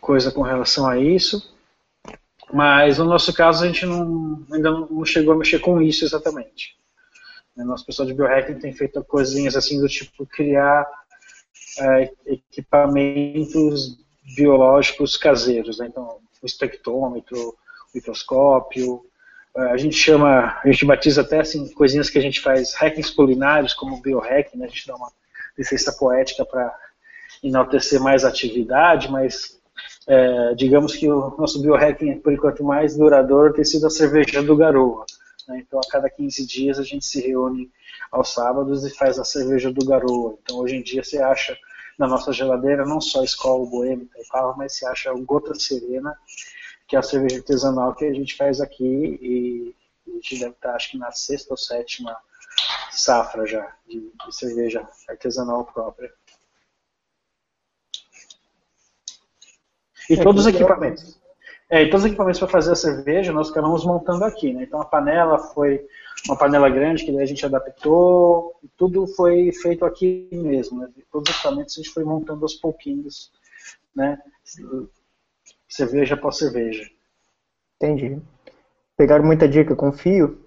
coisa 0.00 0.32
com 0.32 0.42
relação 0.42 0.86
a 0.86 0.98
isso. 0.98 1.54
Mas 2.52 2.98
no 2.98 3.04
nosso 3.04 3.32
caso, 3.32 3.62
a 3.62 3.66
gente 3.66 3.84
não, 3.86 4.44
ainda 4.52 4.70
não 4.70 5.04
chegou 5.04 5.34
a 5.34 5.36
mexer 5.36 5.58
com 5.60 5.80
isso 5.80 6.04
exatamente. 6.04 6.76
O 7.56 7.64
nosso 7.64 7.86
pessoal 7.86 8.06
de 8.06 8.14
biohacking 8.14 8.58
tem 8.58 8.72
feito 8.72 9.02
coisinhas 9.04 9.56
assim 9.56 9.80
do 9.80 9.88
tipo 9.88 10.26
criar 10.26 10.86
é, 11.78 12.12
equipamentos 12.26 13.96
biológicos 14.36 15.16
caseiros. 15.16 15.78
Né? 15.78 15.86
Então, 15.86 16.18
o 16.42 16.46
espectrômetro, 16.46 17.38
o 17.38 17.56
microscópio, 17.94 19.04
a 19.56 19.76
gente 19.76 19.96
chama, 19.96 20.60
a 20.62 20.70
gente 20.70 20.84
batiza 20.84 21.22
até 21.22 21.40
assim 21.40 21.72
coisinhas 21.72 22.10
que 22.10 22.18
a 22.18 22.22
gente 22.22 22.40
faz 22.40 22.74
hackings 22.74 23.10
culinários, 23.10 23.72
como 23.72 24.00
biohacking, 24.02 24.58
né? 24.58 24.66
a 24.66 24.68
gente 24.68 24.86
dá 24.86 24.94
uma 24.94 25.10
licença 25.56 25.92
poética 25.92 26.44
para 26.44 26.74
enaltecer 27.42 28.00
mais 28.00 28.24
a 28.24 28.28
atividade, 28.28 29.10
mas 29.10 29.58
é, 30.06 30.54
digamos 30.54 30.94
que 30.94 31.08
o 31.10 31.34
nosso 31.38 31.60
biohacking, 31.60 32.18
por 32.20 32.32
enquanto, 32.32 32.62
mais 32.62 32.96
duradouro 32.96 33.54
tem 33.54 33.64
sido 33.64 33.86
a 33.86 33.90
cerveja 33.90 34.42
do 34.42 34.56
Garoa. 34.56 35.04
Né? 35.48 35.62
Então, 35.66 35.80
a 35.80 35.90
cada 35.90 36.10
15 36.10 36.46
dias 36.46 36.78
a 36.78 36.82
gente 36.82 37.04
se 37.04 37.20
reúne 37.20 37.70
aos 38.12 38.32
sábados 38.32 38.84
e 38.84 38.90
faz 38.94 39.18
a 39.18 39.24
cerveja 39.24 39.72
do 39.72 39.84
Garoa. 39.84 40.36
Então, 40.42 40.58
hoje 40.58 40.76
em 40.76 40.82
dia 40.82 41.02
você 41.02 41.18
acha 41.18 41.56
na 41.98 42.06
nossa 42.06 42.32
geladeira 42.32 42.84
não 42.84 43.00
só 43.00 43.24
Skol, 43.24 43.68
Boêmia 43.68 44.04
e 44.04 44.08
Taipava, 44.08 44.54
mas 44.56 44.76
você 44.76 44.86
acha 44.86 45.12
o 45.12 45.24
Gota 45.24 45.54
Serena, 45.54 46.14
que 46.86 46.96
é 46.96 46.98
a 46.98 47.02
cerveja 47.02 47.36
artesanal 47.36 47.94
que 47.94 48.04
a 48.04 48.12
gente 48.12 48.36
faz 48.36 48.60
aqui 48.60 49.18
e 49.20 49.74
a 50.06 50.10
gente 50.12 50.38
deve 50.38 50.52
estar, 50.52 50.74
acho 50.74 50.90
que 50.92 50.98
na 50.98 51.10
sexta 51.10 51.52
ou 51.52 51.56
sétima 51.56 52.16
safra 52.90 53.46
já 53.46 53.74
de, 53.86 54.00
de 54.00 54.34
cerveja 54.34 54.88
artesanal 55.08 55.64
própria. 55.64 56.12
E 60.08 60.14
é, 60.14 60.22
todos 60.22 60.46
os 60.46 60.54
equipamentos. 60.54 61.18
É, 61.68 61.82
e 61.82 61.90
todos 61.90 62.04
os 62.04 62.06
equipamentos 62.06 62.38
para 62.38 62.48
fazer 62.48 62.72
a 62.72 62.76
cerveja 62.76 63.32
nós 63.32 63.50
acabamos 63.50 63.84
montando 63.84 64.24
aqui, 64.24 64.52
né? 64.52 64.62
Então 64.62 64.80
a 64.80 64.84
panela 64.84 65.38
foi 65.38 65.84
uma 66.28 66.36
panela 66.36 66.70
grande 66.70 67.04
que 67.04 67.12
daí 67.12 67.22
a 67.22 67.26
gente 67.26 67.44
adaptou, 67.44 68.58
tudo 68.76 69.06
foi 69.08 69.50
feito 69.52 69.84
aqui 69.84 70.28
mesmo, 70.32 70.80
né? 70.80 70.88
Todos 71.10 71.28
os 71.28 71.36
equipamentos 71.36 71.74
a 71.74 71.82
gente 71.82 71.92
foi 71.92 72.04
montando 72.04 72.44
aos 72.44 72.54
pouquinhos, 72.54 73.32
né? 73.94 74.20
Cerveja 75.68 76.14
após 76.14 76.38
cerveja. 76.38 76.88
Entendi. 77.76 78.20
Pegaram 78.96 79.24
muita 79.24 79.48
dica 79.48 79.76
com 79.76 79.92
fio? 79.92 80.46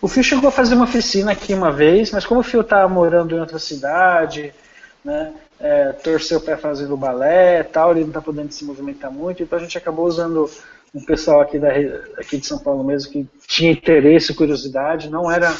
O 0.00 0.08
Fio 0.08 0.22
chegou 0.22 0.48
a 0.48 0.52
fazer 0.52 0.74
uma 0.74 0.84
oficina 0.84 1.32
aqui 1.32 1.54
uma 1.54 1.72
vez, 1.72 2.10
mas 2.10 2.26
como 2.26 2.40
o 2.40 2.44
Fio 2.44 2.60
está 2.60 2.86
morando 2.88 3.34
em 3.34 3.40
outra 3.40 3.58
cidade, 3.58 4.54
né? 5.04 5.34
É, 5.58 5.92
torceu 5.92 6.38
o 6.38 6.40
pé 6.40 6.54
fazendo 6.54 6.96
balé 6.98 7.62
tal, 7.62 7.92
ele 7.92 8.00
não 8.00 8.08
está 8.08 8.20
podendo 8.20 8.52
se 8.52 8.62
movimentar 8.62 9.10
muito, 9.10 9.42
então 9.42 9.58
a 9.58 9.62
gente 9.62 9.78
acabou 9.78 10.06
usando 10.06 10.50
um 10.94 11.04
pessoal 11.04 11.40
aqui, 11.40 11.58
da, 11.58 11.68
aqui 12.18 12.38
de 12.38 12.46
São 12.46 12.58
Paulo 12.58 12.82
mesmo 12.82 13.12
que 13.12 13.28
tinha 13.46 13.72
interesse 13.72 14.34
curiosidade, 14.34 15.10
não 15.10 15.30
era, 15.30 15.54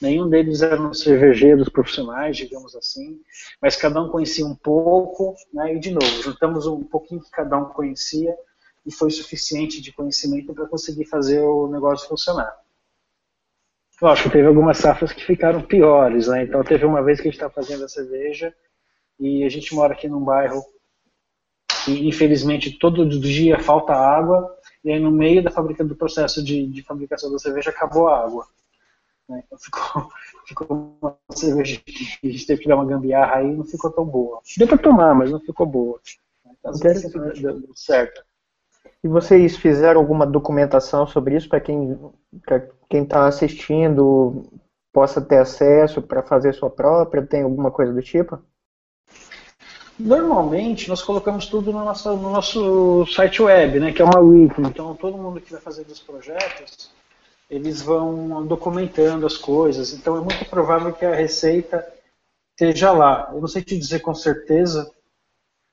nenhum 0.00 0.28
deles 0.28 0.62
eram 0.62 0.92
cervejeiros 0.92 1.68
profissionais, 1.68 2.36
digamos 2.36 2.74
assim, 2.74 3.20
mas 3.60 3.76
cada 3.76 4.02
um 4.02 4.08
conhecia 4.08 4.44
um 4.44 4.54
pouco, 4.54 5.34
né, 5.52 5.74
e 5.74 5.78
de 5.78 5.92
novo, 5.92 6.22
juntamos 6.22 6.66
um 6.66 6.82
pouquinho 6.82 7.20
que 7.20 7.30
cada 7.30 7.56
um 7.56 7.66
conhecia 7.66 8.34
e 8.84 8.92
foi 8.92 9.10
suficiente 9.10 9.80
de 9.80 9.92
conhecimento 9.92 10.54
para 10.54 10.66
conseguir 10.66 11.06
fazer 11.06 11.40
o 11.40 11.68
negócio 11.68 12.08
funcionar. 12.08 12.56
Lógico, 14.00 14.30
teve 14.30 14.46
algumas 14.46 14.76
safras 14.76 15.12
que 15.12 15.24
ficaram 15.24 15.62
piores, 15.62 16.28
né? 16.28 16.44
Então 16.44 16.62
teve 16.62 16.84
uma 16.84 17.02
vez 17.02 17.18
que 17.18 17.28
a 17.28 17.30
gente 17.30 17.42
está 17.42 17.48
fazendo 17.48 17.84
a 17.84 17.88
cerveja 17.88 18.54
e 19.18 19.42
a 19.42 19.48
gente 19.48 19.74
mora 19.74 19.94
aqui 19.94 20.06
num 20.06 20.20
bairro 20.20 20.62
que 21.86 22.08
infelizmente 22.08 22.78
todo 22.78 23.08
dia 23.08 23.60
falta 23.60 23.94
água 23.94 24.52
e 24.84 24.90
aí 24.90 24.98
no 24.98 25.12
meio 25.12 25.42
da 25.42 25.50
fábrica 25.50 25.84
do 25.84 25.94
processo 25.94 26.42
de, 26.42 26.66
de 26.66 26.82
fabricação 26.82 27.30
da 27.30 27.38
cerveja 27.38 27.70
acabou 27.70 28.08
a 28.08 28.24
água. 28.24 28.44
Né? 29.28 29.42
Então 29.46 29.56
ficou, 29.56 30.10
ficou 30.44 30.98
uma 31.00 31.16
cerveja 31.30 31.80
que 31.84 32.26
a 32.26 32.30
gente 32.30 32.46
teve 32.46 32.62
que 32.62 32.68
dar 32.68 32.74
uma 32.74 32.84
gambiarra 32.84 33.36
aí 33.36 33.48
e 33.48 33.56
não 33.56 33.64
ficou 33.64 33.90
tão 33.90 34.04
boa. 34.04 34.40
Deu 34.58 34.66
para 34.66 34.78
tomar, 34.78 35.14
mas 35.14 35.30
não 35.30 35.38
ficou 35.38 35.64
boa. 35.64 36.00
Então, 36.58 36.72
deu, 36.72 37.60
deu 37.60 37.72
certo. 37.76 38.24
E 39.02 39.08
vocês 39.08 39.56
fizeram 39.56 40.00
alguma 40.00 40.26
documentação 40.26 41.06
sobre 41.06 41.36
isso 41.36 41.48
para 41.48 41.60
quem 41.60 41.96
quem 42.88 43.02
está 43.02 43.26
assistindo 43.26 44.44
possa 44.92 45.20
ter 45.20 45.38
acesso 45.38 46.00
para 46.02 46.22
fazer 46.22 46.52
sua 46.54 46.70
própria? 46.70 47.26
Tem 47.26 47.42
alguma 47.42 47.70
coisa 47.70 47.92
do 47.92 48.02
tipo? 48.02 48.38
Normalmente 49.98 50.88
nós 50.88 51.02
colocamos 51.02 51.46
tudo 51.46 51.72
no 51.72 51.84
nosso, 51.84 52.14
no 52.16 52.30
nosso 52.30 53.06
site 53.06 53.42
web, 53.42 53.80
né, 53.80 53.92
que 53.92 54.02
é 54.02 54.04
uma 54.04 54.20
wiki. 54.20 54.60
Então 54.60 54.94
todo 54.94 55.16
mundo 55.16 55.40
que 55.40 55.52
vai 55.52 55.60
fazer 55.60 55.86
os 55.88 56.00
projetos, 56.00 56.90
eles 57.48 57.80
vão 57.80 58.46
documentando 58.46 59.24
as 59.26 59.38
coisas. 59.38 59.94
Então 59.94 60.16
é 60.16 60.20
muito 60.20 60.44
provável 60.46 60.92
que 60.92 61.04
a 61.04 61.14
receita 61.14 61.86
esteja 62.50 62.92
lá. 62.92 63.30
Eu 63.32 63.40
não 63.40 63.48
sei 63.48 63.62
te 63.62 63.76
dizer 63.76 64.00
com 64.00 64.14
certeza 64.14 64.90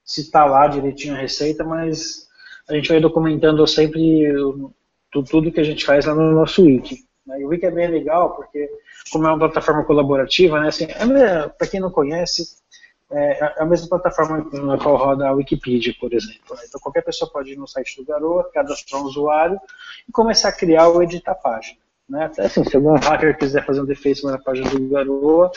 se 0.06 0.22
está 0.22 0.46
lá 0.46 0.68
direitinho 0.68 1.16
a 1.16 1.20
receita, 1.20 1.64
mas 1.64 2.28
a 2.68 2.74
gente 2.74 2.90
vai 2.90 3.00
documentando 3.00 3.66
sempre 3.68 4.32
tudo 5.12 5.52
que 5.52 5.60
a 5.60 5.64
gente 5.66 5.86
faz 5.86 6.06
lá 6.06 6.16
no 6.16 6.32
nosso 6.32 6.64
wiki. 6.64 7.06
Né? 7.26 7.42
E 7.42 7.46
o 7.46 7.50
wiki 7.50 7.66
é 7.66 7.72
bem 7.72 7.88
legal 7.88 8.36
porque 8.36 8.70
como 9.12 9.28
é 9.28 9.30
uma 9.30 9.40
plataforma 9.40 9.84
colaborativa, 9.84 10.60
né, 10.60 10.70
assim, 10.70 10.86
é, 10.86 11.48
para 11.48 11.68
quem 11.68 11.80
não 11.80 11.92
conhece, 11.92 12.56
é, 13.14 13.40
é 13.40 13.62
a 13.62 13.66
mesma 13.66 13.88
plataforma 13.88 14.50
na 14.52 14.78
qual 14.78 14.98
roda 14.98 15.28
a 15.28 15.32
Wikipedia, 15.32 15.94
por 16.00 16.12
exemplo. 16.14 16.58
Então 16.68 16.82
qualquer 16.82 17.04
pessoa 17.04 17.30
pode 17.32 17.52
ir 17.52 17.58
no 17.58 17.68
site 17.68 17.98
do 17.98 18.06
Garoa, 18.06 18.50
cadastrar 18.52 19.02
um 19.02 19.06
usuário 19.06 19.60
e 20.08 20.12
começar 20.12 20.50
a 20.50 20.54
criar 20.54 20.88
ou 20.88 21.04
editar 21.04 21.34
a 21.34 21.36
página. 21.36 21.78
Né? 22.10 22.26
Até 22.26 22.46
assim, 22.46 22.64
se 22.64 22.76
algum 22.76 22.96
hacker 22.96 23.38
quiser 23.38 23.64
fazer 23.66 23.82
um 23.82 23.86
defeito 23.86 24.26
na 24.26 24.38
página 24.38 24.70
do 24.70 24.90
Garoa, 24.90 25.52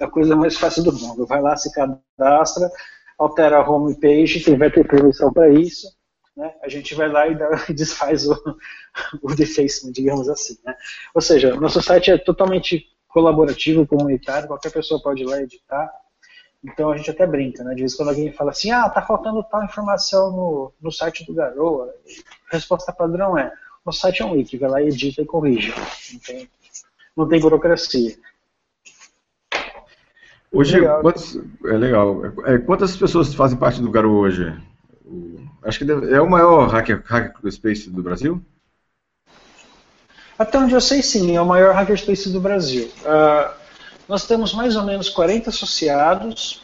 é 0.00 0.04
a 0.04 0.10
coisa 0.10 0.34
mais 0.34 0.56
fácil 0.56 0.82
do 0.82 0.92
mundo. 0.92 1.26
Vai 1.26 1.40
lá, 1.40 1.56
se 1.56 1.72
cadastra, 1.72 2.70
altera 3.18 3.58
a 3.58 3.70
homepage, 3.70 4.40
quem 4.40 4.58
vai 4.58 4.70
ter 4.70 4.86
permissão 4.86 5.32
para 5.32 5.48
isso, 5.48 5.88
né? 6.36 6.52
a 6.62 6.68
gente 6.68 6.94
vai 6.94 7.08
lá 7.08 7.28
e, 7.28 7.34
dá, 7.34 7.48
desfaz 7.72 8.28
o, 8.28 8.36
o 9.22 9.34
defacement, 9.34 9.92
digamos 9.92 10.28
assim. 10.28 10.58
Né? 10.64 10.74
Ou 11.14 11.20
seja, 11.20 11.54
nosso 11.54 11.80
site 11.80 12.10
é 12.10 12.18
totalmente 12.18 12.84
colaborativo, 13.08 13.86
comunitário, 13.86 14.48
qualquer 14.48 14.70
pessoa 14.70 15.00
pode 15.02 15.22
ir 15.22 15.26
lá 15.26 15.40
editar, 15.40 15.90
então 16.66 16.90
a 16.90 16.96
gente 16.96 17.10
até 17.10 17.24
brinca, 17.24 17.62
né? 17.62 17.74
De 17.74 17.80
vez 17.80 17.94
em 17.94 17.96
quando 17.96 18.08
alguém 18.08 18.32
fala 18.32 18.50
assim, 18.50 18.72
ah, 18.72 18.88
tá 18.88 19.00
faltando 19.00 19.42
tal 19.44 19.62
informação 19.62 20.32
no, 20.32 20.72
no 20.82 20.90
site 20.90 21.24
do 21.24 21.32
Garoa. 21.32 21.94
A 22.50 22.56
resposta 22.56 22.92
padrão 22.92 23.38
é, 23.38 23.52
o 23.84 23.92
site 23.92 24.20
é 24.20 24.24
um 24.24 24.32
wiki, 24.32 24.58
vai 24.58 24.68
lá, 24.68 24.82
edita 24.82 25.22
e 25.22 25.26
corrige. 25.26 25.72
Não 26.12 26.20
tem, 26.20 26.50
não 27.16 27.28
tem 27.28 27.40
burocracia. 27.40 28.16
Hoje, 30.52 30.80
legal. 30.80 31.02
Quantos, 31.02 31.40
é 31.66 31.76
legal. 31.76 32.22
É, 32.46 32.58
quantas 32.58 32.96
pessoas 32.96 33.32
fazem 33.32 33.58
parte 33.58 33.80
do 33.80 33.90
Garoa 33.90 34.20
hoje? 34.20 34.52
Acho 35.62 35.78
que 35.78 35.84
deve, 35.84 36.12
é 36.12 36.20
o 36.20 36.28
maior 36.28 36.68
hacker, 36.68 37.02
hackerspace 37.04 37.90
do 37.90 38.02
Brasil? 38.02 38.42
Até 40.38 40.58
onde 40.58 40.74
eu 40.74 40.80
sei, 40.80 41.02
sim, 41.02 41.36
é 41.36 41.40
o 41.40 41.46
maior 41.46 41.74
hackerspace 41.74 42.30
do 42.30 42.40
Brasil. 42.40 42.90
Uh, 43.02 43.65
nós 44.08 44.26
temos 44.26 44.52
mais 44.52 44.76
ou 44.76 44.84
menos 44.84 45.08
40 45.08 45.50
associados, 45.50 46.62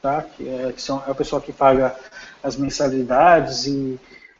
tá? 0.00 0.22
que, 0.22 0.48
é, 0.48 0.72
que 0.72 0.80
são, 0.80 1.02
é 1.06 1.10
o 1.10 1.14
pessoal 1.14 1.42
que 1.42 1.52
paga 1.52 1.96
as 2.42 2.56
mensalidades 2.56 3.66
e 3.66 3.98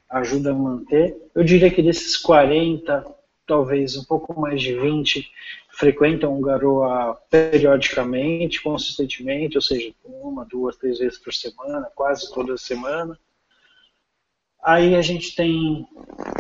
ajuda 0.09 0.50
a 0.50 0.55
manter. 0.55 1.16
Eu 1.34 1.42
diria 1.42 1.70
que 1.70 1.82
desses 1.82 2.16
40, 2.16 3.05
talvez 3.46 3.96
um 3.96 4.05
pouco 4.05 4.40
mais 4.40 4.61
de 4.61 4.74
20 4.74 5.28
frequentam 5.76 6.38
o 6.38 6.40
Garoa 6.40 7.18
periodicamente, 7.28 8.62
consistentemente, 8.62 9.57
ou 9.57 9.62
seja, 9.62 9.92
uma, 10.05 10.44
duas, 10.44 10.76
três 10.76 10.98
vezes 10.98 11.18
por 11.18 11.34
semana, 11.34 11.90
quase 11.94 12.32
toda 12.32 12.57
semana. 12.57 13.18
Aí 14.62 14.94
a 14.94 15.02
gente 15.02 15.34
tem 15.34 15.86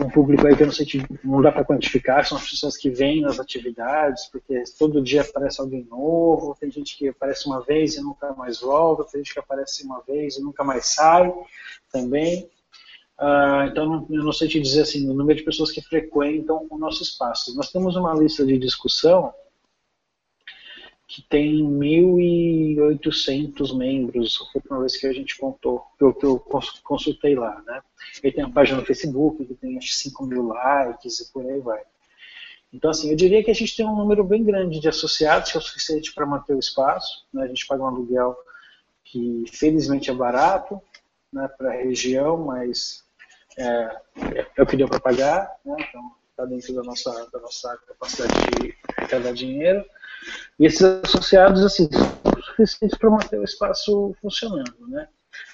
um 0.00 0.10
público 0.10 0.46
aí 0.46 0.56
que 0.56 0.62
eu 0.62 0.66
não 0.66 0.74
sei, 0.74 0.86
não 1.22 1.42
dá 1.42 1.52
para 1.52 1.64
quantificar, 1.64 2.26
são 2.26 2.38
as 2.38 2.48
pessoas 2.48 2.76
que 2.76 2.90
vêm 2.90 3.20
nas 3.20 3.38
atividades, 3.38 4.26
porque 4.26 4.64
todo 4.78 5.02
dia 5.02 5.22
aparece 5.22 5.60
alguém 5.60 5.84
novo, 5.84 6.56
tem 6.58 6.70
gente 6.70 6.96
que 6.96 7.08
aparece 7.08 7.46
uma 7.46 7.60
vez 7.62 7.96
e 7.96 8.02
nunca 8.02 8.32
mais 8.34 8.60
volta, 8.60 9.04
tem 9.04 9.22
gente 9.22 9.34
que 9.34 9.40
aparece 9.40 9.84
uma 9.84 10.02
vez 10.02 10.36
e 10.36 10.42
nunca 10.42 10.64
mais 10.64 10.86
sai 10.86 11.32
também. 11.92 12.48
Uh, 13.18 13.68
então, 13.70 14.06
eu 14.10 14.24
não 14.24 14.32
sei 14.32 14.48
te 14.48 14.60
dizer 14.60 14.82
assim, 14.82 15.08
o 15.08 15.14
número 15.14 15.38
de 15.38 15.44
pessoas 15.44 15.70
que 15.70 15.80
frequentam 15.80 16.66
o 16.68 16.76
nosso 16.76 17.02
espaço. 17.02 17.54
Nós 17.54 17.70
temos 17.70 17.94
uma 17.94 18.12
lista 18.14 18.44
de 18.44 18.58
discussão 18.58 19.32
que 21.14 21.22
tem 21.22 21.62
1.800 21.62 23.76
membros, 23.76 24.36
foi 24.36 24.46
a 24.46 24.58
última 24.58 24.80
vez 24.80 24.96
que 24.96 25.06
a 25.06 25.12
gente 25.12 25.38
contou, 25.38 25.84
que 25.96 26.02
eu, 26.02 26.12
que 26.12 26.26
eu 26.26 26.44
consultei 26.82 27.36
lá, 27.36 27.62
né? 27.64 27.80
Ele 28.20 28.32
tem 28.32 28.44
uma 28.44 28.52
página 28.52 28.80
no 28.80 28.86
Facebook 28.86 29.44
que 29.44 29.54
tem 29.54 29.78
acho 29.78 29.94
5 29.94 30.26
mil 30.26 30.48
likes 30.48 31.20
e 31.20 31.32
por 31.32 31.46
aí 31.46 31.60
vai. 31.60 31.80
Então, 32.72 32.90
assim, 32.90 33.10
eu 33.10 33.16
diria 33.16 33.44
que 33.44 33.50
a 33.52 33.54
gente 33.54 33.76
tem 33.76 33.86
um 33.86 33.94
número 33.94 34.24
bem 34.24 34.42
grande 34.42 34.80
de 34.80 34.88
associados, 34.88 35.52
que 35.52 35.56
é 35.56 35.60
o 35.60 35.62
suficiente 35.62 36.12
para 36.12 36.26
manter 36.26 36.56
o 36.56 36.58
espaço. 36.58 37.24
Né? 37.32 37.44
A 37.44 37.46
gente 37.46 37.64
paga 37.64 37.84
um 37.84 37.86
aluguel 37.86 38.36
que, 39.04 39.44
felizmente, 39.52 40.10
é 40.10 40.14
barato 40.14 40.82
né, 41.32 41.46
para 41.56 41.70
a 41.70 41.76
região, 41.76 42.38
mas 42.38 43.04
é, 43.56 43.96
é, 44.56 44.62
o 44.62 44.66
que 44.66 44.76
deu 44.76 44.88
para 44.88 44.98
pagar. 44.98 45.48
Né? 45.64 45.76
Então, 45.78 46.10
está 46.30 46.44
dentro 46.44 46.74
da 46.74 46.82
nossa, 46.82 47.28
da 47.32 47.38
nossa 47.38 47.78
capacidade 47.86 48.32
de 48.60 48.74
arrecadar 49.14 49.34
dinheiro. 49.34 49.84
E 50.58 50.66
esses 50.66 50.82
associados, 50.82 51.62
assim, 51.64 51.88
são 51.92 52.42
suficientes 52.42 52.96
para 52.98 53.10
manter 53.10 53.38
o 53.38 53.44
espaço 53.44 54.14
funcionando, 54.20 54.74
né? 54.88 55.08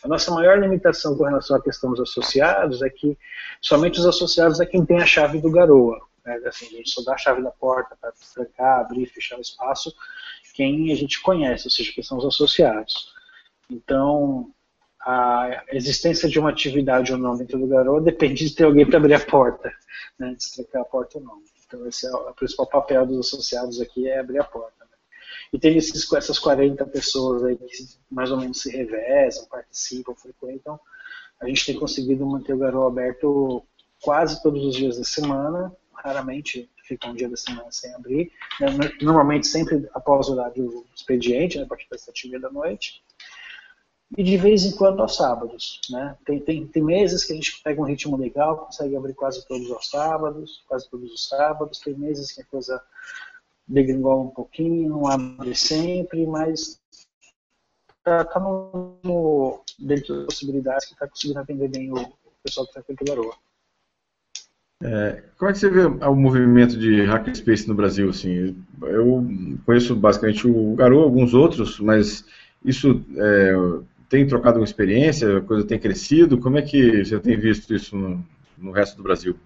A 0.05 0.09
nossa 0.09 0.31
maior 0.31 0.59
limitação 0.59 1.17
com 1.17 1.25
relação 1.25 1.57
à 1.57 1.63
questão 1.63 1.91
dos 1.91 2.01
associados 2.01 2.83
é 2.83 2.91
que 2.91 3.17
somente 3.63 3.99
os 3.99 4.07
associados 4.07 4.61
é 4.61 4.67
quem 4.67 4.85
tem 4.85 5.01
a 5.01 5.07
chave 5.07 5.41
do 5.41 5.51
garoa. 5.51 5.99
Né? 6.25 6.39
Assim, 6.47 6.67
a 6.67 6.71
gente 6.71 6.91
só 6.91 7.03
dá 7.03 7.15
a 7.15 7.19
chave 7.19 7.43
da 7.43 7.51
porta 7.51 7.97
para 7.99 8.13
trancar, 8.35 8.81
abrir, 8.81 9.07
fechar 9.07 9.39
o 9.39 9.41
espaço, 9.41 9.95
quem 10.55 10.93
a 10.93 10.95
gente 10.95 11.21
conhece, 11.23 11.67
ou 11.67 11.71
seja, 11.71 11.93
que 11.93 12.03
são 12.03 12.19
os 12.19 12.27
associados. 12.27 13.15
Então, 13.71 14.53
a 15.01 15.65
existência 15.73 16.29
de 16.29 16.39
uma 16.39 16.51
atividade 16.51 17.13
ou 17.13 17.19
não 17.19 17.37
dentro 17.37 17.59
do 17.59 17.67
garoa 17.67 18.03
depende 18.03 18.47
de 18.47 18.55
ter 18.55 18.65
alguém 18.65 18.85
para 18.85 18.99
abrir 18.99 19.15
a 19.15 19.21
porta, 19.21 19.73
né? 20.19 20.35
de 20.35 20.53
trancar 20.53 20.83
a 20.83 20.85
porta 20.85 21.19
ou 21.19 21.25
não. 21.25 21.43
Então, 21.71 21.87
esse 21.87 22.05
é 22.05 22.11
o 22.11 22.35
principal 22.35 22.67
papel 22.67 23.07
dos 23.07 23.29
associados 23.29 23.81
aqui, 23.81 24.09
é 24.09 24.19
abrir 24.19 24.41
a 24.41 24.45
porta. 24.45 24.85
Né? 24.85 24.91
E 25.53 25.59
tem 25.59 25.77
esses, 25.77 26.13
essas 26.13 26.39
40 26.39 26.85
pessoas 26.87 27.45
aí 27.45 27.57
que 27.57 27.89
mais 28.11 28.33
ou 28.33 28.39
menos 28.39 28.61
se 28.61 28.71
revezam, 28.71 29.47
participam, 29.47 30.15
frequentam. 30.17 30.79
A 31.41 31.47
gente 31.47 31.65
tem 31.65 31.79
conseguido 31.79 32.27
manter 32.27 32.55
o 32.55 32.59
Garou 32.59 32.87
aberto 32.87 33.65
quase 34.03 34.43
todos 34.43 34.65
os 34.65 34.75
dias 34.75 34.99
da 34.99 35.05
semana, 35.05 35.73
raramente 35.95 36.69
fica 36.83 37.09
um 37.09 37.15
dia 37.15 37.29
da 37.29 37.37
semana 37.37 37.71
sem 37.71 37.95
abrir. 37.95 38.33
Né? 38.61 38.67
Normalmente 39.01 39.47
sempre 39.47 39.89
após 39.95 40.29
o 40.29 40.33
horário 40.33 40.65
do 40.65 40.87
expediente, 40.95 41.57
né, 41.57 41.65
a 41.65 41.69
partir 41.69 41.87
das 41.89 42.01
sete 42.01 42.29
da 42.39 42.51
noite 42.51 43.01
e 44.17 44.23
de 44.23 44.37
vez 44.37 44.65
em 44.65 44.73
quando 44.73 45.01
aos 45.01 45.17
sábados. 45.17 45.81
Né? 45.91 46.17
Tem, 46.25 46.41
tem, 46.41 46.67
tem 46.67 46.83
meses 46.83 47.25
que 47.25 47.33
a 47.33 47.37
gente 47.37 47.63
pega 47.63 47.81
um 47.81 47.85
ritmo 47.85 48.17
legal, 48.17 48.67
consegue 48.67 48.97
abrir 48.97 49.15
quase 49.15 49.47
todos 49.47 49.71
os 49.71 49.89
sábados, 49.89 50.65
quase 50.69 50.89
todos 50.91 51.13
os 51.13 51.29
sábados, 51.29 51.79
tem 51.79 51.95
meses 51.95 52.33
que 52.33 52.43
a 52.43 52.47
coisa 52.47 52.83
degringola 53.67 54.23
um 54.23 54.31
pouquinho, 54.31 54.91
não 54.91 55.07
abre 55.07 55.55
sempre, 55.55 56.27
mas 56.27 56.81
está 57.99 58.25
tá 58.25 58.41
no, 58.41 58.99
no, 59.05 59.63
dentro 59.79 60.17
das 60.17 60.25
possibilidades 60.27 60.87
que 60.87 60.95
está 60.95 61.07
conseguindo 61.07 61.39
atender 61.39 61.69
bem 61.69 61.93
o, 61.93 62.21
pessoal 62.43 62.67
que 62.67 62.71
está 62.71 62.81
aqui 62.81 63.05
no 63.05 63.07
Garoa. 63.07 63.35
É, 64.83 65.23
como 65.37 65.51
é 65.51 65.53
que 65.53 65.59
você 65.59 65.69
vê 65.69 65.85
o 65.85 66.15
movimento 66.15 66.79
de 66.79 67.05
hackerspace 67.05 67.69
no 67.69 67.75
Brasil? 67.75 68.09
Assim, 68.09 68.57
eu 68.81 69.25
conheço 69.67 69.95
basicamente 69.95 70.49
o 70.49 70.75
Garoa, 70.75 71.05
alguns 71.05 71.35
outros, 71.35 71.79
mas 71.79 72.25
Isso 72.65 73.05
é, 73.17 73.53
tem 74.11 74.27
trocado 74.27 74.59
uma 74.59 74.65
experiência, 74.65 75.39
a 75.39 75.41
coisa 75.41 75.67
tem 75.67 75.79
crescido? 75.79 76.37
Como 76.37 76.59
é 76.59 76.63
que 76.63 77.05
você 77.05 77.19
tem 77.21 77.39
visto 77.39 77.73
isso 77.73 77.97
no, 77.97 78.23
no 78.59 78.73
resto 78.73 78.97
do 78.97 79.05
Brasil? 79.05 79.39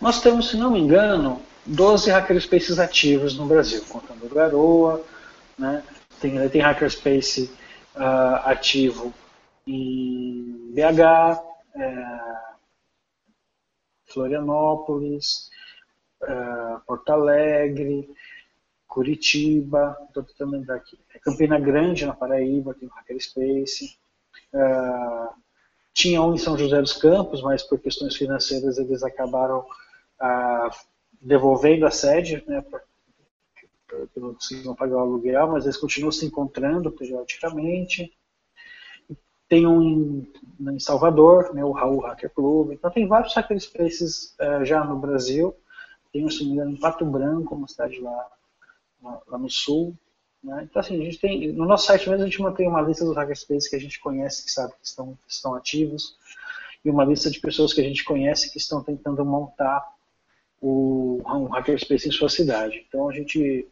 Nós 0.00 0.20
temos, 0.20 0.50
se 0.50 0.56
não 0.56 0.72
me 0.72 0.80
engano, 0.80 1.40
12 1.64 2.10
hackerspaces 2.10 2.80
ativos 2.80 3.38
no 3.38 3.46
Brasil, 3.46 3.82
contando 3.88 4.26
o 4.26 4.34
Garoa, 4.34 5.02
né? 5.56 5.84
tem, 6.20 6.48
tem 6.48 6.60
hackerspace 6.60 7.48
uh, 7.94 8.48
ativo 8.48 9.14
em 9.66 10.72
BH, 10.74 11.40
é, 11.76 12.24
Florianópolis, 14.06 15.48
é, 16.22 16.34
Porto 16.86 17.10
Alegre, 17.10 18.08
Curitiba, 18.94 19.98
estou 20.06 20.22
tentando 20.22 20.52
lembrar 20.52 20.76
aqui, 20.76 20.96
é 21.12 21.18
Campina 21.18 21.58
Grande, 21.58 22.06
na 22.06 22.14
Paraíba, 22.14 22.74
tem 22.74 22.88
um 22.88 22.92
hackerspace, 22.92 23.98
é, 24.52 25.28
tinha 25.92 26.22
um 26.22 26.32
em 26.32 26.38
São 26.38 26.56
José 26.56 26.80
dos 26.80 26.92
Campos, 26.92 27.42
mas 27.42 27.64
por 27.64 27.80
questões 27.80 28.14
financeiras 28.14 28.78
eles 28.78 29.02
acabaram 29.02 29.66
ah, 30.20 30.70
devolvendo 31.20 31.86
a 31.86 31.90
sede, 31.90 32.44
né, 32.46 32.64
porque 33.88 34.20
não 34.20 34.34
conseguiam 34.34 34.76
pagar 34.76 34.96
o 34.96 35.00
aluguel, 35.00 35.48
mas 35.48 35.64
eles 35.64 35.76
continuam 35.76 36.12
se 36.12 36.24
encontrando 36.24 36.92
periodicamente. 36.92 38.16
Tem 39.48 39.66
um 39.66 39.82
em, 39.82 40.32
em 40.70 40.78
Salvador, 40.78 41.52
né, 41.52 41.64
o 41.64 41.72
Raul 41.72 42.00
Hacker 42.00 42.30
Club. 42.30 42.72
Então 42.72 42.90
tem 42.92 43.08
vários 43.08 43.34
hackerspaces 43.34 44.36
uh, 44.40 44.64
já 44.64 44.84
no 44.84 44.96
Brasil. 44.98 45.52
Tem 46.12 46.24
um, 46.24 46.30
se 46.30 46.44
não 46.44 46.70
em 46.70 46.76
Pato 46.76 47.04
Branco, 47.04 47.56
uma 47.56 47.66
cidade 47.66 48.00
lá, 48.00 48.30
lá 49.26 49.38
no 49.38 49.50
sul. 49.50 49.96
Né? 50.42 50.66
Então 50.68 50.80
assim, 50.80 51.00
a 51.00 51.04
gente 51.04 51.18
tem, 51.18 51.52
no 51.52 51.64
nosso 51.64 51.86
site 51.86 52.08
mesmo 52.08 52.22
a 52.22 52.26
gente 52.26 52.42
mantém 52.42 52.68
uma 52.68 52.82
lista 52.82 53.04
dos 53.04 53.16
hackerspaces 53.16 53.68
que 53.68 53.76
a 53.76 53.80
gente 53.80 54.00
conhece, 54.00 54.44
que 54.44 54.50
sabe 54.50 54.72
que 54.72 54.86
estão, 54.86 55.18
que 55.26 55.32
estão 55.32 55.54
ativos, 55.54 56.16
e 56.84 56.90
uma 56.90 57.04
lista 57.04 57.30
de 57.30 57.40
pessoas 57.40 57.72
que 57.72 57.80
a 57.80 57.84
gente 57.84 58.04
conhece 58.04 58.52
que 58.52 58.58
estão 58.58 58.82
tentando 58.82 59.24
montar 59.24 59.82
o, 60.60 61.20
um 61.24 61.48
hackerspace 61.48 62.08
em 62.08 62.12
sua 62.12 62.28
cidade. 62.28 62.84
Então 62.86 63.08
a 63.08 63.12
gente 63.12 63.66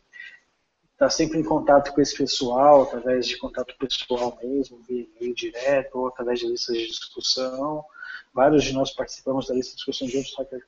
está 0.93 1.11
sempre 1.11 1.39
em 1.39 1.43
contato 1.43 1.93
com 1.93 2.01
esse 2.01 2.17
pessoal, 2.17 2.83
através 2.83 3.27
de 3.27 3.37
contato 3.37 3.75
pessoal 3.77 4.39
mesmo, 4.43 4.81
via 4.89 5.03
e-mail 5.03 5.35
direto, 5.35 5.99
ou 5.99 6.07
através 6.07 6.39
de 6.39 6.47
listas 6.47 6.77
de 6.77 6.87
discussão. 6.87 7.85
Vários 8.33 8.63
de 8.65 8.73
nós 8.73 8.93
participamos 8.93 9.49
da 9.49 9.55
lista 9.55 9.71
de 9.71 9.77
discussão 9.77 10.07
de 10.07 10.17
outros 10.17 10.35
hacker 10.37 10.65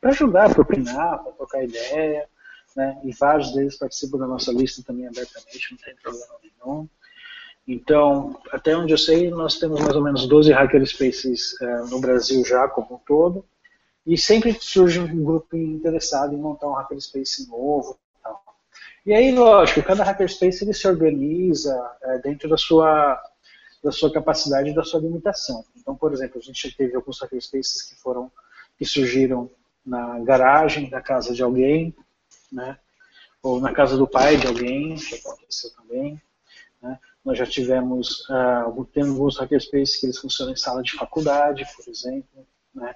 para 0.00 0.10
ajudar, 0.10 0.52
para 0.52 0.62
opinar, 0.62 1.22
para 1.22 1.32
trocar 1.32 1.64
ideia. 1.64 2.28
Né? 2.76 3.00
E 3.04 3.12
vários 3.12 3.52
deles 3.54 3.76
participam 3.78 4.18
da 4.18 4.26
nossa 4.26 4.52
lista 4.52 4.82
também 4.82 5.08
abertamente, 5.08 5.72
não 5.72 5.78
tem 5.78 5.96
problema 5.96 6.34
nenhum. 6.42 6.88
Então, 7.66 8.38
até 8.52 8.76
onde 8.76 8.92
eu 8.92 8.98
sei, 8.98 9.30
nós 9.30 9.58
temos 9.58 9.80
mais 9.80 9.96
ou 9.96 10.02
menos 10.02 10.28
12 10.28 10.52
hackerspaces 10.52 11.54
uh, 11.60 11.86
no 11.88 12.00
Brasil 12.00 12.44
já, 12.44 12.68
como 12.68 12.96
um 12.96 12.98
todo. 12.98 13.44
E 14.06 14.16
sempre 14.16 14.56
surge 14.60 15.00
um 15.00 15.24
grupo 15.24 15.56
interessado 15.56 16.34
em 16.34 16.38
montar 16.38 16.68
um 16.68 16.74
hackerspace 16.74 17.48
novo, 17.48 17.98
e 19.06 19.14
aí, 19.14 19.32
lógico, 19.32 19.84
cada 19.84 20.02
hackerspace 20.02 20.64
ele 20.64 20.74
se 20.74 20.88
organiza 20.88 21.72
é, 22.02 22.18
dentro 22.18 22.48
da 22.48 22.56
sua, 22.56 23.22
da 23.80 23.92
sua 23.92 24.12
capacidade 24.12 24.70
e 24.70 24.74
da 24.74 24.82
sua 24.82 24.98
limitação. 24.98 25.64
Então, 25.76 25.94
por 25.94 26.12
exemplo, 26.12 26.40
a 26.40 26.42
gente 26.42 26.76
teve 26.76 26.96
alguns 26.96 27.20
hackerspaces 27.20 27.82
que 27.82 27.94
foram 27.94 28.32
que 28.76 28.84
surgiram 28.84 29.48
na 29.86 30.18
garagem 30.18 30.90
da 30.90 31.00
casa 31.00 31.32
de 31.32 31.40
alguém, 31.40 31.94
né? 32.50 32.78
ou 33.42 33.60
na 33.60 33.72
casa 33.72 33.96
do 33.96 34.08
pai 34.08 34.36
de 34.36 34.46
alguém, 34.46 34.96
que 34.96 35.14
aconteceu 35.14 35.70
também. 35.70 36.20
Né? 36.82 36.98
Nós 37.24 37.38
já 37.38 37.46
tivemos 37.46 38.28
uh, 38.28 38.84
tem 38.92 39.04
alguns 39.04 39.38
hackerspaces 39.38 39.96
que 39.96 40.06
eles 40.06 40.18
funcionam 40.18 40.52
em 40.52 40.56
sala 40.56 40.82
de 40.82 40.96
faculdade, 40.96 41.66
por 41.76 41.88
exemplo. 41.88 42.46
Né? 42.74 42.94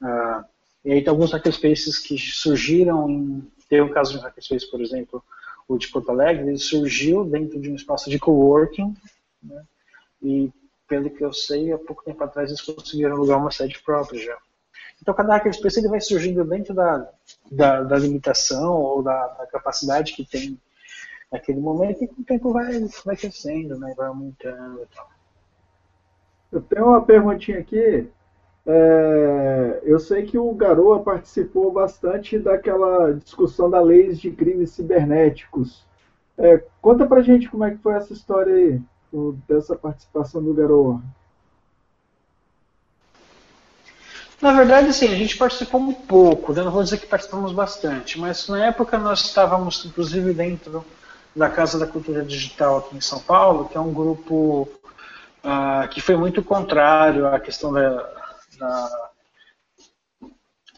Uh, 0.00 0.44
e 0.84 0.92
aí 0.92 1.02
tem 1.02 1.10
alguns 1.10 1.32
hackerspaces 1.32 1.98
que 1.98 2.16
surgiram 2.18 3.08
em 3.08 3.50
tem 3.72 3.80
o 3.80 3.90
caso 3.90 4.12
de 4.12 4.18
um 4.18 4.20
hackerspace, 4.20 4.70
por 4.70 4.82
exemplo, 4.82 5.24
o 5.66 5.78
de 5.78 5.88
Porto 5.88 6.10
Alegre, 6.10 6.46
ele 6.46 6.58
surgiu 6.58 7.24
dentro 7.24 7.58
de 7.58 7.70
um 7.70 7.74
espaço 7.74 8.10
de 8.10 8.18
coworking, 8.18 8.94
né? 9.42 9.64
e 10.22 10.52
pelo 10.86 11.08
que 11.08 11.24
eu 11.24 11.32
sei, 11.32 11.72
há 11.72 11.78
pouco 11.78 12.04
tempo 12.04 12.22
atrás 12.22 12.50
eles 12.50 12.60
conseguiram 12.60 13.16
alugar 13.16 13.38
uma 13.38 13.50
sede 13.50 13.82
própria 13.82 14.20
já. 14.20 14.38
Então 15.02 15.12
cada 15.12 15.34
hackerspace 15.34 15.80
ele 15.80 15.88
vai 15.88 16.00
surgindo 16.00 16.44
dentro 16.44 16.72
da, 16.72 17.10
da, 17.50 17.82
da 17.82 17.98
limitação 17.98 18.80
ou 18.80 19.02
da, 19.02 19.26
da, 19.26 19.46
capacidade 19.46 20.14
que 20.14 20.24
tem 20.24 20.58
naquele 21.30 21.60
momento 21.60 22.02
e 22.02 22.08
com 22.08 22.22
o 22.22 22.24
tempo 22.24 22.52
vai, 22.52 22.80
vai 23.04 23.16
crescendo, 23.16 23.78
né? 23.78 23.92
vai 23.96 24.06
aumentando 24.06 24.82
e 24.82 24.96
tal. 24.96 25.10
Eu 26.52 26.62
tenho 26.62 26.86
uma 26.86 27.04
perguntinha 27.04 27.58
aqui 27.58 28.08
é, 28.64 29.80
eu 29.82 29.98
sei 29.98 30.24
que 30.24 30.38
o 30.38 30.54
Garoa 30.54 31.02
participou 31.02 31.72
bastante 31.72 32.38
daquela 32.38 33.12
discussão 33.12 33.68
da 33.68 33.80
lei 33.80 34.12
de 34.12 34.30
crimes 34.30 34.70
cibernéticos. 34.70 35.84
É, 36.38 36.62
conta 36.80 37.06
pra 37.06 37.22
gente 37.22 37.50
como 37.50 37.64
é 37.64 37.72
que 37.72 37.78
foi 37.78 37.94
essa 37.94 38.12
história 38.12 38.54
aí, 38.54 38.80
dessa 39.48 39.76
participação 39.76 40.42
do 40.42 40.54
Garoa. 40.54 41.02
Na 44.42 44.52
verdade, 44.52 44.92
sim, 44.92 45.06
a 45.06 45.14
gente 45.14 45.36
participou 45.36 45.80
um 45.80 45.92
pouco, 45.92 46.52
né? 46.52 46.64
não 46.64 46.72
vou 46.72 46.82
dizer 46.82 46.98
que 46.98 47.06
participamos 47.06 47.52
bastante, 47.52 48.18
mas 48.18 48.48
na 48.48 48.66
época 48.66 48.98
nós 48.98 49.20
estávamos, 49.20 49.84
inclusive, 49.84 50.34
dentro 50.34 50.84
da 51.34 51.48
Casa 51.48 51.78
da 51.78 51.86
Cultura 51.86 52.24
Digital 52.24 52.78
aqui 52.78 52.96
em 52.96 53.00
São 53.00 53.20
Paulo, 53.20 53.68
que 53.68 53.76
é 53.76 53.80
um 53.80 53.92
grupo 53.92 54.68
uh, 55.44 55.88
que 55.90 56.00
foi 56.00 56.16
muito 56.16 56.42
contrário 56.42 57.28
à 57.28 57.38
questão 57.38 57.72
da, 57.72 57.90
da, 58.58 59.10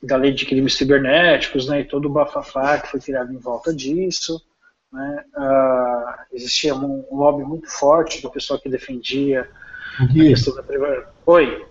da 0.03 0.17
lei 0.19 0.35
de 0.35 0.45
crimes 0.45 0.77
cibernéticos, 0.77 1.67
né, 1.67 1.81
e 1.81 1.85
todo 1.85 2.05
o 2.05 2.13
bafafá 2.13 2.79
que 2.79 2.91
foi 2.91 3.01
criado 3.01 3.33
em 3.33 3.39
volta 3.39 3.75
disso. 3.75 4.43
Né, 4.93 5.25
uh, 5.39 6.35
existia 6.35 6.75
um, 6.75 7.03
um, 7.11 7.17
lobby 7.17 7.43
muito 7.43 7.71
forte 7.71 8.21
do 8.21 8.31
pessoal 8.31 8.61
que 8.61 8.69
defendia 8.69 9.49
Gui, 10.13 10.27
a 10.27 10.31
questão 10.35 10.55
da 10.55 10.63
privacidade. 10.63 11.07
Oi? 11.25 11.67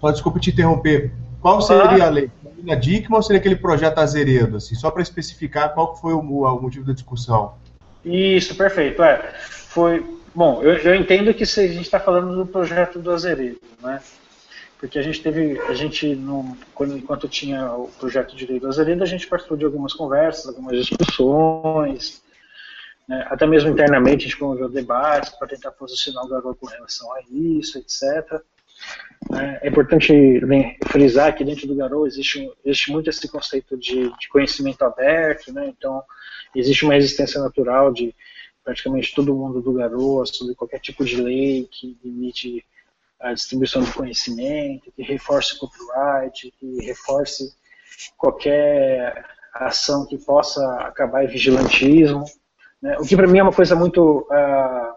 Só 0.00 0.10
desculpa 0.10 0.40
te 0.40 0.50
interromper. 0.50 1.12
Qual 1.40 1.60
seria 1.60 2.04
ah. 2.04 2.06
a 2.06 2.10
lei? 2.10 2.30
A 2.68 2.74
DICMA 2.74 3.16
ou 3.16 3.22
seria 3.22 3.38
aquele 3.38 3.56
projeto 3.56 3.98
Azeredo? 3.98 4.56
Assim, 4.56 4.74
só 4.74 4.90
para 4.90 5.02
especificar 5.02 5.72
qual 5.74 5.96
foi 5.96 6.12
o, 6.12 6.20
o, 6.20 6.60
motivo 6.62 6.86
da 6.86 6.92
discussão. 6.92 7.54
Isso, 8.04 8.56
perfeito. 8.56 9.02
É, 9.02 9.34
foi, 9.68 10.04
bom, 10.34 10.62
eu, 10.62 10.76
eu 10.78 10.94
entendo 10.94 11.32
que 11.32 11.44
a 11.44 11.46
gente 11.46 11.80
está 11.80 12.00
falando 12.00 12.34
do 12.34 12.46
projeto 12.46 12.98
do 12.98 13.10
Azeredo, 13.12 13.60
né? 13.82 14.00
porque 14.78 14.98
a 14.98 15.02
gente 15.02 15.22
teve, 15.22 15.58
a 15.62 15.74
gente, 15.74 16.18
quando, 16.74 16.96
enquanto 16.96 17.28
tinha 17.28 17.72
o 17.72 17.88
projeto 17.98 18.36
de 18.36 18.46
lei 18.46 18.60
do 18.60 18.68
Azeredo, 18.68 19.02
a 19.02 19.06
gente 19.06 19.26
participou 19.26 19.56
de 19.56 19.64
algumas 19.64 19.94
conversas, 19.94 20.46
algumas 20.46 20.76
discussões, 20.84 22.22
né, 23.08 23.26
até 23.30 23.46
mesmo 23.46 23.70
internamente 23.70 24.24
a 24.24 24.28
gente 24.28 24.38
promoveu 24.38 24.68
debates 24.68 25.30
para 25.30 25.48
tentar 25.48 25.72
posicionar 25.72 26.24
o 26.24 26.28
garoto 26.28 26.58
com 26.60 26.66
relação 26.66 27.10
a 27.14 27.20
isso, 27.30 27.78
etc. 27.78 28.42
É, 29.32 29.66
é 29.66 29.68
importante 29.68 30.40
frisar 30.86 31.34
que 31.34 31.44
dentro 31.44 31.66
do 31.66 31.74
Garou 31.74 32.06
existe, 32.06 32.50
existe 32.64 32.92
muito 32.92 33.10
esse 33.10 33.28
conceito 33.28 33.76
de, 33.76 34.10
de 34.18 34.28
conhecimento 34.28 34.82
aberto, 34.84 35.52
né? 35.52 35.66
então 35.66 36.02
existe 36.54 36.84
uma 36.84 36.94
resistência 36.94 37.40
natural 37.40 37.92
de 37.92 38.14
praticamente 38.64 39.14
todo 39.14 39.34
mundo 39.34 39.60
do 39.60 39.72
Garou 39.72 40.24
sobre 40.26 40.54
qualquer 40.54 40.80
tipo 40.80 41.04
de 41.04 41.20
lei 41.20 41.68
que 41.70 41.96
limite 42.04 42.64
a 43.20 43.32
distribuição 43.32 43.82
do 43.82 43.92
conhecimento, 43.92 44.92
que 44.92 45.02
reforce 45.02 45.54
o 45.54 45.58
copyright, 45.58 46.52
que 46.58 46.84
reforce 46.84 47.54
qualquer 48.16 49.24
ação 49.54 50.06
que 50.06 50.18
possa 50.18 50.62
acabar 50.80 51.24
em 51.24 51.28
vigilantismo. 51.28 52.24
Né? 52.82 52.96
O 52.98 53.04
que 53.04 53.16
para 53.16 53.26
mim 53.26 53.38
é 53.38 53.42
uma 53.42 53.52
coisa 53.52 53.74
muito, 53.74 54.26
uh, 54.30 54.95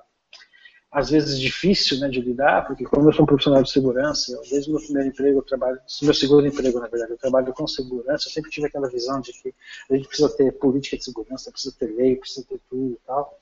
às 0.92 1.12
vezes, 1.12 1.40
difícil 1.40 2.00
né, 2.00 2.10
de 2.10 2.20
lidar, 2.20 2.66
porque 2.66 2.84
como 2.84 3.08
eu 3.08 3.14
sou 3.14 3.24
um 3.24 3.28
profissional 3.28 3.62
de 3.62 3.72
segurança, 3.72 4.32
eu, 4.32 4.42
desde 4.50 4.70
o 4.70 4.74
meu 4.74 4.82
primeiro 4.82 5.10
emprego, 5.10 5.40
eu 5.40 5.44
trabalho, 5.44 5.80
meu 6.02 6.14
segundo 6.14 6.48
emprego, 6.48 6.80
na 6.80 6.88
verdade, 6.88 7.12
eu 7.12 7.18
trabalho 7.18 7.54
com 7.54 7.68
segurança, 7.68 8.28
eu 8.28 8.32
sempre 8.32 8.50
tive 8.50 8.68
aquela 8.68 8.90
visão 8.90 9.22
de 9.22 9.32
que 9.34 9.54
a 9.90 9.96
gente 9.96 10.08
precisa 10.08 10.36
ter 10.36 10.52
política 10.54 10.98
de 10.98 11.04
segurança, 11.04 11.52
precisa 11.52 11.76
ter 11.78 11.88
lei, 11.88 12.16
precisa 12.16 12.46
ter 12.48 12.60
tudo 12.68 12.94
e 12.94 13.00
tal. 13.06 13.40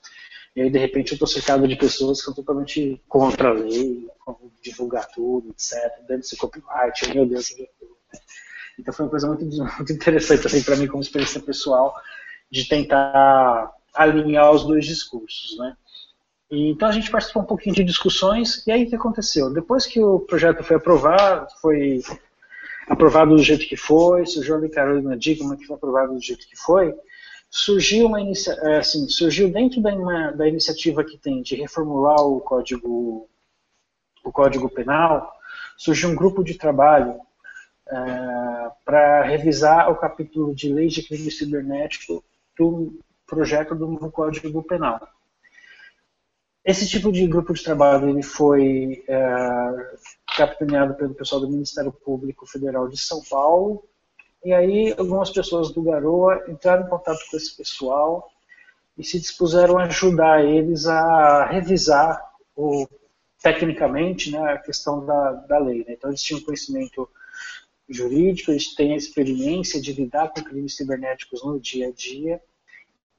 E 0.54 0.62
aí, 0.62 0.70
de 0.70 0.78
repente, 0.78 1.12
eu 1.12 1.14
estou 1.14 1.28
cercado 1.28 1.66
de 1.66 1.76
pessoas 1.76 2.18
que 2.18 2.24
são 2.24 2.34
totalmente 2.34 3.00
contra 3.08 3.48
a 3.48 3.52
lei, 3.52 4.06
divulgar 4.62 5.08
tudo, 5.08 5.50
etc. 5.50 5.90
Dando-se 6.06 6.36
copyright, 6.36 7.14
meu 7.14 7.24
Deus, 7.24 7.54
meu 7.56 7.68
Deus. 7.80 7.92
Então 8.78 8.92
foi 8.92 9.06
uma 9.06 9.10
coisa 9.10 9.26
muito, 9.26 9.44
muito 9.44 9.92
interessante 9.92 10.46
assim, 10.46 10.62
para 10.62 10.76
mim, 10.76 10.86
como 10.86 11.02
experiência 11.02 11.40
pessoal, 11.40 11.94
de 12.50 12.68
tentar 12.68 13.72
alinhar 13.94 14.52
os 14.52 14.64
dois 14.64 14.86
discursos. 14.86 15.56
Né? 15.58 15.76
Então 16.50 16.88
a 16.88 16.92
gente 16.92 17.10
participou 17.10 17.42
um 17.42 17.46
pouquinho 17.46 17.74
de 17.74 17.84
discussões, 17.84 18.66
e 18.66 18.72
aí 18.72 18.84
o 18.84 18.88
que 18.88 18.96
aconteceu? 18.96 19.52
Depois 19.52 19.86
que 19.86 20.02
o 20.02 20.20
projeto 20.20 20.64
foi 20.64 20.76
aprovado, 20.76 21.46
foi 21.60 22.00
aprovado 22.88 23.36
do 23.36 23.42
jeito 23.42 23.66
que 23.66 23.76
foi, 23.76 24.24
surgiu 24.24 24.54
a 24.54 24.58
Lei 24.58 24.70
Carolina 24.70 25.16
Dickman, 25.16 25.58
que 25.58 25.66
foi 25.66 25.76
aprovado 25.76 26.14
do 26.14 26.22
jeito 26.22 26.48
que 26.48 26.56
foi, 26.56 26.94
surgiu 27.50 28.06
uma 28.06 28.20
é, 28.20 28.78
assim, 28.78 29.08
surgiu 29.08 29.50
dentro 29.50 29.82
da, 29.82 29.94
uma, 29.94 30.30
da 30.32 30.48
iniciativa 30.48 31.04
que 31.04 31.18
tem 31.18 31.42
de 31.42 31.54
reformular 31.54 32.20
o 32.20 32.40
código 32.40 33.28
o 34.24 34.32
código 34.32 34.68
penal 34.68 35.32
surgiu 35.76 36.10
um 36.10 36.14
grupo 36.14 36.42
de 36.42 36.54
trabalho 36.54 37.18
é, 37.88 38.70
para 38.84 39.22
revisar 39.22 39.90
o 39.90 39.96
capítulo 39.96 40.54
de 40.54 40.72
leis 40.72 40.92
de 40.92 41.02
crime 41.02 41.30
cibernético 41.30 42.22
do 42.58 42.98
projeto 43.26 43.74
do 43.74 43.86
novo 43.86 44.10
código 44.10 44.62
penal 44.62 45.00
esse 46.64 46.88
tipo 46.88 47.10
de 47.10 47.26
grupo 47.26 47.54
de 47.54 47.62
trabalho 47.62 48.10
ele 48.10 48.22
foi 48.22 49.04
é, 49.08 49.96
capitaneado 50.36 50.94
pelo 50.94 51.14
pessoal 51.14 51.40
do 51.40 51.50
Ministério 51.50 51.92
Público 51.92 52.46
Federal 52.46 52.88
de 52.88 52.98
São 52.98 53.22
Paulo 53.28 53.84
e 54.44 54.52
aí 54.52 54.94
algumas 54.96 55.30
pessoas 55.30 55.72
do 55.72 55.82
Garoa 55.82 56.44
entraram 56.48 56.86
em 56.86 56.88
contato 56.88 57.18
com 57.30 57.36
esse 57.36 57.56
pessoal 57.56 58.30
e 58.96 59.04
se 59.04 59.18
dispuseram 59.18 59.78
a 59.78 59.84
ajudar 59.84 60.44
eles 60.44 60.86
a 60.86 61.46
revisar 61.46 62.20
o, 62.56 62.86
tecnicamente 63.40 64.30
né, 64.30 64.38
a 64.38 64.58
questão 64.58 65.04
da, 65.04 65.32
da 65.32 65.58
lei. 65.58 65.78
Né? 65.78 65.94
Então 65.94 66.10
eles 66.10 66.22
tinham 66.22 66.40
conhecimento 66.42 67.08
jurídico, 67.88 68.50
eles 68.50 68.74
têm 68.74 68.92
a 68.92 68.96
experiência 68.96 69.80
de 69.80 69.92
lidar 69.92 70.28
com 70.28 70.42
crimes 70.42 70.76
cibernéticos 70.76 71.44
no 71.44 71.58
dia 71.58 71.88
a 71.88 71.92
dia 71.92 72.40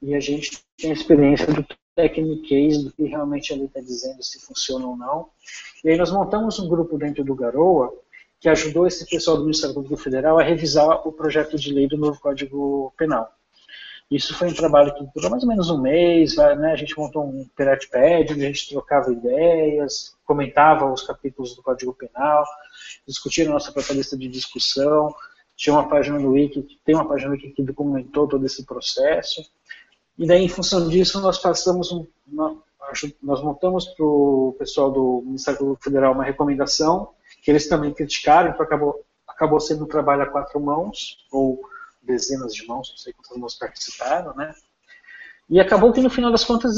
e 0.00 0.14
a 0.14 0.20
gente 0.20 0.62
tem 0.76 0.90
a 0.90 0.94
experiência 0.94 1.46
do 1.46 1.64
case 2.08 2.84
do 2.84 2.92
que 2.92 3.04
realmente 3.04 3.52
a 3.52 3.56
lei 3.56 3.66
está 3.66 3.80
dizendo, 3.80 4.22
se 4.22 4.40
funciona 4.40 4.86
ou 4.86 4.96
não. 4.96 5.28
E 5.84 5.90
aí 5.90 5.96
nós 5.96 6.10
montamos 6.10 6.58
um 6.58 6.68
grupo 6.68 6.98
dentro 6.98 7.24
do 7.24 7.34
Garoa 7.34 7.92
que 8.40 8.48
ajudou 8.48 8.86
esse 8.86 9.06
pessoal 9.06 9.36
do 9.36 9.44
Ministério 9.44 9.74
Público 9.74 9.96
Federal 9.98 10.38
a 10.38 10.42
revisar 10.42 11.06
o 11.06 11.12
projeto 11.12 11.58
de 11.58 11.72
lei 11.72 11.86
do 11.86 11.98
novo 11.98 12.18
Código 12.18 12.92
Penal. 12.96 13.30
Isso 14.10 14.34
foi 14.34 14.48
um 14.48 14.54
trabalho 14.54 14.92
que 14.94 15.06
durou 15.14 15.30
mais 15.30 15.42
ou 15.44 15.48
menos 15.48 15.70
um 15.70 15.80
mês, 15.80 16.34
né? 16.36 16.72
a 16.72 16.76
gente 16.76 16.98
montou 16.98 17.22
um 17.24 17.46
Peratpad, 17.54 18.32
onde 18.32 18.44
a 18.44 18.48
gente 18.48 18.68
trocava 18.70 19.12
ideias, 19.12 20.16
comentava 20.24 20.90
os 20.90 21.02
capítulos 21.02 21.54
do 21.54 21.62
Código 21.62 21.94
Penal, 21.94 22.44
discutia 23.06 23.46
a 23.46 23.52
nossa 23.52 23.72
lista 23.92 24.16
de 24.16 24.26
discussão, 24.26 25.14
tinha 25.54 25.74
uma 25.74 25.88
página 25.88 26.18
no 26.18 26.30
Wiki, 26.30 26.66
tem 26.84 26.94
uma 26.94 27.06
página 27.06 27.28
no 27.28 27.36
Wiki 27.36 27.50
que 27.50 27.62
documentou 27.62 28.26
todo 28.26 28.44
esse 28.44 28.64
processo, 28.64 29.42
e 30.18 30.26
daí, 30.26 30.44
em 30.44 30.48
função 30.48 30.88
disso, 30.88 31.20
nós 31.20 31.38
passamos, 31.38 31.90
um, 31.92 32.06
nós 33.22 33.42
montamos 33.42 33.86
para 33.86 34.04
o 34.04 34.54
pessoal 34.58 34.90
do 34.90 35.22
Ministério 35.24 35.58
Público 35.58 35.82
Federal 35.82 36.12
uma 36.12 36.24
recomendação 36.24 37.10
que 37.42 37.50
eles 37.50 37.68
também 37.68 37.92
criticaram, 37.92 38.50
então 38.50 38.62
acabou, 38.62 39.04
acabou 39.26 39.60
sendo 39.60 39.84
um 39.84 39.88
trabalho 39.88 40.22
a 40.22 40.26
quatro 40.26 40.60
mãos, 40.60 41.24
ou 41.32 41.60
dezenas 42.02 42.54
de 42.54 42.66
mãos, 42.66 42.90
não 42.90 42.96
sei 42.96 43.12
quantas 43.12 43.36
mãos 43.36 43.54
participaram, 43.54 44.34
né? 44.34 44.54
E 45.48 45.58
acabou 45.58 45.92
que, 45.92 46.00
no 46.00 46.10
final 46.10 46.30
das 46.30 46.44
contas, 46.44 46.76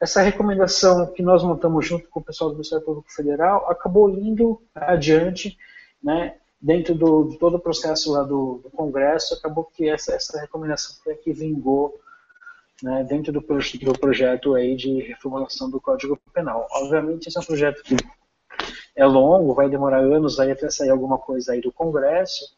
essa 0.00 0.20
recomendação 0.20 1.06
que 1.12 1.22
nós 1.22 1.42
montamos 1.42 1.86
junto 1.86 2.08
com 2.08 2.20
o 2.20 2.24
pessoal 2.24 2.50
do 2.50 2.56
Ministério 2.56 2.84
Público 2.84 3.12
Federal 3.12 3.70
acabou 3.70 4.10
indo 4.10 4.60
adiante, 4.74 5.56
né? 6.02 6.36
Dentro 6.60 6.94
do, 6.94 7.24
de 7.24 7.38
todo 7.38 7.58
o 7.58 7.60
processo 7.60 8.10
lá 8.12 8.22
do, 8.22 8.60
do 8.62 8.70
Congresso, 8.70 9.34
acabou 9.34 9.64
que 9.64 9.86
essa, 9.86 10.14
essa 10.14 10.40
recomendação 10.40 10.96
foi 11.04 11.12
a 11.12 11.16
que 11.16 11.30
vingou 11.30 12.00
né, 12.84 13.02
dentro 13.02 13.32
do, 13.32 13.40
do 13.40 13.98
projeto 13.98 14.54
aí 14.54 14.76
de 14.76 15.00
reformulação 15.00 15.70
do 15.70 15.80
Código 15.80 16.20
Penal. 16.34 16.68
Obviamente, 16.70 17.26
esse 17.26 17.38
é 17.38 17.40
um 17.40 17.44
projeto 17.44 17.82
que 17.82 17.96
é 18.94 19.06
longo, 19.06 19.54
vai 19.54 19.70
demorar 19.70 20.00
anos 20.00 20.38
aí 20.38 20.50
até 20.50 20.68
sair 20.68 20.90
alguma 20.90 21.16
coisa 21.16 21.52
aí 21.52 21.62
do 21.62 21.72
Congresso, 21.72 22.54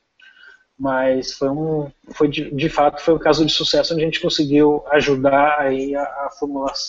mas 0.76 1.32
foi 1.32 1.48
um, 1.48 1.92
foi 2.12 2.26
de, 2.26 2.50
de 2.50 2.68
fato 2.68 3.00
foi 3.00 3.14
um 3.14 3.20
caso 3.20 3.46
de 3.46 3.52
sucesso 3.52 3.94
onde 3.94 4.02
a 4.02 4.04
gente 4.04 4.20
conseguiu 4.20 4.84
ajudar 4.88 5.60
aí 5.60 5.94
a, 5.94 6.02
a, 6.02 6.30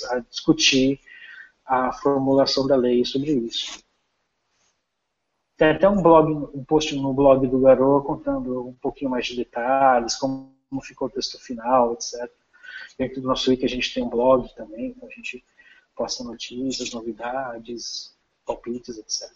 a 0.09 0.19
discutir 0.27 0.99
a 1.63 1.93
formulação 1.93 2.65
da 2.65 2.75
lei 2.75 3.05
sobre 3.05 3.33
isso. 3.33 3.83
Tem 5.55 5.69
até 5.69 5.87
um 5.87 6.01
blog, 6.01 6.49
um 6.57 6.63
post 6.63 6.95
no 6.95 7.13
blog 7.13 7.45
do 7.45 7.59
Garoa 7.59 8.03
contando 8.03 8.67
um 8.67 8.73
pouquinho 8.73 9.11
mais 9.11 9.27
de 9.27 9.35
detalhes, 9.35 10.15
como 10.15 10.51
ficou 10.81 11.07
o 11.07 11.11
texto 11.11 11.39
final, 11.39 11.93
etc. 11.93 12.31
Dentro 12.97 13.21
do 13.21 13.27
nosso 13.27 13.49
wiki 13.49 13.65
a 13.65 13.69
gente 13.69 13.93
tem 13.93 14.03
um 14.03 14.09
blog 14.09 14.47
também, 14.55 14.87
então 14.89 15.07
a 15.07 15.11
gente 15.11 15.43
posta 15.95 16.23
notícias, 16.23 16.91
novidades, 16.91 18.15
palpites, 18.45 18.97
etc. 18.97 19.29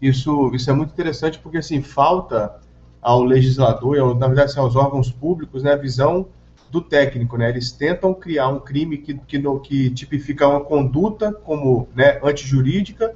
Isso, 0.00 0.50
isso 0.54 0.70
é 0.70 0.72
muito 0.72 0.92
interessante 0.92 1.38
porque 1.38 1.58
assim 1.58 1.80
falta 1.80 2.60
ao 3.00 3.22
legislador, 3.22 3.98
ao, 3.98 4.14
na 4.14 4.26
verdade 4.26 4.50
assim, 4.50 4.60
aos 4.60 4.76
órgãos 4.76 5.10
públicos, 5.10 5.62
né, 5.62 5.72
a 5.72 5.76
visão 5.76 6.28
do 6.72 6.80
técnico, 6.80 7.36
né? 7.36 7.50
Eles 7.50 7.70
tentam 7.70 8.14
criar 8.14 8.48
um 8.48 8.58
crime 8.58 8.96
que, 8.96 9.14
que, 9.14 9.38
no, 9.38 9.60
que 9.60 9.90
tipifica 9.90 10.48
uma 10.48 10.64
conduta 10.64 11.30
como 11.30 11.86
né, 11.94 12.18
antijurídica, 12.24 13.14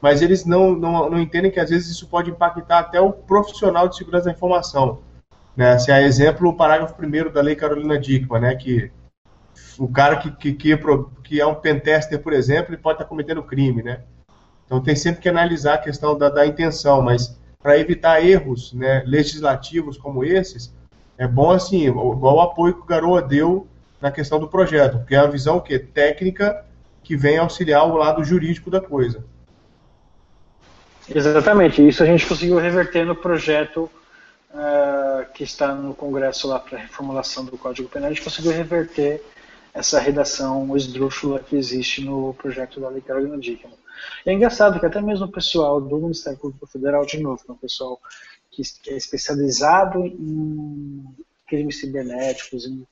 mas 0.00 0.22
eles 0.22 0.44
não, 0.44 0.74
não, 0.74 1.08
não 1.08 1.20
entendem 1.20 1.50
que 1.50 1.60
às 1.60 1.70
vezes 1.70 1.88
isso 1.88 2.08
pode 2.08 2.30
impactar 2.30 2.80
até 2.80 3.00
o 3.00 3.12
profissional 3.12 3.88
de 3.88 3.96
segurança 3.96 4.24
da 4.24 4.32
informação. 4.32 4.98
Né? 5.56 5.76
É 5.88 6.02
exemplo, 6.02 6.48
o 6.48 6.56
parágrafo 6.56 6.94
1 7.02 7.32
da 7.32 7.40
Lei 7.40 7.56
Carolina 7.56 7.98
Dickmann, 7.98 8.42
né, 8.42 8.54
que 8.54 8.90
o 9.78 9.88
cara 9.88 10.16
que, 10.16 10.30
que, 10.30 10.52
que, 10.52 10.72
é, 10.72 10.78
que 11.24 11.40
é 11.40 11.46
um 11.46 11.54
pentester, 11.54 12.20
por 12.20 12.32
exemplo, 12.32 12.74
ele 12.74 12.82
pode 12.82 12.96
estar 12.96 13.08
cometendo 13.08 13.42
crime, 13.42 13.82
né? 13.82 14.00
Então 14.66 14.80
tem 14.80 14.96
sempre 14.96 15.20
que 15.20 15.28
analisar 15.28 15.74
a 15.74 15.78
questão 15.78 16.16
da, 16.16 16.28
da 16.28 16.46
intenção, 16.46 17.00
mas 17.00 17.38
para 17.62 17.78
evitar 17.78 18.24
erros 18.24 18.72
né, 18.72 19.02
legislativos 19.06 19.96
como 19.96 20.24
esses, 20.24 20.74
é 21.16 21.26
bom 21.26 21.50
assim, 21.50 21.86
igual 21.86 22.36
o 22.36 22.40
apoio 22.40 22.74
que 22.74 22.80
o 22.80 22.86
Garoa 22.86 23.22
deu 23.22 23.66
na 24.00 24.10
questão 24.10 24.38
do 24.38 24.48
projeto, 24.48 24.98
porque 24.98 25.14
é 25.14 25.22
uma 25.22 25.30
visão 25.30 25.60
que 25.60 25.78
técnica 25.78 26.64
que 27.02 27.16
vem 27.16 27.38
auxiliar 27.38 27.86
o 27.88 27.96
lado 27.96 28.22
jurídico 28.24 28.70
da 28.70 28.80
coisa. 28.80 29.24
Exatamente, 31.08 31.86
isso 31.86 32.02
a 32.02 32.06
gente 32.06 32.26
conseguiu 32.26 32.58
reverter 32.58 33.06
no 33.06 33.14
projeto 33.14 33.88
uh, 34.56 35.30
que 35.32 35.44
está 35.44 35.74
no 35.74 35.94
Congresso 35.94 36.48
lá 36.48 36.58
para 36.58 36.78
reformulação 36.78 37.44
do 37.44 37.58
Código 37.58 37.88
Penal, 37.88 38.10
a 38.10 38.12
gente 38.12 38.24
conseguiu 38.24 38.52
reverter 38.52 39.22
essa 39.72 40.00
redação 40.00 40.74
esdrúxula 40.76 41.40
que 41.40 41.54
existe 41.54 42.02
no 42.02 42.32
projeto 42.34 42.80
da 42.80 42.88
Lei 42.88 43.02
Carolina 43.02 43.38
Dickmann. 43.38 43.76
E 44.24 44.30
é 44.30 44.32
engraçado 44.32 44.80
que 44.80 44.86
até 44.86 45.00
mesmo 45.00 45.26
o 45.26 45.32
pessoal 45.32 45.80
do 45.80 45.98
Ministério 45.98 46.38
Público 46.38 46.66
Federal, 46.66 47.04
de 47.04 47.20
novo, 47.20 47.42
é 47.46 47.52
um 47.52 47.56
pessoal 47.56 48.00
que, 48.50 48.62
é 48.88 48.96
especializado 48.96 50.04
em 50.04 51.04
crimes 51.46 51.78
cibernéticos, 51.78 52.66
em, 52.66 52.86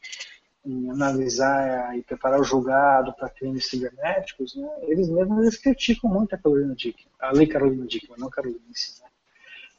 em 0.64 0.90
analisar 0.90 1.96
e 1.96 2.02
preparar 2.02 2.40
o 2.40 2.44
julgado 2.44 3.12
para 3.14 3.30
crimes 3.30 3.68
cibernéticos, 3.68 4.54
né, 4.54 4.68
eles 4.82 5.08
mesmos 5.08 5.42
eles 5.42 5.56
criticam 5.56 6.10
muito 6.10 6.34
a 6.34 6.38
Carolina 6.38 6.74
Dickmann, 6.74 7.10
a 7.18 7.32
Lei 7.32 7.46
Carolina 7.46 7.86
Dickmann, 7.86 8.18
não 8.18 8.28
a 8.28 8.30
Carolina 8.30 8.60
né? 8.60 9.08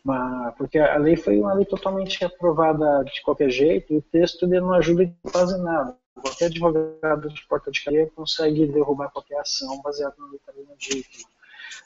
Mas, 0.06 0.54
porque 0.56 0.78
a 0.78 0.98
lei 0.98 1.16
foi 1.16 1.40
uma 1.40 1.56
lei 1.56 1.66
totalmente 1.66 2.24
aprovada 2.24 3.04
de 3.06 3.24
qualquer 3.24 3.50
jeito 3.50 3.92
e 3.92 3.98
o 3.98 4.02
texto 4.04 4.46
ele 4.46 4.60
não 4.60 4.74
ajuda 4.74 5.04
em 5.04 5.18
quase 5.32 5.60
nada. 5.60 5.98
Qualquer 6.14 6.46
advogado 6.46 7.28
de 7.28 7.48
porta 7.48 7.72
de 7.72 7.84
cadeia 7.84 8.08
consegue 8.16 8.68
derrubar 8.68 9.10
qualquer 9.10 9.40
ação 9.40 9.82
baseada 9.82 10.14
na 10.20 10.28
lei 10.30 10.40
Carolina 10.46 10.76
Dickmann. 10.78 11.26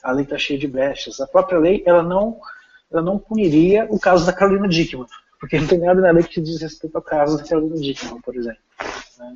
A 0.02 0.12
lei 0.12 0.24
está 0.24 0.36
cheia 0.36 0.58
de 0.58 0.68
brechas. 0.68 1.18
A 1.18 1.26
própria 1.26 1.58
lei 1.58 1.82
ela 1.86 2.02
não, 2.02 2.38
ela 2.92 3.00
não 3.00 3.18
puniria 3.18 3.86
o 3.88 3.98
caso 3.98 4.26
da 4.26 4.34
Carolina 4.34 4.68
Dickmann, 4.68 5.06
porque 5.40 5.58
não 5.58 5.66
tem 5.66 5.78
nada 5.78 6.02
na 6.02 6.10
lei 6.10 6.22
que 6.22 6.42
diz 6.42 6.60
respeito 6.60 6.96
ao 6.96 7.02
caso 7.02 7.38
da 7.38 7.48
Carolina 7.48 7.76
Dickmann, 7.76 8.20
por 8.20 8.36
exemplo. 8.36 8.60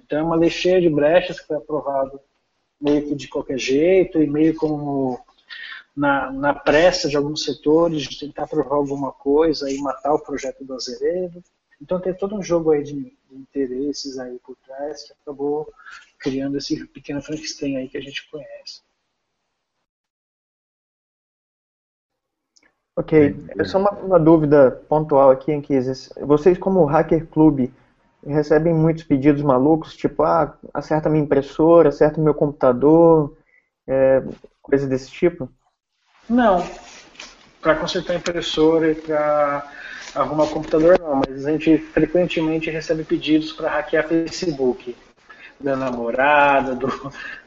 Então 0.04 0.18
é 0.18 0.22
uma 0.22 0.36
lei 0.36 0.50
cheia 0.50 0.78
de 0.78 0.90
brechas 0.90 1.40
que 1.40 1.46
foi 1.46 1.56
aprovada 1.56 2.20
meio 2.78 3.08
que 3.08 3.14
de 3.14 3.28
qualquer 3.28 3.58
jeito 3.58 4.22
e 4.22 4.26
meio 4.28 4.54
como 4.54 5.18
na, 5.96 6.32
na 6.32 6.54
pressa 6.54 7.08
de 7.08 7.16
alguns 7.16 7.44
setores 7.44 8.02
de 8.02 8.18
tentar 8.18 8.46
provar 8.46 8.76
alguma 8.76 9.12
coisa 9.12 9.70
e 9.70 9.78
matar 9.78 10.14
o 10.14 10.18
projeto 10.18 10.64
do 10.64 10.74
Azeredo. 10.74 11.42
Então 11.80 12.00
tem 12.00 12.14
todo 12.14 12.34
um 12.34 12.42
jogo 12.42 12.70
aí 12.70 12.82
de, 12.82 12.94
de 12.94 13.36
interesses 13.36 14.18
aí 14.18 14.38
por 14.44 14.56
trás 14.56 15.04
que 15.04 15.12
acabou 15.12 15.72
criando 16.18 16.58
esse 16.58 16.84
pequeno 16.86 17.22
Frankenstein 17.22 17.76
aí 17.76 17.88
que 17.88 17.98
a 17.98 18.00
gente 18.00 18.28
conhece. 18.30 18.82
Ok, 22.96 23.36
é 23.58 23.64
só 23.64 23.78
uma, 23.78 23.90
uma, 23.90 24.20
dúvida 24.20 24.70
pontual 24.88 25.30
aqui 25.32 25.50
em 25.50 25.60
que 25.60 25.76
vocês 26.24 26.56
como 26.56 26.84
hacker 26.84 27.26
club 27.26 27.68
recebem 28.24 28.72
muitos 28.72 29.02
pedidos 29.02 29.42
malucos, 29.42 29.96
tipo, 29.96 30.22
ah, 30.22 30.56
acerta 30.72 31.10
minha 31.10 31.24
impressora, 31.24 31.88
acerta 31.88 32.20
meu 32.20 32.32
computador, 32.32 33.36
é, 33.84 34.22
coisa 34.62 34.86
desse 34.86 35.10
tipo? 35.10 35.50
Não, 36.28 36.66
para 37.60 37.76
consertar 37.76 38.14
impressora 38.14 38.92
e 38.92 38.94
para 38.94 39.70
arrumar 40.14 40.46
computador 40.48 40.98
não, 40.98 41.20
mas 41.26 41.44
a 41.44 41.50
gente 41.50 41.78
frequentemente 41.78 42.70
recebe 42.70 43.04
pedidos 43.04 43.52
para 43.52 43.70
hackear 43.70 44.06
Facebook 44.08 44.96
da 45.60 45.76
namorada, 45.76 46.74
do, 46.74 46.88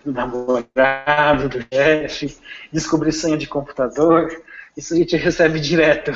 do 0.03 0.11
namorado, 0.11 1.49
do 1.49 1.59
chefe, 1.73 2.37
descobrir 2.71 3.11
senha 3.11 3.37
de 3.37 3.47
computador. 3.47 4.43
Isso 4.75 4.93
a 4.93 4.97
gente 4.97 5.15
recebe 5.15 5.59
direto. 5.59 6.11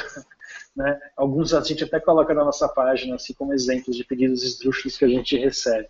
Né? 0.75 0.99
Alguns 1.17 1.53
a 1.53 1.61
gente 1.61 1.83
até 1.83 1.99
coloca 1.99 2.33
na 2.33 2.45
nossa 2.45 2.67
página 2.67 3.15
assim 3.15 3.33
como 3.33 3.53
exemplos 3.53 3.95
de 3.95 4.03
pedidos 4.03 4.43
esdrúxulos 4.43 4.97
que 4.97 5.05
a 5.05 5.09
gente 5.09 5.37
recebe. 5.37 5.89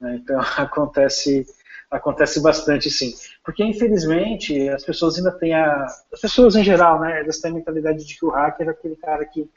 Né? 0.00 0.16
Então 0.16 0.40
acontece 0.56 1.46
acontece 1.96 2.40
bastante 2.40 2.90
sim, 2.90 3.14
porque 3.44 3.62
infelizmente 3.64 4.68
as 4.68 4.84
pessoas 4.84 5.16
ainda 5.16 5.32
têm 5.32 5.54
a 5.54 5.86
as 6.12 6.20
pessoas 6.20 6.56
em 6.56 6.64
geral, 6.64 7.00
né, 7.00 7.20
elas 7.20 7.38
têm 7.38 7.50
a 7.50 7.54
mentalidade 7.54 8.04
de 8.04 8.18
que 8.18 8.24
o 8.24 8.30
hacker 8.30 8.68
é 8.68 8.70
aquele 8.70 8.96
cara 8.96 9.24
que 9.24 9.48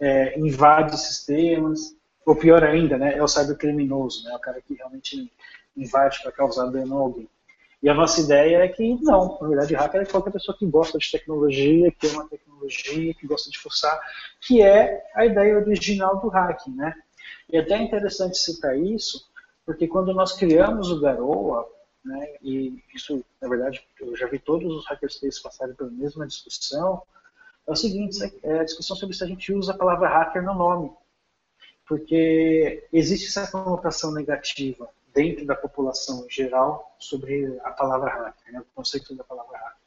é, 0.00 0.38
invade 0.38 0.98
sistemas, 0.98 1.96
ou 2.26 2.36
pior 2.36 2.62
ainda, 2.62 2.98
né, 2.98 3.16
é 3.16 3.22
o 3.22 3.28
cybercriminoso, 3.28 4.24
né, 4.24 4.34
o 4.34 4.38
cara 4.38 4.60
que 4.60 4.74
realmente 4.74 5.32
invade 5.76 6.20
para 6.22 6.32
causar 6.32 6.66
dano 6.66 6.96
a 6.96 7.00
alguém. 7.00 7.28
E 7.82 7.88
a 7.88 7.94
nossa 7.94 8.20
ideia 8.20 8.58
é 8.58 8.68
que 8.68 8.96
não, 9.02 9.38
na 9.40 9.48
verdade, 9.48 9.74
hacker 9.74 10.02
é 10.02 10.04
qualquer 10.04 10.30
pessoa 10.30 10.56
que 10.56 10.64
gosta 10.66 10.98
de 10.98 11.10
tecnologia, 11.10 11.90
que 11.90 12.06
ama 12.08 12.28
tecnologia, 12.28 13.14
que 13.14 13.26
gosta 13.26 13.50
de 13.50 13.58
forçar, 13.58 13.98
que 14.40 14.62
é 14.62 15.02
a 15.16 15.26
ideia 15.26 15.56
original 15.56 16.20
do 16.20 16.28
hacking, 16.28 16.76
né? 16.76 16.94
E 17.50 17.56
é 17.56 17.60
até 17.60 17.76
interessante 17.82 18.38
citar 18.38 18.78
isso, 18.78 19.26
porque 19.64 19.86
quando 19.86 20.12
nós 20.12 20.32
criamos 20.32 20.90
o 20.90 21.00
Garoa, 21.00 21.68
né, 22.04 22.36
e 22.42 22.82
isso, 22.94 23.24
na 23.40 23.48
verdade, 23.48 23.86
eu 24.00 24.16
já 24.16 24.26
vi 24.26 24.38
todos 24.38 24.72
os 24.72 24.86
hackerspaces 24.86 25.40
passarem 25.40 25.74
pela 25.74 25.90
mesma 25.90 26.26
discussão, 26.26 27.02
é 27.66 27.72
o 27.72 27.76
seguinte, 27.76 28.18
é 28.42 28.58
a 28.58 28.64
discussão 28.64 28.96
sobre 28.96 29.14
se 29.14 29.22
a 29.22 29.26
gente 29.26 29.52
usa 29.52 29.72
a 29.72 29.78
palavra 29.78 30.08
hacker 30.08 30.42
no 30.42 30.54
nome. 30.54 30.90
Porque 31.86 32.88
existe 32.92 33.26
essa 33.26 33.50
conotação 33.50 34.12
negativa 34.12 34.88
dentro 35.14 35.46
da 35.46 35.54
população 35.54 36.24
em 36.26 36.30
geral 36.30 36.96
sobre 36.98 37.60
a 37.62 37.70
palavra 37.70 38.10
hacker, 38.10 38.52
né, 38.52 38.60
o 38.60 38.74
conceito 38.74 39.14
da 39.14 39.22
palavra 39.22 39.56
hacker. 39.58 39.82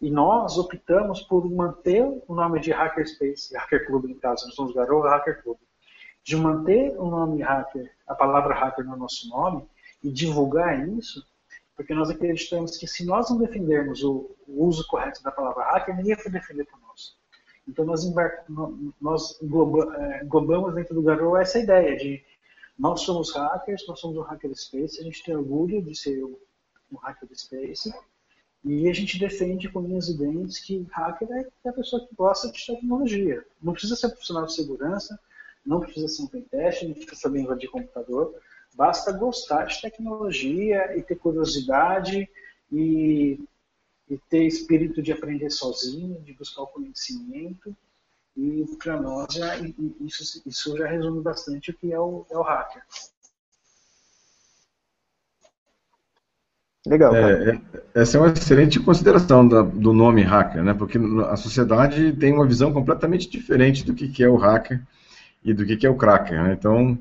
E 0.00 0.10
nós 0.10 0.56
optamos 0.56 1.22
por 1.22 1.44
manter 1.50 2.04
o 2.04 2.34
nome 2.34 2.60
de 2.60 2.70
Hackerspace, 2.70 3.56
Hacker 3.56 3.84
Club 3.84 4.04
no 4.04 4.14
caso, 4.14 4.46
nós 4.46 4.54
somos 4.54 4.72
Garoa 4.72 5.10
Hacker 5.10 5.42
Club, 5.42 5.58
de 6.28 6.36
manter 6.36 6.94
o 6.98 7.06
nome 7.06 7.40
hacker, 7.40 7.90
a 8.06 8.14
palavra 8.14 8.54
hacker 8.54 8.84
no 8.84 8.98
nosso 8.98 9.30
nome 9.30 9.66
e 10.04 10.12
divulgar 10.12 10.86
isso, 10.86 11.26
porque 11.74 11.94
nós 11.94 12.10
acreditamos 12.10 12.76
que 12.76 12.86
se 12.86 13.02
nós 13.06 13.30
não 13.30 13.38
defendermos 13.38 14.04
o, 14.04 14.36
uso 14.46 14.86
correto 14.88 15.22
da 15.22 15.32
palavra 15.32 15.64
hacker, 15.64 15.96
ninguém 15.96 16.16
vai 16.16 16.28
defender 16.30 16.66
por 16.66 16.78
nós. 16.80 17.16
Então 17.66 17.86
nós, 17.86 18.04
nós 19.00 19.40
é, 19.40 20.22
englobamos 20.22 20.74
dentro 20.74 20.94
do 20.94 21.02
Garoa 21.02 21.40
essa 21.40 21.58
ideia 21.60 21.96
de 21.96 22.22
nós 22.78 23.00
somos 23.00 23.34
hackers, 23.34 23.86
nós 23.88 23.98
somos 23.98 24.18
um 24.18 24.22
hackerspace, 24.22 25.00
a 25.00 25.04
gente 25.04 25.24
tem 25.24 25.34
orgulho 25.34 25.80
de 25.80 25.96
ser 25.96 26.22
um 26.22 26.96
hackerspace 26.98 27.90
e 28.62 28.86
a 28.86 28.92
gente 28.92 29.18
defende 29.18 29.66
com 29.70 29.80
unhas 29.80 30.10
e 30.10 30.18
dentes 30.18 30.58
que 30.58 30.86
hacker 30.90 31.48
é 31.64 31.68
a 31.70 31.72
pessoa 31.72 32.06
que 32.06 32.14
gosta 32.14 32.52
de 32.52 32.66
tecnologia. 32.66 33.46
Não 33.62 33.72
precisa 33.72 33.96
ser 33.96 34.10
profissional 34.10 34.44
de 34.44 34.54
segurança, 34.54 35.18
não 35.64 35.80
precisa 35.80 36.08
ser 36.08 36.22
um 36.22 36.26
pentest, 36.26 36.84
não 36.84 36.94
precisa 36.94 37.16
saber 37.16 37.40
invadir 37.40 37.70
computador, 37.70 38.34
basta 38.74 39.12
gostar 39.12 39.64
de 39.64 39.80
tecnologia 39.80 40.96
e 40.96 41.02
ter 41.02 41.16
curiosidade 41.16 42.28
e, 42.70 43.40
e 44.08 44.18
ter 44.30 44.46
espírito 44.46 45.02
de 45.02 45.12
aprender 45.12 45.50
sozinho, 45.50 46.20
de 46.20 46.32
buscar 46.32 46.62
o 46.62 46.66
conhecimento 46.68 47.76
e 48.36 48.64
para 48.78 49.00
nós 49.00 49.34
já, 49.34 49.56
isso, 50.00 50.42
isso 50.46 50.76
já 50.76 50.86
resume 50.86 51.20
bastante 51.20 51.72
o 51.72 51.74
que 51.74 51.92
é 51.92 51.98
o, 51.98 52.24
é 52.30 52.38
o 52.38 52.42
hacker. 52.42 52.82
Legal. 56.86 57.14
É, 57.14 57.50
é, 57.50 57.60
essa 57.94 58.16
é 58.16 58.20
uma 58.20 58.30
excelente 58.30 58.78
consideração 58.78 59.46
da, 59.46 59.62
do 59.62 59.92
nome 59.92 60.22
hacker, 60.22 60.62
né? 60.62 60.72
Porque 60.72 60.98
a 61.28 61.36
sociedade 61.36 62.12
tem 62.12 62.32
uma 62.32 62.46
visão 62.46 62.72
completamente 62.72 63.28
diferente 63.28 63.84
do 63.84 63.92
que, 63.92 64.08
que 64.08 64.22
é 64.22 64.28
o 64.28 64.36
hacker 64.36 64.80
e 65.44 65.52
do 65.52 65.64
que, 65.64 65.76
que 65.76 65.86
é 65.86 65.90
o 65.90 65.96
cracker. 65.96 66.42
Né? 66.42 66.52
Então, 66.52 66.98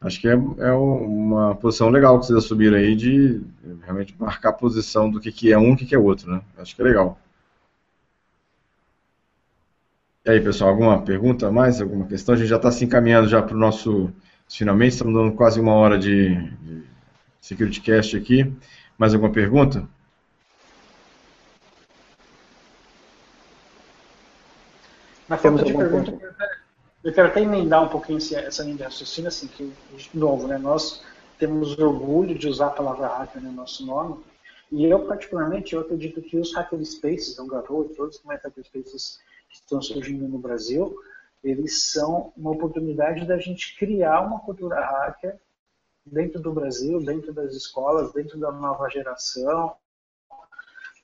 acho 0.00 0.20
que 0.20 0.28
é, 0.28 0.32
é, 0.32 0.72
uma 0.72 1.54
posição 1.54 1.88
legal 1.88 2.18
que 2.18 2.26
vocês 2.26 2.38
assumiram 2.38 2.76
aí 2.76 2.94
de 2.94 3.40
realmente 3.82 4.14
marcar 4.18 4.50
a 4.50 4.52
posição 4.52 5.10
do 5.10 5.20
que, 5.20 5.32
que 5.32 5.52
é 5.52 5.58
um 5.58 5.70
e 5.70 5.72
o 5.72 5.76
que, 5.76 5.86
que 5.86 5.94
é 5.94 5.98
outro. 5.98 6.30
Né? 6.30 6.40
Acho 6.58 6.74
que 6.74 6.82
é 6.82 6.84
legal. 6.84 7.18
E 10.24 10.30
aí, 10.30 10.40
pessoal, 10.40 10.70
alguma 10.70 11.00
pergunta 11.02 11.52
mais? 11.52 11.80
Alguma 11.80 12.06
questão? 12.06 12.34
A 12.34 12.38
gente 12.38 12.48
já 12.48 12.56
está 12.56 12.70
se 12.72 12.84
encaminhando 12.84 13.28
já 13.28 13.40
para 13.40 13.54
o 13.54 13.58
nosso. 13.58 14.12
Finalmente, 14.48 14.92
estamos 14.92 15.14
dando 15.14 15.32
quase 15.32 15.60
uma 15.60 15.72
hora 15.72 15.96
de, 15.96 16.34
de 16.34 16.82
SecurityCast 17.40 18.16
aqui. 18.16 18.52
Mais 18.98 19.14
alguma 19.14 19.32
pergunta? 19.32 19.88
Na 25.28 25.36
falta 25.36 25.64
de 25.64 25.72
pergunta, 25.72 26.25
eu 27.06 27.12
quero 27.12 27.28
até 27.28 27.40
emendar 27.40 27.84
um 27.84 27.88
pouquinho 27.88 28.18
essa 28.18 28.64
linha 28.64 28.76
de 28.76 28.82
raciocínio, 28.82 29.28
assim, 29.28 29.46
que, 29.46 29.72
de 29.96 30.10
novo, 30.12 30.48
né, 30.48 30.58
nós 30.58 31.04
temos 31.38 31.78
orgulho 31.78 32.36
de 32.36 32.48
usar 32.48 32.66
a 32.66 32.70
palavra 32.70 33.06
hacker 33.06 33.40
no 33.40 33.52
nosso 33.52 33.86
nome, 33.86 34.24
e 34.72 34.84
eu, 34.84 35.06
particularmente, 35.06 35.72
eu 35.72 35.82
acredito 35.82 36.20
que 36.20 36.36
os 36.36 36.52
hackerspaces, 36.52 37.38
o 37.38 37.46
Garoto, 37.46 37.94
todos 37.94 38.16
os 38.16 38.24
hackerspaces 38.24 39.20
que 39.48 39.54
estão 39.54 39.80
surgindo 39.80 40.26
no 40.26 40.38
Brasil, 40.38 40.98
eles 41.44 41.84
são 41.92 42.32
uma 42.36 42.50
oportunidade 42.50 43.24
da 43.24 43.38
gente 43.38 43.78
criar 43.78 44.22
uma 44.22 44.40
cultura 44.40 44.80
hacker 44.80 45.38
dentro 46.04 46.40
do 46.40 46.52
Brasil, 46.52 47.00
dentro 47.00 47.32
das 47.32 47.54
escolas, 47.54 48.12
dentro 48.12 48.36
da 48.36 48.50
nova 48.50 48.88
geração, 48.88 49.76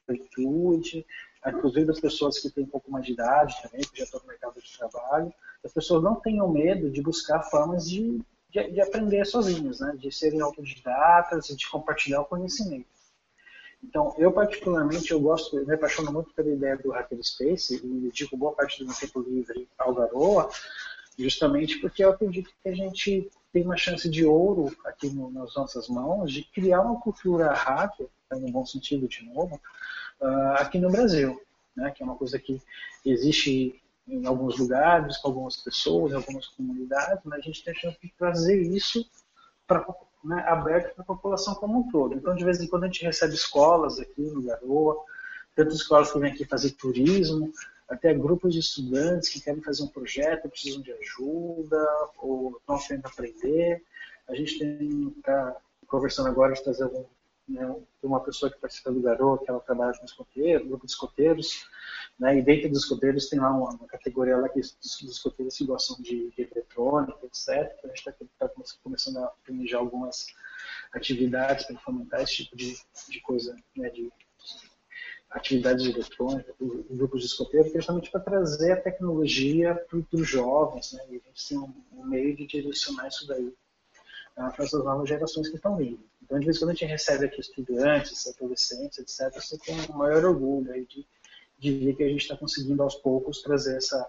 virtude, 0.08 1.06
inclusive 1.46 1.86
das 1.86 2.00
pessoas 2.00 2.40
que 2.40 2.50
têm 2.50 2.64
um 2.64 2.68
pouco 2.68 2.90
mais 2.90 3.06
de 3.06 3.12
idade 3.12 3.54
também, 3.62 3.82
que 3.82 3.98
já 3.98 4.04
estão 4.04 4.20
no 4.20 4.26
mercado 4.26 4.60
de 4.60 4.76
trabalho, 4.76 5.32
as 5.64 5.72
pessoas 5.72 6.02
não 6.02 6.16
tenham 6.16 6.48
medo 6.48 6.90
de 6.90 7.00
buscar 7.02 7.42
formas 7.42 7.88
de, 7.88 8.20
de, 8.50 8.70
de 8.70 8.80
aprender 8.80 9.24
sozinhas, 9.24 9.80
né? 9.80 9.94
de 9.96 10.10
serem 10.10 10.40
autodidatas 10.40 11.48
e 11.50 11.56
de 11.56 11.68
compartilhar 11.68 12.20
o 12.20 12.26
conhecimento. 12.26 12.86
Então, 13.82 14.14
eu 14.16 14.30
particularmente, 14.30 15.10
eu 15.10 15.20
gosto, 15.20 15.58
eu 15.58 15.66
me 15.66 15.74
apaixono 15.74 16.12
muito 16.12 16.32
pela 16.34 16.50
ideia 16.50 16.76
do 16.76 16.90
Hackerspace 16.90 17.80
e 17.84 18.00
dedico 18.00 18.36
boa 18.36 18.52
parte 18.52 18.78
do 18.78 18.86
meu 18.86 18.94
tempo 18.94 19.20
livre 19.20 19.68
ao 19.76 19.92
Garoa, 19.92 20.48
justamente 21.18 21.78
porque 21.78 22.04
eu 22.04 22.10
acredito 22.10 22.50
que 22.62 22.68
a 22.68 22.74
gente 22.74 23.28
tem 23.52 23.64
uma 23.64 23.76
chance 23.76 24.08
de 24.08 24.24
ouro 24.24 24.74
aqui 24.86 25.10
no, 25.10 25.30
nas 25.30 25.54
nossas 25.54 25.88
mãos 25.88 26.32
de 26.32 26.44
criar 26.44 26.80
uma 26.80 27.00
cultura 27.00 27.52
hacker, 27.52 28.06
no 28.30 28.50
bom 28.50 28.64
sentido 28.64 29.06
de 29.08 29.24
novo, 29.26 29.60
uh, 30.20 30.52
aqui 30.58 30.78
no 30.78 30.90
Brasil, 30.90 31.38
né, 31.76 31.90
que 31.90 32.02
é 32.02 32.06
uma 32.06 32.16
coisa 32.16 32.38
que 32.38 32.62
existe 33.04 33.81
em 34.06 34.26
alguns 34.26 34.58
lugares, 34.58 35.16
com 35.18 35.28
algumas 35.28 35.56
pessoas, 35.56 36.12
em 36.12 36.16
algumas 36.16 36.46
comunidades, 36.48 37.22
mas 37.24 37.38
a 37.38 37.42
gente 37.42 37.64
tem 37.64 37.72
a 37.72 37.76
chance 37.76 37.98
de 38.02 38.12
trazer 38.18 38.60
isso 38.60 39.08
para 39.66 39.86
né, 40.24 40.44
aberto 40.46 40.94
para 40.94 41.02
a 41.02 41.06
população 41.06 41.54
como 41.54 41.80
um 41.80 41.90
todo. 41.90 42.14
Então, 42.14 42.34
de 42.34 42.44
vez 42.44 42.60
em 42.60 42.68
quando, 42.68 42.84
a 42.84 42.86
gente 42.86 43.04
recebe 43.04 43.34
escolas 43.34 43.98
aqui 43.98 44.22
no 44.22 44.42
Garoa, 44.42 44.96
tanto 45.54 45.74
escolas 45.74 46.12
que 46.12 46.18
vêm 46.18 46.32
aqui 46.32 46.44
fazer 46.44 46.70
turismo, 46.72 47.52
até 47.88 48.14
grupos 48.14 48.54
de 48.54 48.60
estudantes 48.60 49.28
que 49.28 49.40
querem 49.40 49.62
fazer 49.62 49.82
um 49.82 49.88
projeto, 49.88 50.48
precisam 50.48 50.80
de 50.80 50.92
ajuda, 50.92 51.86
ou 52.18 52.56
estão 52.58 52.78
querendo 52.78 53.06
aprender. 53.06 53.82
A 54.28 54.34
gente 54.34 54.62
está 55.18 55.56
conversando 55.86 56.28
agora 56.28 56.54
de 56.54 56.62
trazer 56.62 56.84
algum, 56.84 57.04
né, 57.52 57.76
uma 58.02 58.20
pessoa 58.20 58.50
que 58.50 58.58
participa 58.58 58.90
do 58.90 59.00
Garoa, 59.00 59.38
que 59.38 59.48
ela 59.48 59.60
trabalha 59.60 59.96
com 59.96 60.04
escoteiro, 60.04 60.66
grupo 60.66 60.86
de 60.86 60.92
escoteiros, 60.92 61.66
né, 62.18 62.38
e 62.38 62.42
dentro 62.42 62.68
dos 62.68 62.82
escoteiros 62.82 63.28
tem 63.28 63.38
lá 63.38 63.50
uma, 63.50 63.70
uma 63.70 63.86
categoria 63.86 64.36
lá 64.36 64.48
que 64.48 64.60
dos 64.60 65.02
escoteiros 65.02 65.56
que 65.56 65.64
gostam 65.64 65.96
de, 66.00 66.30
de 66.30 66.48
eletrônica, 66.50 67.18
etc. 67.24 67.72
Então 67.78 67.90
a 67.90 67.94
gente 67.94 68.08
está 68.08 68.48
tá 68.48 68.50
começando 68.82 69.18
a 69.18 69.32
planejar 69.44 69.78
algumas 69.78 70.26
atividades 70.92 71.66
para 71.66 71.78
fomentar 71.80 72.22
esse 72.22 72.44
tipo 72.44 72.56
de, 72.56 72.74
de 73.08 73.20
coisa, 73.20 73.54
né, 73.76 73.90
de 73.90 74.10
atividades 75.30 75.86
eletrônicas, 75.86 76.54
grupos 76.90 77.20
de 77.20 77.26
escoteiros, 77.26 77.72
justamente 77.72 78.10
para 78.10 78.20
trazer 78.20 78.72
a 78.72 78.80
tecnologia 78.80 79.74
para 79.74 79.98
os 79.98 80.28
jovens, 80.28 80.92
né, 80.92 81.02
e 81.10 81.16
a 81.16 81.28
gente 81.28 81.48
tem 81.48 81.58
um, 81.58 81.72
um 81.92 82.04
meio 82.04 82.36
de 82.36 82.46
direcionar 82.46 83.08
isso 83.08 83.26
daí 83.26 83.46
uh, 83.46 83.54
para 84.52 84.64
essas 84.64 84.84
novas 84.84 85.08
gerações 85.08 85.48
que 85.48 85.56
estão 85.56 85.76
vindo. 85.76 86.11
Então, 86.32 86.40
de 86.40 86.46
vez 86.46 86.56
em 86.56 86.60
quando 86.60 86.70
a 86.70 86.74
gente 86.74 86.86
recebe 86.86 87.26
aqui 87.26 87.40
estudantes, 87.40 88.26
adolescentes, 88.26 88.98
etc., 88.98 89.34
você 89.34 89.58
tem 89.58 89.76
um 89.90 89.98
maior 89.98 90.24
orgulho 90.24 90.72
aí 90.72 90.86
de 90.86 91.06
de 91.62 91.78
ver 91.78 91.94
que 91.94 92.02
a 92.02 92.08
gente 92.08 92.22
está 92.22 92.36
conseguindo 92.36 92.82
aos 92.82 92.96
poucos 92.96 93.40
trazer 93.40 93.76
essa, 93.76 94.04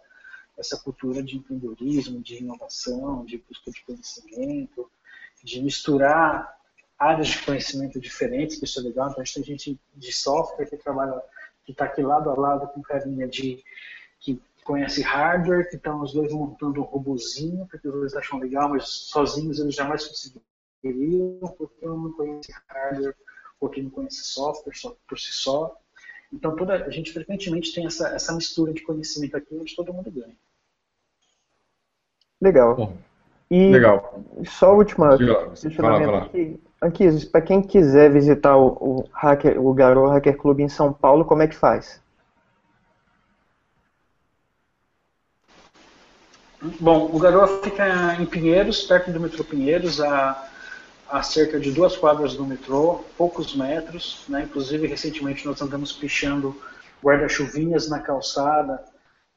essa 0.57 0.75
cultura 0.75 1.21
de 1.21 1.37
empreendedorismo, 1.37 2.19
de 2.19 2.37
inovação, 2.37 3.23
de 3.25 3.37
busca 3.37 3.69
de 3.69 3.85
conhecimento, 3.85 4.89
de 5.43 5.61
misturar 5.61 6.57
áreas 6.97 7.27
de 7.27 7.45
conhecimento 7.45 7.99
diferentes, 7.99 8.57
que 8.57 8.65
isso 8.65 8.79
é 8.79 8.83
legal. 8.83 9.11
Então, 9.11 9.21
a 9.21 9.23
gente 9.23 9.35
tem 9.35 9.43
gente 9.43 9.79
de 9.93 10.11
software 10.11 10.65
que 10.65 10.77
trabalha, 10.77 11.21
que 11.63 11.73
está 11.73 11.85
aqui 11.85 12.01
lado 12.01 12.31
a 12.31 12.33
lado 12.33 12.67
com 12.69 12.81
carinha 12.81 13.27
de 13.27 13.63
que 14.19 14.41
conhece 14.63 15.03
hardware, 15.03 15.69
que 15.69 15.75
estão 15.75 16.01
os 16.01 16.11
dois 16.11 16.33
montando 16.33 16.81
um 16.81 16.85
robozinho, 16.85 17.67
porque 17.67 17.87
os 17.87 17.93
dois 17.93 18.15
acham 18.15 18.39
legal, 18.39 18.69
mas 18.69 18.87
sozinhos 18.87 19.59
eles 19.59 19.75
jamais 19.75 20.07
conseguiriam, 20.07 20.43
porque 21.57 21.87
um 21.87 21.97
não 22.03 22.11
conhece 22.13 22.53
hardware, 22.67 23.15
ou 23.59 23.69
que 23.69 23.81
não 23.81 23.89
conhece 23.89 24.23
software 24.23 24.75
só, 24.75 24.95
por 25.07 25.17
si 25.17 25.31
só. 25.31 25.77
Então, 26.31 26.55
toda, 26.55 26.85
a 26.85 26.89
gente 26.89 27.13
frequentemente 27.13 27.73
tem 27.73 27.85
essa, 27.85 28.09
essa 28.09 28.33
mistura 28.33 28.73
de 28.73 28.81
conhecimento 28.81 29.37
aqui 29.37 29.55
onde 29.55 29.75
todo 29.75 29.93
mundo 29.93 30.11
ganha. 30.11 30.35
Legal. 32.41 32.93
E 33.49 33.71
legal. 33.71 34.23
só 34.45 34.71
a 34.71 34.73
última 34.73 35.17
questionamento 35.55 36.15
aqui. 36.15 36.59
Anquises, 36.81 37.23
para 37.23 37.41
quem 37.41 37.61
quiser 37.61 38.11
visitar 38.11 38.57
o, 38.57 38.67
o, 38.81 39.09
hacker, 39.13 39.61
o 39.61 39.73
Garou 39.73 40.07
Hacker 40.07 40.35
Club 40.35 40.59
em 40.59 40.67
São 40.67 40.91
Paulo, 40.91 41.23
como 41.23 41.43
é 41.43 41.47
que 41.47 41.55
faz? 41.55 42.01
Bom, 46.79 47.09
o 47.13 47.19
Garoa 47.19 47.61
fica 47.61 48.15
em 48.21 48.25
Pinheiros, 48.25 48.83
perto 48.83 49.11
do 49.11 49.19
metrô 49.19 49.43
Pinheiros, 49.43 50.01
a, 50.01 50.49
a 51.13 51.21
cerca 51.21 51.59
de 51.59 51.71
duas 51.71 51.95
quadras 51.95 52.35
do 52.35 52.43
metrô, 52.43 53.05
poucos 53.15 53.55
metros. 53.55 54.25
Né? 54.27 54.45
Inclusive, 54.45 54.87
recentemente 54.87 55.45
nós 55.45 55.61
andamos 55.61 55.93
pichando 55.93 56.59
guarda-chuvinhas 57.03 57.87
na 57.87 57.99
calçada 57.99 58.83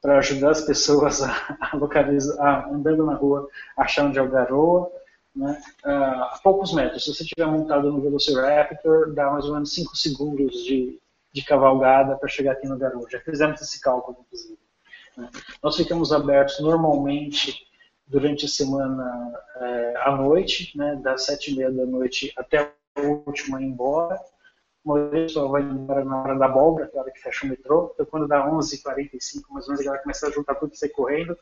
para 0.01 0.17
ajudar 0.17 0.49
as 0.49 0.61
pessoas 0.61 1.21
a, 1.21 1.57
a 1.61 1.77
localizar, 1.77 2.35
a, 2.43 2.67
andando 2.69 3.05
na 3.05 3.13
rua, 3.13 3.47
achar 3.77 4.05
onde 4.05 4.17
é 4.17 4.21
o 4.23 4.27
Garoa. 4.27 4.91
Né? 5.35 5.61
Ah, 5.85 6.31
a 6.33 6.39
poucos 6.41 6.73
metros. 6.73 7.05
Se 7.05 7.13
você 7.13 7.21
estiver 7.21 7.45
montado 7.45 7.91
no 7.91 8.01
Velociraptor, 8.01 9.13
dá 9.13 9.29
mais 9.29 9.45
ou 9.45 9.53
menos 9.53 9.71
5 9.71 9.95
segundos 9.95 10.63
de, 10.63 10.99
de 11.31 11.43
cavalgada 11.43 12.15
para 12.15 12.27
chegar 12.27 12.53
aqui 12.53 12.67
no 12.67 12.79
Garoa. 12.79 13.07
Já 13.07 13.19
fizemos 13.19 13.61
esse 13.61 13.79
cálculo, 13.79 14.17
inclusive. 14.25 14.57
né? 15.15 15.29
Nós 15.61 15.75
ficamos 15.75 16.11
abertos 16.11 16.59
normalmente 16.59 17.67
durante 18.07 18.45
a 18.45 18.49
semana 18.49 19.33
é, 19.57 19.93
à 19.97 20.15
noite, 20.15 20.77
né, 20.77 20.95
das 20.95 21.25
sete 21.25 21.51
e 21.51 21.55
meia 21.55 21.71
da 21.71 21.85
noite 21.85 22.33
até 22.37 22.71
o 22.97 23.23
último 23.27 23.59
ir 23.59 23.65
embora. 23.65 24.15
A 24.15 24.89
maioria 24.89 25.27
só 25.27 25.47
vai 25.49 25.61
embora 25.61 26.05
na 26.05 26.23
hora 26.23 26.39
da 26.39 26.45
abóbora, 26.45 26.87
que 26.87 26.95
é 26.95 26.99
a 26.99 27.03
hora 27.03 27.11
que 27.11 27.21
fecha 27.21 27.45
o 27.45 27.49
metrô. 27.49 27.91
Então, 27.93 28.05
quando 28.05 28.27
dá 28.27 28.49
11h45, 28.49 29.43
mais 29.49 29.67
ou 29.67 29.73
menos, 29.73 29.81
a 29.81 29.83
galera 29.83 30.03
começa 30.03 30.27
a 30.27 30.31
juntar 30.31 30.55
tudo 30.55 30.73
e 30.73 30.77
sair 30.77 30.89
correndo, 30.89 31.37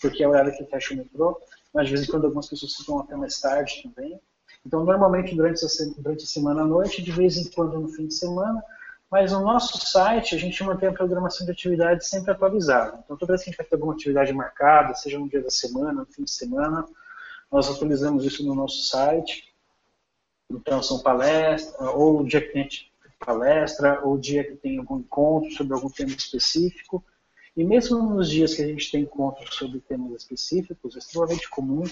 porque 0.00 0.24
é 0.24 0.26
a 0.26 0.30
hora 0.30 0.50
que 0.50 0.64
fecha 0.64 0.92
o 0.92 0.96
metrô. 0.96 1.40
Mas, 1.72 1.86
de 1.86 1.94
vez 1.94 2.06
em 2.06 2.10
quando, 2.10 2.24
algumas 2.24 2.48
pessoas 2.48 2.74
ficam 2.74 2.98
até 2.98 3.14
mais 3.14 3.40
tarde 3.40 3.82
também. 3.84 4.20
Então, 4.66 4.84
normalmente, 4.84 5.34
durante 5.36 5.64
a, 5.64 5.68
durante 5.98 6.24
a 6.24 6.26
semana 6.26 6.62
à 6.62 6.66
noite, 6.66 7.02
de 7.02 7.12
vez 7.12 7.36
em 7.36 7.48
quando 7.52 7.78
no 7.78 7.88
fim 7.88 8.08
de 8.08 8.14
semana, 8.14 8.62
mas 9.12 9.30
no 9.30 9.42
nosso 9.42 9.78
site 9.78 10.34
a 10.34 10.38
gente 10.38 10.64
mantém 10.64 10.88
a 10.88 10.92
programação 10.92 11.44
de 11.44 11.52
atividades 11.52 12.08
sempre 12.08 12.30
atualizada. 12.30 12.98
Então 13.04 13.14
toda 13.14 13.34
vez 13.34 13.44
que 13.44 13.50
a 13.50 13.52
gente 13.52 13.58
vai 13.58 13.66
ter 13.66 13.74
alguma 13.74 13.92
atividade 13.92 14.32
marcada, 14.32 14.94
seja 14.94 15.18
no 15.18 15.28
dia 15.28 15.42
da 15.42 15.50
semana, 15.50 15.92
no 15.92 16.06
fim 16.06 16.24
de 16.24 16.30
semana, 16.30 16.86
nós 17.50 17.68
atualizamos 17.68 18.24
isso 18.24 18.42
no 18.42 18.54
nosso 18.54 18.86
site. 18.86 19.52
Então 20.50 20.82
são 20.82 21.00
palestras, 21.00 21.76
ou 21.94 22.20
o 22.20 22.26
dia 22.26 22.40
que 22.40 22.54
tem 22.54 22.66
palestra, 23.18 24.00
ou 24.02 24.14
o 24.14 24.18
dia 24.18 24.44
que 24.44 24.56
tem 24.56 24.78
algum 24.78 25.00
encontro 25.00 25.52
sobre 25.52 25.74
algum 25.74 25.90
tema 25.90 26.12
específico. 26.12 27.04
E 27.54 27.62
mesmo 27.62 28.02
nos 28.02 28.30
dias 28.30 28.54
que 28.54 28.62
a 28.62 28.66
gente 28.66 28.90
tem 28.90 29.02
encontros 29.02 29.54
sobre 29.54 29.78
temas 29.80 30.22
específicos, 30.22 30.96
é 30.96 30.98
extremamente 31.00 31.50
comum 31.50 31.84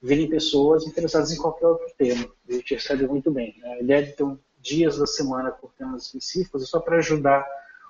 virem 0.00 0.30
pessoas 0.30 0.86
interessadas 0.86 1.30
em 1.30 1.36
qualquer 1.36 1.66
outro 1.66 1.92
tema. 1.98 2.26
A 2.48 2.52
gente 2.54 2.74
recebe 2.74 3.06
muito 3.06 3.30
bem. 3.30 3.54
né? 3.58 3.74
A 3.74 3.80
ideia 3.80 4.02
de 4.06 4.12
ter 4.12 4.22
um 4.22 4.38
dias 4.64 4.96
da 4.96 5.06
semana 5.06 5.52
com 5.52 5.68
temas 5.68 6.06
específicos 6.06 6.62
é 6.62 6.66
só 6.66 6.80
para 6.80 6.96
ajudar 6.96 7.46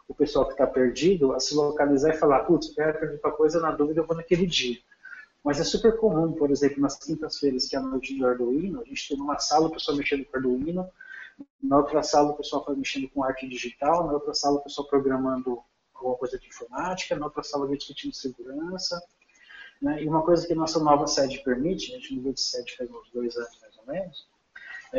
o 0.08 0.14
pessoal 0.14 0.44
que 0.44 0.52
está 0.52 0.66
perdido 0.66 1.32
a 1.32 1.38
se 1.38 1.54
localizar 1.54 2.10
e 2.12 2.18
falar, 2.18 2.40
putz, 2.40 2.68
eu 2.68 2.74
quero 2.74 2.98
perguntar 2.98 3.30
coisa, 3.30 3.60
na 3.60 3.70
dúvida 3.70 4.00
eu 4.00 4.06
vou 4.06 4.16
naquele 4.16 4.44
dia. 4.44 4.78
Mas 5.42 5.60
é 5.60 5.64
super 5.64 5.96
comum, 5.96 6.32
por 6.32 6.50
exemplo, 6.50 6.80
nas 6.80 6.98
quintas-feiras, 6.98 7.68
que 7.68 7.76
é 7.76 7.78
a 7.78 7.82
noite 7.82 8.18
do 8.18 8.26
Arduino, 8.26 8.80
a 8.80 8.84
gente 8.84 9.08
tem 9.08 9.16
numa 9.16 9.38
sala 9.38 9.68
o 9.68 9.70
pessoal 9.70 9.96
mexendo 9.96 10.24
com 10.24 10.36
Arduino, 10.36 10.90
na 11.62 11.76
outra 11.78 12.02
sala 12.02 12.32
o 12.32 12.36
pessoal 12.36 12.64
mexendo 12.76 13.08
com 13.10 13.22
arte 13.22 13.48
digital, 13.48 14.06
na 14.06 14.12
outra 14.12 14.34
sala 14.34 14.56
o 14.56 14.62
pessoal 14.62 14.88
programando 14.88 15.62
alguma 15.94 16.16
coisa 16.16 16.38
de 16.38 16.48
informática, 16.48 17.16
na 17.16 17.26
outra 17.26 17.42
sala 17.42 17.66
vai 17.66 17.76
discutindo 17.76 18.12
segurança. 18.12 19.00
Né? 19.80 20.02
E 20.02 20.08
uma 20.08 20.22
coisa 20.22 20.46
que 20.46 20.52
a 20.52 20.56
nossa 20.56 20.80
nova 20.80 21.06
sede 21.06 21.42
permite, 21.44 21.92
a 21.92 21.98
gente 21.98 22.14
mudou 22.14 22.32
de 22.32 22.40
sede 22.40 22.76
faz 22.76 22.90
uns 22.90 23.10
dois 23.12 23.36
anos 23.36 23.58
mais 23.60 23.78
ou 23.78 23.86
menos, 23.86 24.33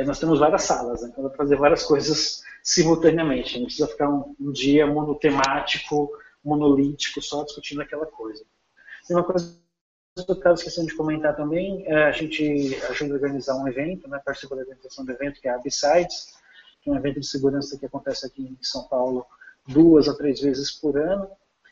nós 0.04 0.20
temos 0.20 0.40
várias 0.40 0.64
salas, 0.64 1.02
né? 1.02 1.10
então 1.12 1.24
dá 1.24 1.30
para 1.30 1.38
fazer 1.38 1.56
várias 1.56 1.84
coisas 1.84 2.42
simultaneamente. 2.64 3.58
Não 3.58 3.66
precisa 3.66 3.88
ficar 3.88 4.10
um, 4.10 4.36
um 4.40 4.52
dia 4.52 4.86
monotemático, 4.86 6.12
monolítico, 6.44 7.22
só 7.22 7.44
discutindo 7.44 7.82
aquela 7.82 8.06
coisa. 8.06 8.44
E 9.10 9.14
uma 9.14 9.24
coisa 9.24 9.58
que 10.16 10.32
eu 10.32 10.36
estava 10.36 10.56
esquecendo 10.56 10.88
de 10.88 10.96
comentar 10.96 11.36
também, 11.36 11.86
é, 11.88 12.06
a 12.06 12.12
gente 12.12 12.76
ajuda 12.90 13.14
a 13.14 13.16
organizar 13.16 13.56
um 13.56 13.68
evento, 13.68 14.08
né, 14.10 14.22
participa 14.24 14.56
da 14.56 14.62
organização 14.62 15.06
do 15.06 15.12
evento, 15.12 15.42
que 15.42 15.48
é 15.48 15.52
a 15.52 15.58
Besides, 15.58 16.34
que 16.82 16.90
é 16.90 16.94
um 16.94 16.96
evento 16.96 17.20
de 17.20 17.28
segurança 17.28 17.78
que 17.78 17.86
acontece 17.86 18.26
aqui 18.26 18.44
em 18.44 18.58
São 18.64 18.88
Paulo 18.88 19.26
duas 19.68 20.08
a 20.08 20.16
três 20.16 20.40
vezes 20.40 20.72
por 20.72 20.98
ano. 20.98 21.30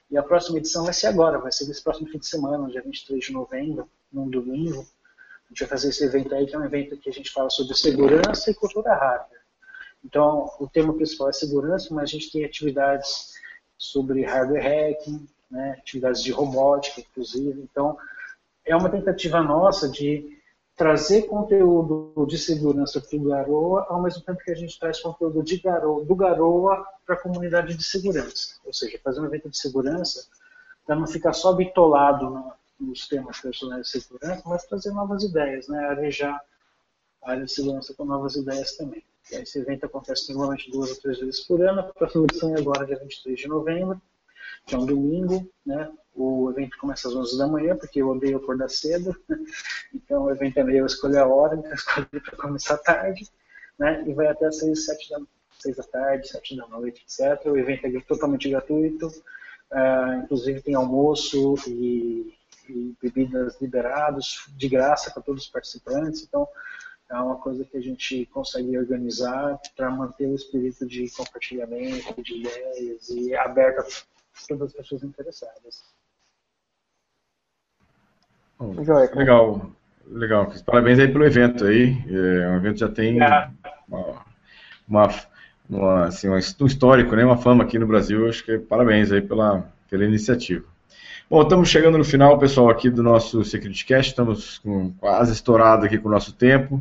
E 0.09 0.17
a 0.17 0.23
próxima 0.23 0.57
edição 0.57 0.83
vai 0.83 0.93
ser 0.93 1.07
agora, 1.07 1.39
vai 1.39 1.51
ser 1.51 1.65
nesse 1.67 1.83
próximo 1.83 2.07
fim 2.09 2.19
de 2.19 2.27
semana, 2.27 2.69
dia 2.69 2.81
23 2.81 3.23
de 3.23 3.31
novembro, 3.31 3.89
num 4.11 4.29
domingo. 4.29 4.85
Gente 5.53 5.59
vai 5.59 5.69
fazer 5.69 5.89
esse 5.89 6.03
evento 6.03 6.33
aí, 6.33 6.47
que 6.47 6.55
é 6.55 6.57
um 6.57 6.65
evento 6.65 6.97
que 6.97 7.07
a 7.07 7.13
gente 7.13 7.29
fala 7.31 7.47
sobre 7.47 7.75
segurança 7.75 8.49
e 8.49 8.55
cultura 8.55 8.95
hacker. 8.95 9.39
Então, 10.03 10.51
o 10.59 10.67
tema 10.67 10.91
principal 10.95 11.29
é 11.29 11.33
segurança, 11.33 11.93
mas 11.93 12.09
a 12.09 12.13
gente 12.13 12.31
tem 12.31 12.43
atividades 12.43 13.33
sobre 13.77 14.25
hardware 14.25 14.63
hacking, 14.63 15.27
né, 15.51 15.75
atividades 15.77 16.23
de 16.23 16.31
robótica, 16.31 17.01
inclusive. 17.01 17.61
Então, 17.61 17.95
é 18.65 18.75
uma 18.75 18.89
tentativa 18.89 19.43
nossa 19.43 19.87
de 19.87 20.39
trazer 20.75 21.27
conteúdo 21.27 22.25
de 22.27 22.39
segurança 22.39 22.99
para 22.99 23.15
o 23.15 23.23
Garoa, 23.23 23.85
ao 23.89 24.01
mesmo 24.01 24.23
tempo 24.23 24.43
que 24.43 24.51
a 24.51 24.55
gente 24.55 24.79
traz 24.79 24.99
conteúdo 25.01 25.43
de 25.43 25.59
Garoa, 25.59 26.03
do 26.03 26.15
Garoa 26.15 26.83
para 27.05 27.13
a 27.13 27.19
comunidade 27.19 27.75
de 27.75 27.83
segurança. 27.83 28.55
Ou 28.65 28.73
seja, 28.73 28.99
fazer 29.03 29.21
um 29.21 29.25
evento 29.25 29.51
de 29.51 29.57
segurança 29.57 30.25
para 30.83 30.95
não 30.95 31.05
ficar 31.05 31.33
só 31.33 31.53
bitolado 31.53 32.31
na, 32.31 32.55
nos 32.83 33.07
temas 33.07 33.39
personagens 33.39 33.87
de 33.87 34.01
segurança, 34.01 34.43
mas 34.45 34.65
trazer 34.65 34.91
novas 34.91 35.23
ideias, 35.23 35.67
né? 35.67 35.79
arejar 35.85 36.39
a 37.23 37.31
área 37.31 37.45
de 37.45 37.51
segurança 37.51 37.93
com 37.93 38.05
novas 38.05 38.35
ideias 38.35 38.75
também. 38.75 39.03
E 39.31 39.35
esse 39.35 39.59
evento 39.59 39.85
acontece 39.85 40.31
normalmente 40.31 40.69
duas 40.69 40.91
ou 40.91 40.97
três 40.97 41.19
vezes 41.19 41.39
por 41.41 41.61
ano. 41.61 41.79
A 41.79 41.83
próxima 41.83 42.25
edição 42.25 42.55
é 42.55 42.59
agora, 42.59 42.85
dia 42.85 42.99
23 42.99 43.39
de 43.39 43.47
novembro, 43.47 44.01
que 44.65 44.75
é 44.75 44.77
um 44.77 44.85
domingo. 44.85 45.49
Né? 45.65 45.89
O 46.13 46.51
evento 46.51 46.77
começa 46.77 47.07
às 47.07 47.15
11 47.15 47.37
da 47.37 47.47
manhã, 47.47 47.75
porque 47.75 48.01
eu 48.01 48.09
odeio 48.09 48.37
acordar 48.37 48.69
cedo. 48.69 49.15
Então, 49.95 50.23
o 50.23 50.31
evento 50.31 50.57
é 50.57 50.63
meio 50.63 50.79
eu 50.79 50.85
escolher 50.87 51.19
a 51.19 51.27
hora, 51.27 51.55
então 51.55 51.69
eu 51.69 51.75
escolhi 51.75 52.07
para 52.07 52.35
começar 52.35 52.77
tarde. 52.79 53.29
Né? 53.77 54.03
E 54.07 54.13
vai 54.13 54.25
até 54.25 54.47
às 54.47 54.57
6, 54.57 54.85
7 54.85 55.09
da, 55.11 55.21
6 55.59 55.77
da 55.77 55.83
tarde, 55.83 56.27
7 56.27 56.57
da 56.57 56.67
noite, 56.67 57.05
etc. 57.05 57.45
O 57.45 57.55
evento 57.55 57.85
é 57.85 58.01
totalmente 58.01 58.49
gratuito. 58.49 59.07
Uh, 59.71 60.23
inclusive, 60.23 60.61
tem 60.61 60.73
almoço 60.73 61.55
e, 61.67 62.33
e 62.73 62.95
bebidas 63.01 63.59
liberados 63.61 64.45
de 64.55 64.67
graça 64.67 65.11
para 65.11 65.21
todos 65.21 65.43
os 65.43 65.49
participantes. 65.49 66.23
Então, 66.23 66.47
é 67.09 67.15
uma 67.15 67.35
coisa 67.35 67.63
que 67.63 67.77
a 67.77 67.81
gente 67.81 68.25
consegue 68.27 68.77
organizar 68.77 69.59
para 69.75 69.89
manter 69.91 70.27
o 70.27 70.35
espírito 70.35 70.85
de 70.87 71.09
compartilhamento, 71.15 72.21
de 72.21 72.39
ideias 72.39 73.09
e 73.09 73.35
aberto 73.35 73.81
a 73.81 74.47
todas 74.47 74.69
as 74.69 74.73
pessoas 74.73 75.03
interessadas. 75.03 75.83
Joia. 78.81 79.11
Legal, 79.13 79.71
legal. 80.07 80.51
Parabéns 80.65 80.99
aí 80.99 81.11
pelo 81.11 81.25
evento 81.25 81.65
aí. 81.65 81.97
É, 82.07 82.49
o 82.49 82.55
evento 82.55 82.79
já 82.79 82.89
tem 82.89 83.17
uma, 83.17 83.53
uma, 84.87 85.09
uma, 85.69 86.05
assim, 86.05 86.29
um 86.29 86.37
histórico, 86.37 87.15
né? 87.15 87.25
uma 87.25 87.37
fama 87.37 87.63
aqui 87.63 87.77
no 87.77 87.87
Brasil. 87.87 88.27
Acho 88.27 88.43
que 88.43 88.57
parabéns 88.57 89.11
aí 89.11 89.21
pela, 89.21 89.69
pela 89.89 90.05
iniciativa. 90.05 90.72
Bom, 91.33 91.41
estamos 91.41 91.67
chegando 91.67 91.97
no 91.97 92.03
final, 92.03 92.37
pessoal, 92.37 92.69
aqui 92.69 92.91
do 92.91 93.01
nosso 93.01 93.43
Security 93.43 93.83
Cast. 93.87 94.11
Estamos 94.11 94.61
quase 94.99 95.33
estourado 95.33 95.83
aqui 95.83 95.97
com 95.97 96.07
o 96.07 96.11
nosso 96.11 96.31
tempo. 96.31 96.79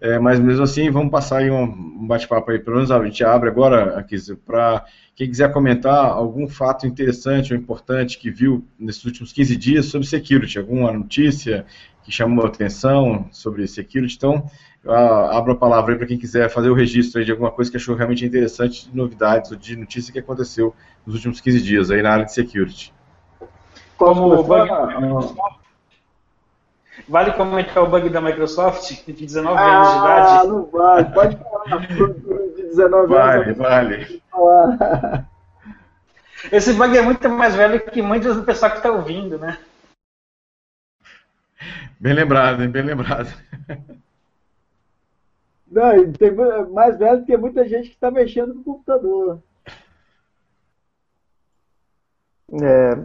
É, 0.00 0.20
mas 0.20 0.38
mesmo 0.38 0.62
assim, 0.62 0.88
vamos 0.88 1.10
passar 1.10 1.38
aí 1.38 1.50
um, 1.50 1.64
um 1.64 2.06
bate-papo 2.06 2.48
aí. 2.52 2.60
Pelo 2.60 2.76
menos 2.76 2.92
a 2.92 3.04
gente 3.04 3.24
abre 3.24 3.48
agora, 3.48 3.98
aqui 3.98 4.14
para 4.46 4.84
quem 5.16 5.26
quiser 5.26 5.52
comentar 5.52 5.96
algum 5.96 6.46
fato 6.46 6.86
interessante 6.86 7.52
ou 7.52 7.58
importante 7.58 8.18
que 8.18 8.30
viu 8.30 8.64
nesses 8.78 9.04
últimos 9.04 9.32
15 9.32 9.56
dias 9.56 9.86
sobre 9.86 10.06
security, 10.06 10.60
alguma 10.60 10.92
notícia 10.92 11.66
que 12.04 12.12
chamou 12.12 12.46
atenção 12.46 13.26
sobre 13.32 13.66
security. 13.66 14.14
Então, 14.14 14.48
eu 14.84 14.94
abro 14.94 15.54
a 15.54 15.56
palavra 15.56 15.94
aí 15.94 15.98
para 15.98 16.06
quem 16.06 16.18
quiser 16.18 16.48
fazer 16.48 16.70
o 16.70 16.74
registro 16.74 17.24
de 17.24 17.32
alguma 17.32 17.50
coisa 17.50 17.68
que 17.68 17.76
achou 17.76 17.96
realmente 17.96 18.24
interessante, 18.24 18.88
de 18.88 18.96
novidades 18.96 19.50
ou 19.50 19.56
de 19.56 19.74
notícia 19.74 20.12
que 20.12 20.20
aconteceu 20.20 20.72
nos 21.04 21.16
últimos 21.16 21.40
15 21.40 21.60
dias 21.60 21.90
aí 21.90 22.00
na 22.00 22.12
área 22.12 22.24
de 22.24 22.32
security. 22.32 22.96
Como 23.98 24.32
o 24.32 24.44
bug 24.44 24.70
Vale 27.08 27.32
comentar 27.32 27.82
o 27.82 27.88
bug 27.88 28.08
da 28.10 28.20
Microsoft 28.20 29.04
de 29.06 29.12
19 29.12 29.56
ah, 29.56 29.62
anos 29.62 29.88
de 29.88 29.98
idade? 29.98 30.28
Ah, 30.28 30.44
não 30.44 30.66
vale. 30.66 31.04
Pode 31.12 31.36
falar. 31.36 31.86
De 32.58 32.62
19 32.62 33.06
vale, 33.08 33.44
anos. 33.44 33.58
Vale, 33.58 34.22
vale. 34.32 35.26
Esse 36.52 36.72
bug 36.72 36.96
é 36.96 37.02
muito 37.02 37.28
mais 37.28 37.54
velho 37.54 37.80
que 37.80 38.00
muitos 38.00 38.36
do 38.36 38.44
pessoal 38.44 38.70
que 38.70 38.78
está 38.78 38.90
ouvindo, 38.90 39.38
né? 39.38 39.58
Bem 41.98 42.12
lembrado, 42.12 42.62
hein? 42.62 42.70
Bem 42.70 42.82
lembrado. 42.82 43.28
Não, 45.70 46.12
tem 46.12 46.30
mais 46.70 46.96
velho 46.96 47.20
do 47.20 47.26
que 47.26 47.36
muita 47.36 47.68
gente 47.68 47.88
que 47.88 47.94
está 47.94 48.10
mexendo 48.10 48.54
no 48.54 48.62
computador. 48.62 49.42
É, 52.52 52.96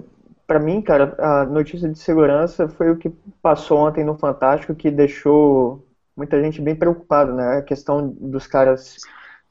para 0.45 0.59
mim, 0.59 0.81
cara, 0.81 1.15
a 1.17 1.45
notícia 1.45 1.89
de 1.89 1.97
segurança 1.97 2.67
foi 2.67 2.91
o 2.91 2.97
que 2.97 3.09
passou 3.41 3.79
ontem 3.79 4.03
no 4.03 4.17
Fantástico, 4.17 4.75
que 4.75 4.91
deixou 4.91 5.85
muita 6.15 6.41
gente 6.41 6.61
bem 6.61 6.75
preocupada, 6.75 7.33
né? 7.33 7.57
A 7.57 7.61
questão 7.61 8.07
dos 8.07 8.45
caras 8.47 8.97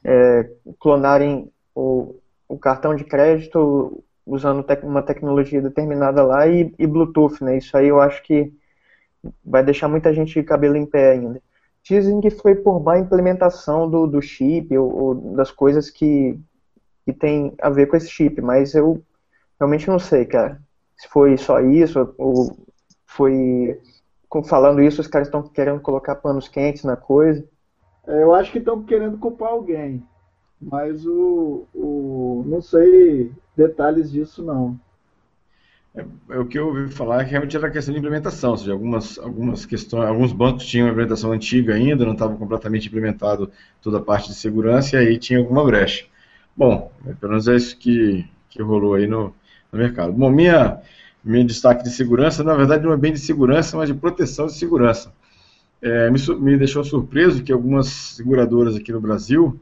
é, 0.03 0.49
clonarem 0.79 1.51
o, 1.75 2.15
o, 2.47 2.57
cartão 2.57 2.95
de 2.95 3.03
crédito 3.03 4.03
usando 4.25 4.63
tec 4.63 4.83
uma 4.83 5.01
tecnologia 5.01 5.61
determinada 5.61 6.23
lá 6.23 6.47
e, 6.47 6.73
e, 6.77 6.87
Bluetooth, 6.87 7.43
né? 7.43 7.57
Isso 7.57 7.75
aí 7.75 7.87
eu 7.87 7.99
acho 7.99 8.23
que 8.23 8.53
vai 9.43 9.63
deixar 9.63 9.87
muita 9.87 10.13
gente 10.13 10.33
de 10.33 10.43
cabelo 10.43 10.75
em 10.77 10.85
pé 10.85 11.11
ainda. 11.11 11.41
Dizem 11.83 12.21
que 12.21 12.29
foi 12.29 12.55
por 12.55 12.81
má 12.81 12.97
implementação 12.99 13.89
do, 13.89 14.07
do 14.07 14.21
chip 14.21 14.77
ou, 14.77 14.95
ou 14.95 15.15
das 15.35 15.51
coisas 15.51 15.89
que, 15.89 16.39
que 17.05 17.13
tem 17.13 17.53
a 17.61 17.69
ver 17.69 17.87
com 17.87 17.97
esse 17.97 18.09
chip, 18.09 18.41
mas 18.41 18.73
eu 18.73 19.03
realmente 19.59 19.87
não 19.89 19.99
sei, 19.99 20.25
cara. 20.25 20.61
Se 21.03 21.09
foi 21.09 21.37
só 21.37 21.59
isso 21.59 22.15
ou 22.17 22.57
foi 23.05 23.77
falando 24.45 24.81
isso, 24.81 25.01
os 25.01 25.07
caras 25.07 25.27
estão 25.27 25.43
querendo 25.43 25.81
colocar 25.81 26.15
panos 26.15 26.47
quentes 26.47 26.85
na 26.85 26.95
coisa. 26.95 27.45
É, 28.07 28.23
eu 28.23 28.33
acho 28.33 28.53
que 28.53 28.57
estão 28.57 28.81
querendo 28.81 29.17
culpar 29.17 29.49
alguém, 29.49 30.01
mas 30.61 31.05
o, 31.05 31.67
o 31.73 32.43
não 32.47 32.61
sei 32.61 33.33
detalhes 33.55 34.09
disso 34.09 34.41
não. 34.41 34.79
É, 35.93 36.05
é, 36.29 36.39
o 36.39 36.45
que 36.45 36.57
eu 36.57 36.67
ouvi 36.67 36.89
falar 36.89 37.21
é 37.21 37.25
que 37.25 37.31
realmente 37.31 37.57
era 37.57 37.69
questão 37.69 37.93
de 37.93 37.99
implementação, 37.99 38.51
ou 38.51 38.57
seja, 38.57 38.71
algumas, 38.71 39.19
algumas 39.19 39.65
questões, 39.65 40.07
alguns 40.07 40.31
bancos 40.31 40.65
tinham 40.65 40.87
uma 40.87 40.91
implementação 40.91 41.33
antiga 41.33 41.75
ainda, 41.75 42.05
não 42.05 42.13
estava 42.13 42.33
completamente 42.37 42.87
implementado 42.87 43.51
toda 43.81 43.97
a 43.97 44.01
parte 44.01 44.29
de 44.29 44.35
segurança 44.35 44.95
e 44.95 44.99
aí 44.99 45.17
tinha 45.17 45.39
alguma 45.39 45.65
brecha. 45.65 46.05
Bom, 46.55 46.89
pelo 47.19 47.33
menos 47.33 47.47
é 47.49 47.57
isso 47.57 47.77
que, 47.77 48.25
que 48.49 48.61
rolou 48.61 48.93
aí 48.93 49.05
no, 49.05 49.35
no 49.73 49.79
mercado. 49.79 50.13
Bom, 50.13 50.29
minha, 50.29 50.79
meu 51.23 51.43
destaque 51.43 51.83
de 51.83 51.89
segurança, 51.89 52.43
na 52.43 52.53
verdade, 52.53 52.85
não 52.85 52.93
é 52.93 52.97
bem 52.97 53.11
de 53.11 53.19
segurança, 53.19 53.75
mas 53.75 53.89
de 53.89 53.95
proteção 53.95 54.45
de 54.45 54.53
segurança. 54.53 55.11
É, 55.81 56.09
me, 56.09 56.19
me, 56.39 56.57
deixou 56.57 56.83
surpreso 56.83 57.43
que 57.43 57.51
algumas 57.51 57.87
seguradoras 57.87 58.75
aqui 58.75 58.91
no 58.91 59.01
Brasil 59.01 59.59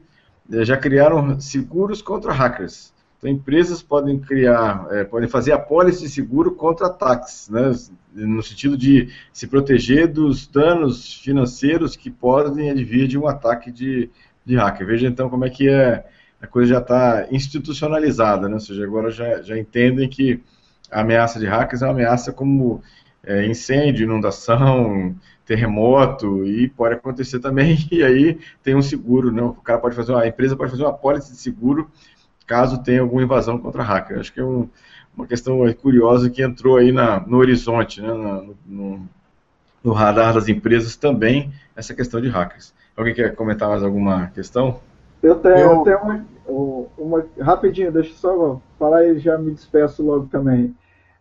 é, 0.52 0.64
já 0.64 0.76
criaram 0.76 1.40
seguros 1.40 2.02
contra 2.02 2.32
hackers. 2.32 2.92
Então, 3.18 3.30
empresas 3.30 3.82
podem 3.82 4.18
criar, 4.18 4.86
é, 4.90 5.04
podem 5.04 5.28
fazer 5.28 5.52
apólice 5.52 6.02
de 6.02 6.10
seguro 6.10 6.52
contra 6.52 6.88
ataques, 6.88 7.48
né, 7.48 7.72
no 8.12 8.42
sentido 8.42 8.76
de 8.76 9.08
se 9.32 9.46
proteger 9.46 10.08
dos 10.08 10.46
danos 10.46 11.14
financeiros 11.14 11.96
que 11.96 12.10
podem 12.10 12.70
advir 12.70 13.08
de 13.08 13.16
um 13.16 13.26
ataque 13.26 13.70
de, 13.70 14.10
de 14.44 14.56
hacker. 14.56 14.86
Veja 14.86 15.06
então 15.06 15.30
como 15.30 15.44
é 15.44 15.50
que 15.50 15.68
é, 15.68 16.04
a 16.42 16.46
coisa 16.46 16.74
já 16.74 16.78
está 16.80 17.26
institucionalizada, 17.30 18.48
né, 18.48 18.54
ou 18.54 18.60
seja, 18.60 18.84
agora 18.84 19.10
já, 19.10 19.40
já 19.40 19.56
entendem 19.56 20.08
que 20.08 20.42
a 20.90 21.00
ameaça 21.00 21.38
de 21.38 21.46
hackers 21.46 21.80
é 21.80 21.86
uma 21.86 21.92
ameaça 21.92 22.32
como 22.32 22.82
é, 23.24 23.46
incêndio, 23.46 24.04
inundação, 24.04 25.14
terremoto 25.46 26.44
e 26.44 26.68
pode 26.68 26.96
acontecer 26.96 27.38
também 27.38 27.86
e 27.90 28.02
aí 28.02 28.38
tem 28.62 28.74
um 28.74 28.82
seguro, 28.82 29.32
né? 29.32 29.42
O 29.42 29.54
cara 29.54 29.78
pode 29.78 29.94
fazer 29.94 30.12
uma, 30.12 30.22
a 30.22 30.28
empresa 30.28 30.56
pode 30.56 30.70
fazer 30.70 30.82
uma 30.82 30.90
apólice 30.90 31.30
de 31.32 31.38
seguro 31.38 31.90
caso 32.46 32.82
tenha 32.82 33.00
alguma 33.00 33.22
invasão 33.22 33.56
contra 33.56 33.82
hacker. 33.82 34.18
Acho 34.18 34.32
que 34.32 34.40
é 34.40 34.44
um, 34.44 34.68
uma 35.16 35.26
questão 35.26 35.60
curiosa 35.74 36.28
que 36.28 36.42
entrou 36.42 36.76
aí 36.76 36.92
na, 36.92 37.20
no 37.20 37.38
horizonte, 37.38 38.02
né, 38.02 38.08
no, 38.08 38.56
no, 38.66 39.08
no, 39.82 39.92
radar 39.92 40.34
das 40.34 40.48
empresas 40.48 40.96
também, 40.96 41.52
essa 41.76 41.94
questão 41.94 42.20
de 42.20 42.28
hackers. 42.28 42.74
Alguém 42.96 43.14
quer 43.14 43.34
comentar 43.34 43.68
mais 43.68 43.82
alguma 43.82 44.26
questão? 44.28 44.80
Eu 45.22 45.36
tenho, 45.36 45.56
eu... 45.56 45.70
eu 45.70 45.82
tenho 45.82 46.26
uma, 46.46 47.26
Rapidinho, 47.38 47.92
deixa 47.92 48.10
eu 48.10 48.16
só 48.16 48.60
falar 48.78 49.06
e 49.06 49.18
já 49.18 49.38
me 49.38 49.52
despeço 49.52 50.04
logo 50.04 50.26
também. 50.26 50.74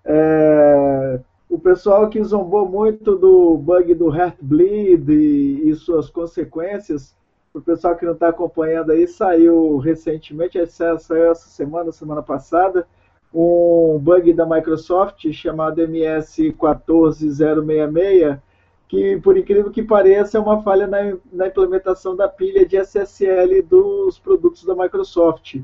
É, 0.04 1.20
o 1.50 1.60
pessoal 1.60 2.10
que 2.10 2.24
zombou 2.24 2.68
muito 2.68 3.18
do 3.18 3.58
bug 3.58 3.94
do 3.94 4.14
Heartbleed 4.14 5.12
e, 5.12 5.70
e 5.70 5.76
suas 5.76 6.10
consequências 6.10 7.16
o 7.54 7.62
pessoal 7.62 7.98
que 7.98 8.06
não 8.06 8.14
está 8.14 8.30
acompanhando 8.30 8.92
aí, 8.92 9.06
saiu 9.08 9.78
recentemente, 9.78 10.58
saiu 10.68 11.32
essa 11.32 11.50
semana, 11.50 11.92
semana 11.92 12.24
passada, 12.24 12.88
um 13.34 14.00
bug 14.02 14.34
da 14.34 14.46
Microsoft 14.46 15.30
chamado 15.32 15.82
MS14066, 15.82 18.40
que 18.92 19.16
por 19.22 19.38
incrível 19.38 19.72
que 19.72 19.82
pareça 19.82 20.38
é 20.38 20.42
uma 20.42 20.62
falha 20.62 20.86
na, 20.86 21.18
na 21.32 21.48
implementação 21.48 22.14
da 22.14 22.28
pilha 22.28 22.66
de 22.66 22.76
SSL 22.76 23.62
dos 23.62 24.20
produtos 24.20 24.66
da 24.66 24.76
Microsoft. 24.76 25.62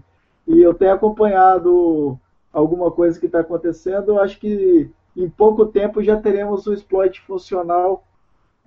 E 0.47 0.61
eu 0.61 0.73
tenho 0.73 0.93
acompanhado 0.93 2.17
alguma 2.53 2.89
coisa 2.89 3.19
que 3.19 3.25
está 3.25 3.41
acontecendo, 3.41 4.11
eu 4.11 4.21
acho 4.21 4.39
que 4.39 4.89
em 5.13 5.29
pouco 5.29 5.65
tempo 5.65 6.01
já 6.01 6.15
teremos 6.15 6.65
um 6.67 6.73
exploit 6.73 7.19
funcional 7.19 8.01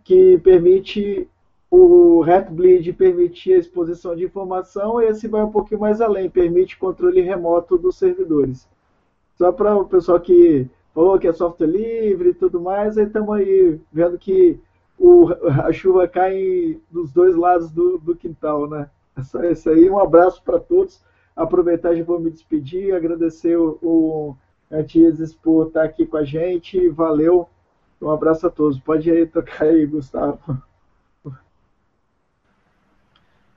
que 0.04 0.36
permite 0.40 1.26
o 1.70 2.22
Heartbleed 2.22 2.92
permitia 2.92 3.56
a 3.56 3.60
exposição 3.60 4.14
de 4.14 4.26
informação, 4.26 5.00
esse 5.00 5.26
vai 5.26 5.42
um 5.42 5.50
pouquinho 5.50 5.80
mais 5.80 6.02
além, 6.02 6.28
permite 6.28 6.76
controle 6.76 7.22
remoto 7.22 7.78
dos 7.78 7.96
servidores. 7.96 8.68
Só 9.38 9.52
para 9.52 9.74
o 9.74 9.86
pessoal 9.86 10.20
que 10.20 10.68
falou 10.94 11.18
que 11.18 11.28
é 11.28 11.32
software 11.32 11.66
livre 11.66 12.30
e 12.30 12.34
tudo 12.34 12.60
mais, 12.60 12.98
aí 12.98 13.06
estamos 13.06 13.34
aí 13.36 13.80
vendo 13.92 14.18
que 14.18 14.58
o, 14.98 15.28
a 15.64 15.72
chuva 15.72 16.06
cai 16.06 16.78
dos 16.90 17.12
dois 17.12 17.34
lados 17.34 17.70
do, 17.70 17.98
do 17.98 18.14
quintal, 18.14 18.68
né? 18.68 18.88
É 19.42 19.52
isso 19.52 19.68
aí, 19.68 19.90
um 19.90 19.98
abraço 19.98 20.42
para 20.42 20.58
todos. 20.58 21.02
Aproveitar 21.34 21.94
e 21.94 22.02
vou 22.02 22.20
me 22.20 22.30
despedir, 22.30 22.94
agradecer 22.94 23.56
o, 23.56 23.78
o 23.82 24.36
por 25.42 25.66
estar 25.66 25.84
aqui 25.84 26.06
com 26.06 26.16
a 26.16 26.24
gente, 26.24 26.88
valeu. 26.88 27.48
Um 28.00 28.10
abraço 28.10 28.46
a 28.46 28.50
todos. 28.50 28.78
Pode 28.78 29.08
ir 29.10 29.12
aí 29.12 29.26
tocar 29.26 29.64
aí, 29.64 29.84
Gustavo. 29.84 30.38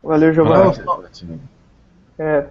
Valeu, 0.02 0.34
Giovanni. 0.34 0.76
É, 2.20 2.50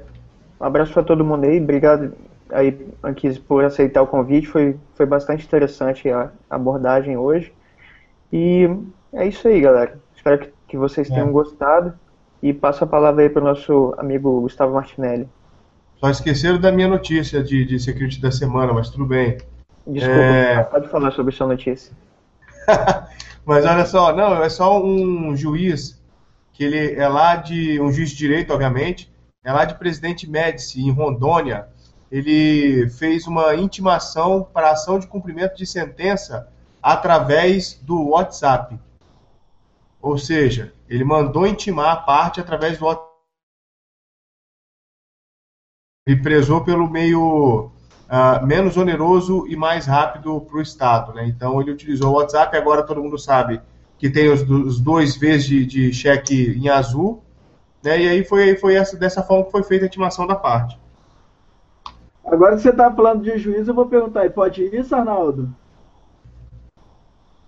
um 0.60 0.64
abraço 0.64 0.92
para 0.92 1.02
todo 1.02 1.24
mundo 1.24 1.44
aí. 1.44 1.60
Obrigado 1.60 2.14
aí, 2.52 2.86
Anquis, 3.02 3.38
por 3.38 3.64
aceitar 3.64 4.02
o 4.02 4.06
convite. 4.06 4.46
Foi, 4.46 4.76
foi 4.94 5.06
bastante 5.06 5.44
interessante 5.44 6.08
a 6.10 6.30
abordagem 6.48 7.16
hoje. 7.16 7.52
E 8.32 8.68
é 9.12 9.26
isso 9.26 9.48
aí, 9.48 9.60
galera. 9.60 9.98
Espero 10.14 10.38
que, 10.38 10.52
que 10.68 10.76
vocês 10.76 11.10
é. 11.10 11.14
tenham 11.14 11.32
gostado. 11.32 11.94
E 12.42 12.52
passo 12.52 12.84
a 12.84 12.86
palavra 12.86 13.22
aí 13.22 13.28
para 13.28 13.42
o 13.42 13.44
nosso 13.44 13.94
amigo 13.96 14.40
Gustavo 14.40 14.74
Martinelli. 14.74 15.28
Só 15.96 16.10
esqueceram 16.10 16.60
da 16.60 16.72
minha 16.72 16.88
notícia 16.88 17.42
de, 17.42 17.64
de 17.64 17.78
security 17.78 18.20
da 18.20 18.32
semana, 18.32 18.72
mas 18.72 18.90
tudo 18.90 19.06
bem. 19.06 19.38
Desculpa, 19.86 20.20
é... 20.20 20.62
pode 20.64 20.88
falar 20.88 21.12
sobre 21.12 21.32
sua 21.32 21.46
notícia. 21.46 21.92
mas 23.46 23.64
olha 23.64 23.86
só, 23.86 24.12
não, 24.14 24.42
é 24.42 24.48
só 24.48 24.82
um 24.82 25.36
juiz 25.36 26.02
que 26.52 26.64
ele 26.64 26.94
é 26.94 27.08
lá 27.08 27.36
de 27.36 27.80
um 27.80 27.92
juiz 27.92 28.10
de 28.10 28.16
direito, 28.16 28.52
obviamente, 28.52 29.12
é 29.44 29.52
lá 29.52 29.64
de 29.64 29.74
Presidente 29.76 30.28
Médici, 30.28 30.80
em 30.80 30.90
Rondônia. 30.90 31.66
Ele 32.12 32.90
fez 32.90 33.26
uma 33.26 33.54
intimação 33.54 34.44
para 34.44 34.70
ação 34.70 34.98
de 34.98 35.06
cumprimento 35.06 35.56
de 35.56 35.64
sentença 35.64 36.46
através 36.82 37.72
do 37.82 38.10
WhatsApp. 38.10 38.78
Ou 39.98 40.18
seja, 40.18 40.74
ele 40.86 41.04
mandou 41.04 41.46
intimar 41.46 41.90
a 41.90 41.96
parte 41.96 42.38
através 42.38 42.76
do 42.76 42.84
WhatsApp. 42.84 43.10
Ele 46.06 46.20
prezou 46.20 46.62
pelo 46.62 46.90
meio 46.90 47.70
uh, 48.10 48.46
menos 48.46 48.76
oneroso 48.76 49.46
e 49.46 49.56
mais 49.56 49.86
rápido 49.86 50.38
para 50.42 50.58
o 50.58 50.62
Estado. 50.62 51.14
Né? 51.14 51.26
Então, 51.26 51.62
ele 51.62 51.70
utilizou 51.70 52.10
o 52.10 52.18
WhatsApp, 52.18 52.54
agora 52.54 52.86
todo 52.86 53.02
mundo 53.02 53.16
sabe 53.16 53.62
que 53.96 54.10
tem 54.10 54.28
os, 54.28 54.42
os 54.42 54.78
dois 54.78 55.16
vezes 55.16 55.46
de, 55.46 55.64
de, 55.64 55.94
cheque 55.94 56.58
em 56.58 56.68
azul, 56.68 57.22
né? 57.82 58.02
E 58.02 58.08
aí 58.08 58.24
foi, 58.24 58.56
foi 58.56 58.74
essa, 58.74 58.96
dessa 58.96 59.22
forma 59.22 59.44
que 59.44 59.52
foi 59.52 59.62
feita 59.62 59.84
a 59.84 59.86
estimação 59.86 60.26
da 60.26 60.34
parte. 60.34 60.76
Agora 62.24 62.56
que 62.56 62.62
você 62.62 62.70
está 62.70 62.90
falando 62.90 63.22
de 63.22 63.36
juiz, 63.38 63.66
eu 63.66 63.74
vou 63.74 63.86
perguntar, 63.86 64.30
pode 64.30 64.64
isso, 64.64 64.94
Arnaldo? 64.94 65.54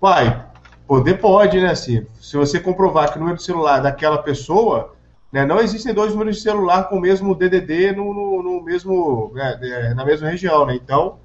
Vai, 0.01 0.45
poder 0.87 1.21
pode, 1.21 1.61
né? 1.61 1.71
Assim, 1.71 2.07
se 2.21 2.37
você 2.37 2.61
comprovar 2.61 3.11
que 3.11 3.17
o 3.17 3.21
número 3.21 3.39
de 3.39 3.45
celular 3.45 3.81
daquela 3.81 4.19
pessoa, 4.19 4.95
né, 5.33 5.47
não 5.47 5.61
existem 5.61 5.95
dois 5.95 6.13
números 6.13 6.37
de 6.37 6.43
celular 6.43 6.89
com 6.89 6.97
o 6.97 7.01
mesmo 7.01 7.35
DDD 7.35 7.93
no, 7.93 8.13
no, 8.13 8.43
no 8.43 8.63
mesmo, 8.63 9.33
né, 9.35 9.95
na 9.97 10.05
mesma 10.05 10.29
região, 10.29 10.67
né? 10.67 10.75
Então, 10.75 11.19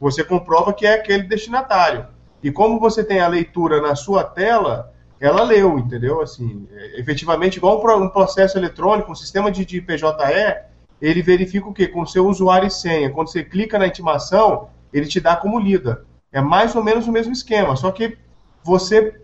você 0.00 0.24
comprova 0.24 0.72
que 0.72 0.86
é 0.86 0.94
aquele 0.94 1.22
destinatário. 1.22 2.06
E 2.42 2.50
como 2.50 2.80
você 2.80 3.04
tem 3.04 3.20
a 3.20 3.28
leitura 3.28 3.80
na 3.80 3.94
sua 3.94 4.24
tela, 4.24 4.92
ela 5.20 5.42
leu, 5.42 5.78
entendeu? 5.78 6.20
Assim, 6.20 6.66
é, 6.72 7.00
efetivamente, 7.00 7.56
igual 7.56 7.78
um 8.02 8.08
processo 8.08 8.58
eletrônico, 8.58 9.12
um 9.12 9.14
sistema 9.14 9.50
de, 9.50 9.64
de 9.64 9.80
PJE, 9.80 10.69
ele 11.00 11.22
verifica 11.22 11.68
o 11.68 11.72
quê? 11.72 11.86
Com 11.86 12.04
seu 12.06 12.26
usuário 12.26 12.68
e 12.68 12.70
senha. 12.70 13.10
Quando 13.10 13.30
você 13.30 13.42
clica 13.42 13.78
na 13.78 13.86
intimação, 13.86 14.68
ele 14.92 15.06
te 15.06 15.20
dá 15.20 15.36
como 15.36 15.58
lida. 15.58 16.04
É 16.32 16.40
mais 16.40 16.74
ou 16.76 16.84
menos 16.84 17.08
o 17.08 17.12
mesmo 17.12 17.32
esquema, 17.32 17.74
só 17.74 17.90
que 17.90 18.16
você 18.62 19.20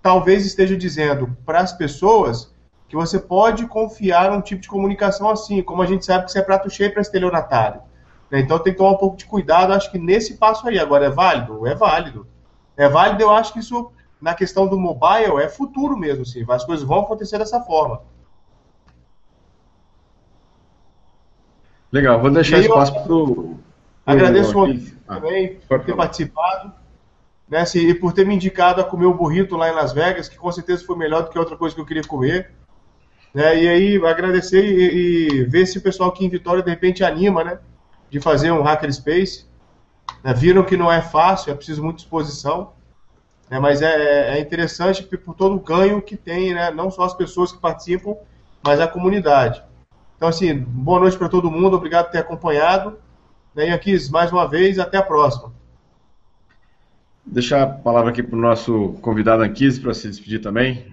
talvez 0.00 0.46
esteja 0.46 0.76
dizendo 0.76 1.36
para 1.44 1.60
as 1.60 1.72
pessoas 1.72 2.54
que 2.88 2.96
você 2.96 3.18
pode 3.18 3.66
confiar 3.66 4.30
num 4.30 4.40
tipo 4.40 4.62
de 4.62 4.68
comunicação 4.68 5.28
assim, 5.28 5.62
como 5.62 5.82
a 5.82 5.86
gente 5.86 6.06
sabe 6.06 6.24
que 6.24 6.30
isso 6.30 6.38
é 6.38 6.42
prato 6.42 6.70
cheio 6.70 6.90
para 6.90 7.02
estelionatário. 7.02 7.82
Né? 8.30 8.40
Então 8.40 8.58
tem 8.58 8.72
que 8.72 8.78
tomar 8.78 8.92
um 8.92 8.96
pouco 8.96 9.16
de 9.16 9.26
cuidado, 9.26 9.72
acho 9.72 9.90
que 9.90 9.98
nesse 9.98 10.38
passo 10.38 10.66
aí. 10.68 10.78
Agora, 10.78 11.06
é 11.06 11.10
válido? 11.10 11.66
É 11.66 11.74
válido. 11.74 12.26
É 12.76 12.88
válido, 12.88 13.22
eu 13.22 13.30
acho 13.30 13.52
que 13.52 13.58
isso, 13.58 13.90
na 14.20 14.34
questão 14.34 14.66
do 14.66 14.78
mobile, 14.78 15.42
é 15.42 15.48
futuro 15.48 15.96
mesmo, 15.96 16.24
sim. 16.24 16.44
As 16.48 16.64
coisas 16.64 16.86
vão 16.86 17.00
acontecer 17.00 17.38
dessa 17.38 17.60
forma. 17.60 18.02
Legal, 21.90 22.20
vou 22.20 22.30
deixar 22.30 22.58
espaço 22.58 22.92
para 22.92 23.12
o. 23.12 23.58
Agradeço 24.04 24.56
muito 24.58 24.96
também 25.06 25.58
por 25.68 25.84
ter 25.84 25.94
participado 25.94 26.72
né, 27.48 27.64
se, 27.64 27.78
e 27.78 27.94
por 27.94 28.12
ter 28.12 28.26
me 28.26 28.34
indicado 28.34 28.80
a 28.80 28.84
comer 28.84 29.06
o 29.06 29.14
burrito 29.14 29.56
lá 29.56 29.68
em 29.70 29.74
Las 29.74 29.92
Vegas, 29.92 30.28
que 30.28 30.36
com 30.36 30.52
certeza 30.52 30.84
foi 30.84 30.96
melhor 30.96 31.22
do 31.22 31.30
que 31.30 31.38
outra 31.38 31.56
coisa 31.56 31.74
que 31.74 31.80
eu 31.80 31.86
queria 31.86 32.04
comer. 32.04 32.52
Né, 33.32 33.62
e 33.62 33.68
aí 33.68 34.06
agradecer 34.06 34.64
e, 34.64 35.40
e, 35.40 35.44
ver 35.44 35.66
se 35.66 35.78
o 35.78 35.82
pessoal 35.82 36.10
aqui 36.10 36.24
em 36.24 36.28
Vitória 36.28 36.62
de 36.62 36.70
repente 36.70 37.04
anima, 37.04 37.44
né? 37.44 37.58
De 38.10 38.20
fazer 38.20 38.50
um 38.50 38.62
Hackerspace. 38.62 39.46
Né, 40.22 40.34
viram 40.34 40.62
que 40.62 40.76
não 40.76 40.90
é 40.90 41.00
fácil, 41.00 41.52
é 41.52 41.54
preciso 41.54 41.82
muita 41.82 41.98
disposição. 41.98 42.72
Né, 43.50 43.58
mas 43.58 43.80
é, 43.80 44.36
é 44.36 44.40
interessante 44.40 45.02
por 45.02 45.34
todo 45.34 45.56
o 45.56 45.60
ganho 45.60 46.02
que 46.02 46.16
tem, 46.16 46.54
né? 46.54 46.70
Não 46.70 46.90
só 46.90 47.04
as 47.04 47.14
pessoas 47.14 47.52
que 47.52 47.58
participam, 47.58 48.14
mas 48.62 48.80
a 48.80 48.88
comunidade. 48.88 49.62
Então, 50.18 50.28
assim, 50.28 50.52
boa 50.58 50.98
noite 50.98 51.16
para 51.16 51.28
todo 51.28 51.48
mundo, 51.48 51.76
obrigado 51.76 52.06
por 52.06 52.10
ter 52.10 52.18
acompanhado. 52.18 52.98
E 53.54 53.70
aqui, 53.70 53.96
mais 54.10 54.32
uma 54.32 54.48
vez, 54.48 54.76
até 54.80 54.98
a 54.98 55.02
próxima. 55.02 55.54
Deixar 57.24 57.62
a 57.62 57.66
palavra 57.68 58.10
aqui 58.10 58.20
para 58.20 58.36
o 58.36 58.40
nosso 58.40 58.94
convidado 59.00 59.44
Anquise 59.44 59.80
para 59.80 59.94
se 59.94 60.08
despedir 60.08 60.40
também. 60.40 60.92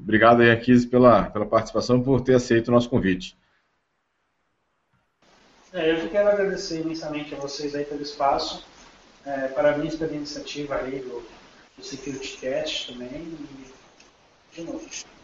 Obrigado 0.00 0.40
aí, 0.40 0.48
Anquise, 0.48 0.86
pela, 0.86 1.24
pela 1.24 1.44
participação 1.44 2.02
por 2.02 2.22
ter 2.22 2.34
aceito 2.34 2.68
o 2.68 2.70
nosso 2.70 2.88
convite. 2.88 3.36
É, 5.70 5.92
eu 5.92 6.08
quero 6.08 6.30
agradecer 6.30 6.80
imensamente 6.80 7.34
a 7.34 7.38
vocês 7.38 7.74
aí 7.74 7.84
pelo 7.84 8.00
espaço. 8.00 8.64
É, 9.26 9.48
parabéns 9.48 9.96
pela 9.96 10.14
iniciativa 10.14 10.76
aí 10.76 11.00
do, 11.00 11.22
do 11.76 11.84
Security 11.84 12.38
Cast 12.38 12.90
também. 12.90 13.10
E, 13.10 13.66
de 14.54 14.62
novo, 14.62 14.80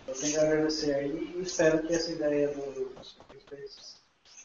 eu 0.07 0.14
tenho 0.14 0.32
que 0.32 0.38
agradecer 0.38 0.94
aí 0.94 1.34
e 1.34 1.42
espero 1.42 1.86
que 1.86 1.94
essa 1.94 2.12
ideia 2.12 2.49
do, 2.49 2.92
do 3.51 3.99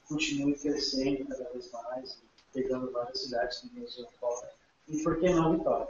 continue 0.08 0.54
crescendo 0.54 1.26
cada 1.26 1.50
vez 1.52 1.72
mais, 1.72 2.22
pegando 2.54 2.92
várias 2.92 3.22
cidades 3.22 3.64
no 3.64 3.80
Brasil 3.80 4.06
fora. 4.20 4.50
E 4.88 5.02
por 5.02 5.20
que 5.20 5.30
não 5.30 5.58
Vitória? 5.58 5.88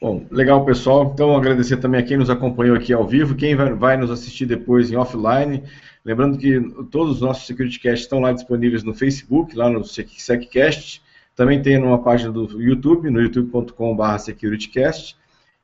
Bom, 0.00 0.26
legal 0.30 0.64
pessoal. 0.64 1.10
Então 1.12 1.36
agradecer 1.36 1.76
também 1.76 2.00
a 2.00 2.04
quem 2.04 2.16
nos 2.16 2.30
acompanhou 2.30 2.74
aqui 2.74 2.92
ao 2.92 3.06
vivo, 3.06 3.34
quem 3.34 3.54
vai, 3.54 3.74
vai 3.74 3.96
nos 3.96 4.10
assistir 4.10 4.46
depois 4.46 4.90
em 4.90 4.96
offline. 4.96 5.62
Lembrando 6.02 6.38
que 6.38 6.58
todos 6.90 7.16
os 7.16 7.20
nossos 7.20 7.46
SecurityCast 7.46 8.04
estão 8.04 8.20
lá 8.20 8.32
disponíveis 8.32 8.82
no 8.82 8.94
Facebook, 8.94 9.54
lá 9.54 9.68
no 9.68 9.84
SecCast. 9.84 11.02
Também 11.36 11.60
tem 11.60 11.78
numa 11.78 12.02
página 12.02 12.32
do 12.32 12.60
YouTube, 12.60 13.10
no 13.10 13.20
youtube.com.br 13.20 14.18
SecurityCast. 14.18 15.16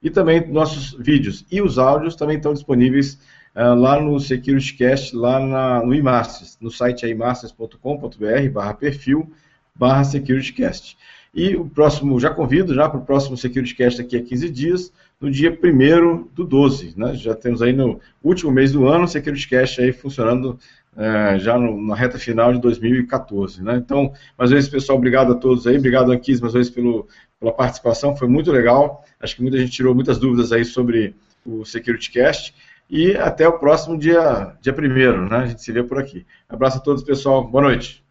E 0.02 0.10
também 0.10 0.46
nossos 0.46 0.92
vídeos 0.92 1.46
e 1.50 1.62
os 1.62 1.78
áudios 1.78 2.14
também 2.14 2.36
estão 2.36 2.52
disponíveis 2.52 3.18
lá 3.64 4.00
no 4.00 4.18
SecurityCast, 4.20 5.16
lá 5.16 5.40
na, 5.40 5.82
no 5.84 5.94
iMasters, 5.94 6.58
no 6.60 6.70
site 6.70 7.06
imasters.com.br 7.06 8.50
barra 8.52 8.74
perfil 8.74 9.32
barra 9.74 10.04
SecurityCast. 10.04 10.96
E 11.34 11.54
o 11.54 11.66
próximo, 11.66 12.18
já 12.18 12.30
convido 12.30 12.74
já 12.74 12.88
para 12.88 12.98
o 12.98 13.04
próximo 13.04 13.36
SecurityCast 13.36 14.02
daqui 14.02 14.16
a 14.16 14.22
15 14.22 14.48
dias, 14.48 14.92
no 15.20 15.30
dia 15.30 15.50
1 15.50 16.28
do 16.34 16.44
12. 16.44 16.94
Né? 16.96 17.14
Já 17.14 17.34
temos 17.34 17.60
aí 17.60 17.72
no 17.72 18.00
último 18.22 18.50
mês 18.50 18.72
do 18.72 18.86
ano 18.86 19.04
o 19.04 19.08
SecurityCast 19.08 19.82
aí 19.82 19.92
funcionando 19.92 20.58
é, 20.96 21.38
já 21.38 21.58
no, 21.58 21.80
na 21.86 21.94
reta 21.94 22.18
final 22.18 22.54
de 22.54 22.60
2014. 22.60 23.62
Né? 23.62 23.76
Então, 23.76 24.12
mais 24.38 24.50
uma 24.50 24.56
vez, 24.56 24.68
pessoal, 24.68 24.96
obrigado 24.96 25.32
a 25.32 25.34
todos 25.34 25.66
aí, 25.66 25.76
obrigado, 25.76 26.10
Anquis, 26.10 26.40
mais 26.40 26.54
uma 26.54 26.60
vez 26.60 26.70
pelo, 26.70 27.06
pela 27.38 27.52
participação, 27.52 28.16
foi 28.16 28.28
muito 28.28 28.50
legal. 28.50 29.04
Acho 29.20 29.36
que 29.36 29.42
muita 29.42 29.58
gente 29.58 29.72
tirou 29.72 29.94
muitas 29.94 30.18
dúvidas 30.18 30.52
aí 30.52 30.64
sobre 30.64 31.14
o 31.44 31.66
SecurityCast. 31.66 32.54
E 32.88 33.16
até 33.16 33.48
o 33.48 33.58
próximo 33.58 33.98
dia, 33.98 34.56
dia 34.60 34.72
1 34.72 35.28
né? 35.28 35.36
A 35.38 35.46
gente 35.46 35.62
se 35.62 35.72
vê 35.72 35.82
por 35.82 35.98
aqui. 35.98 36.24
Abraço 36.48 36.78
a 36.78 36.80
todos, 36.80 37.02
pessoal. 37.02 37.46
Boa 37.46 37.64
noite. 37.64 38.05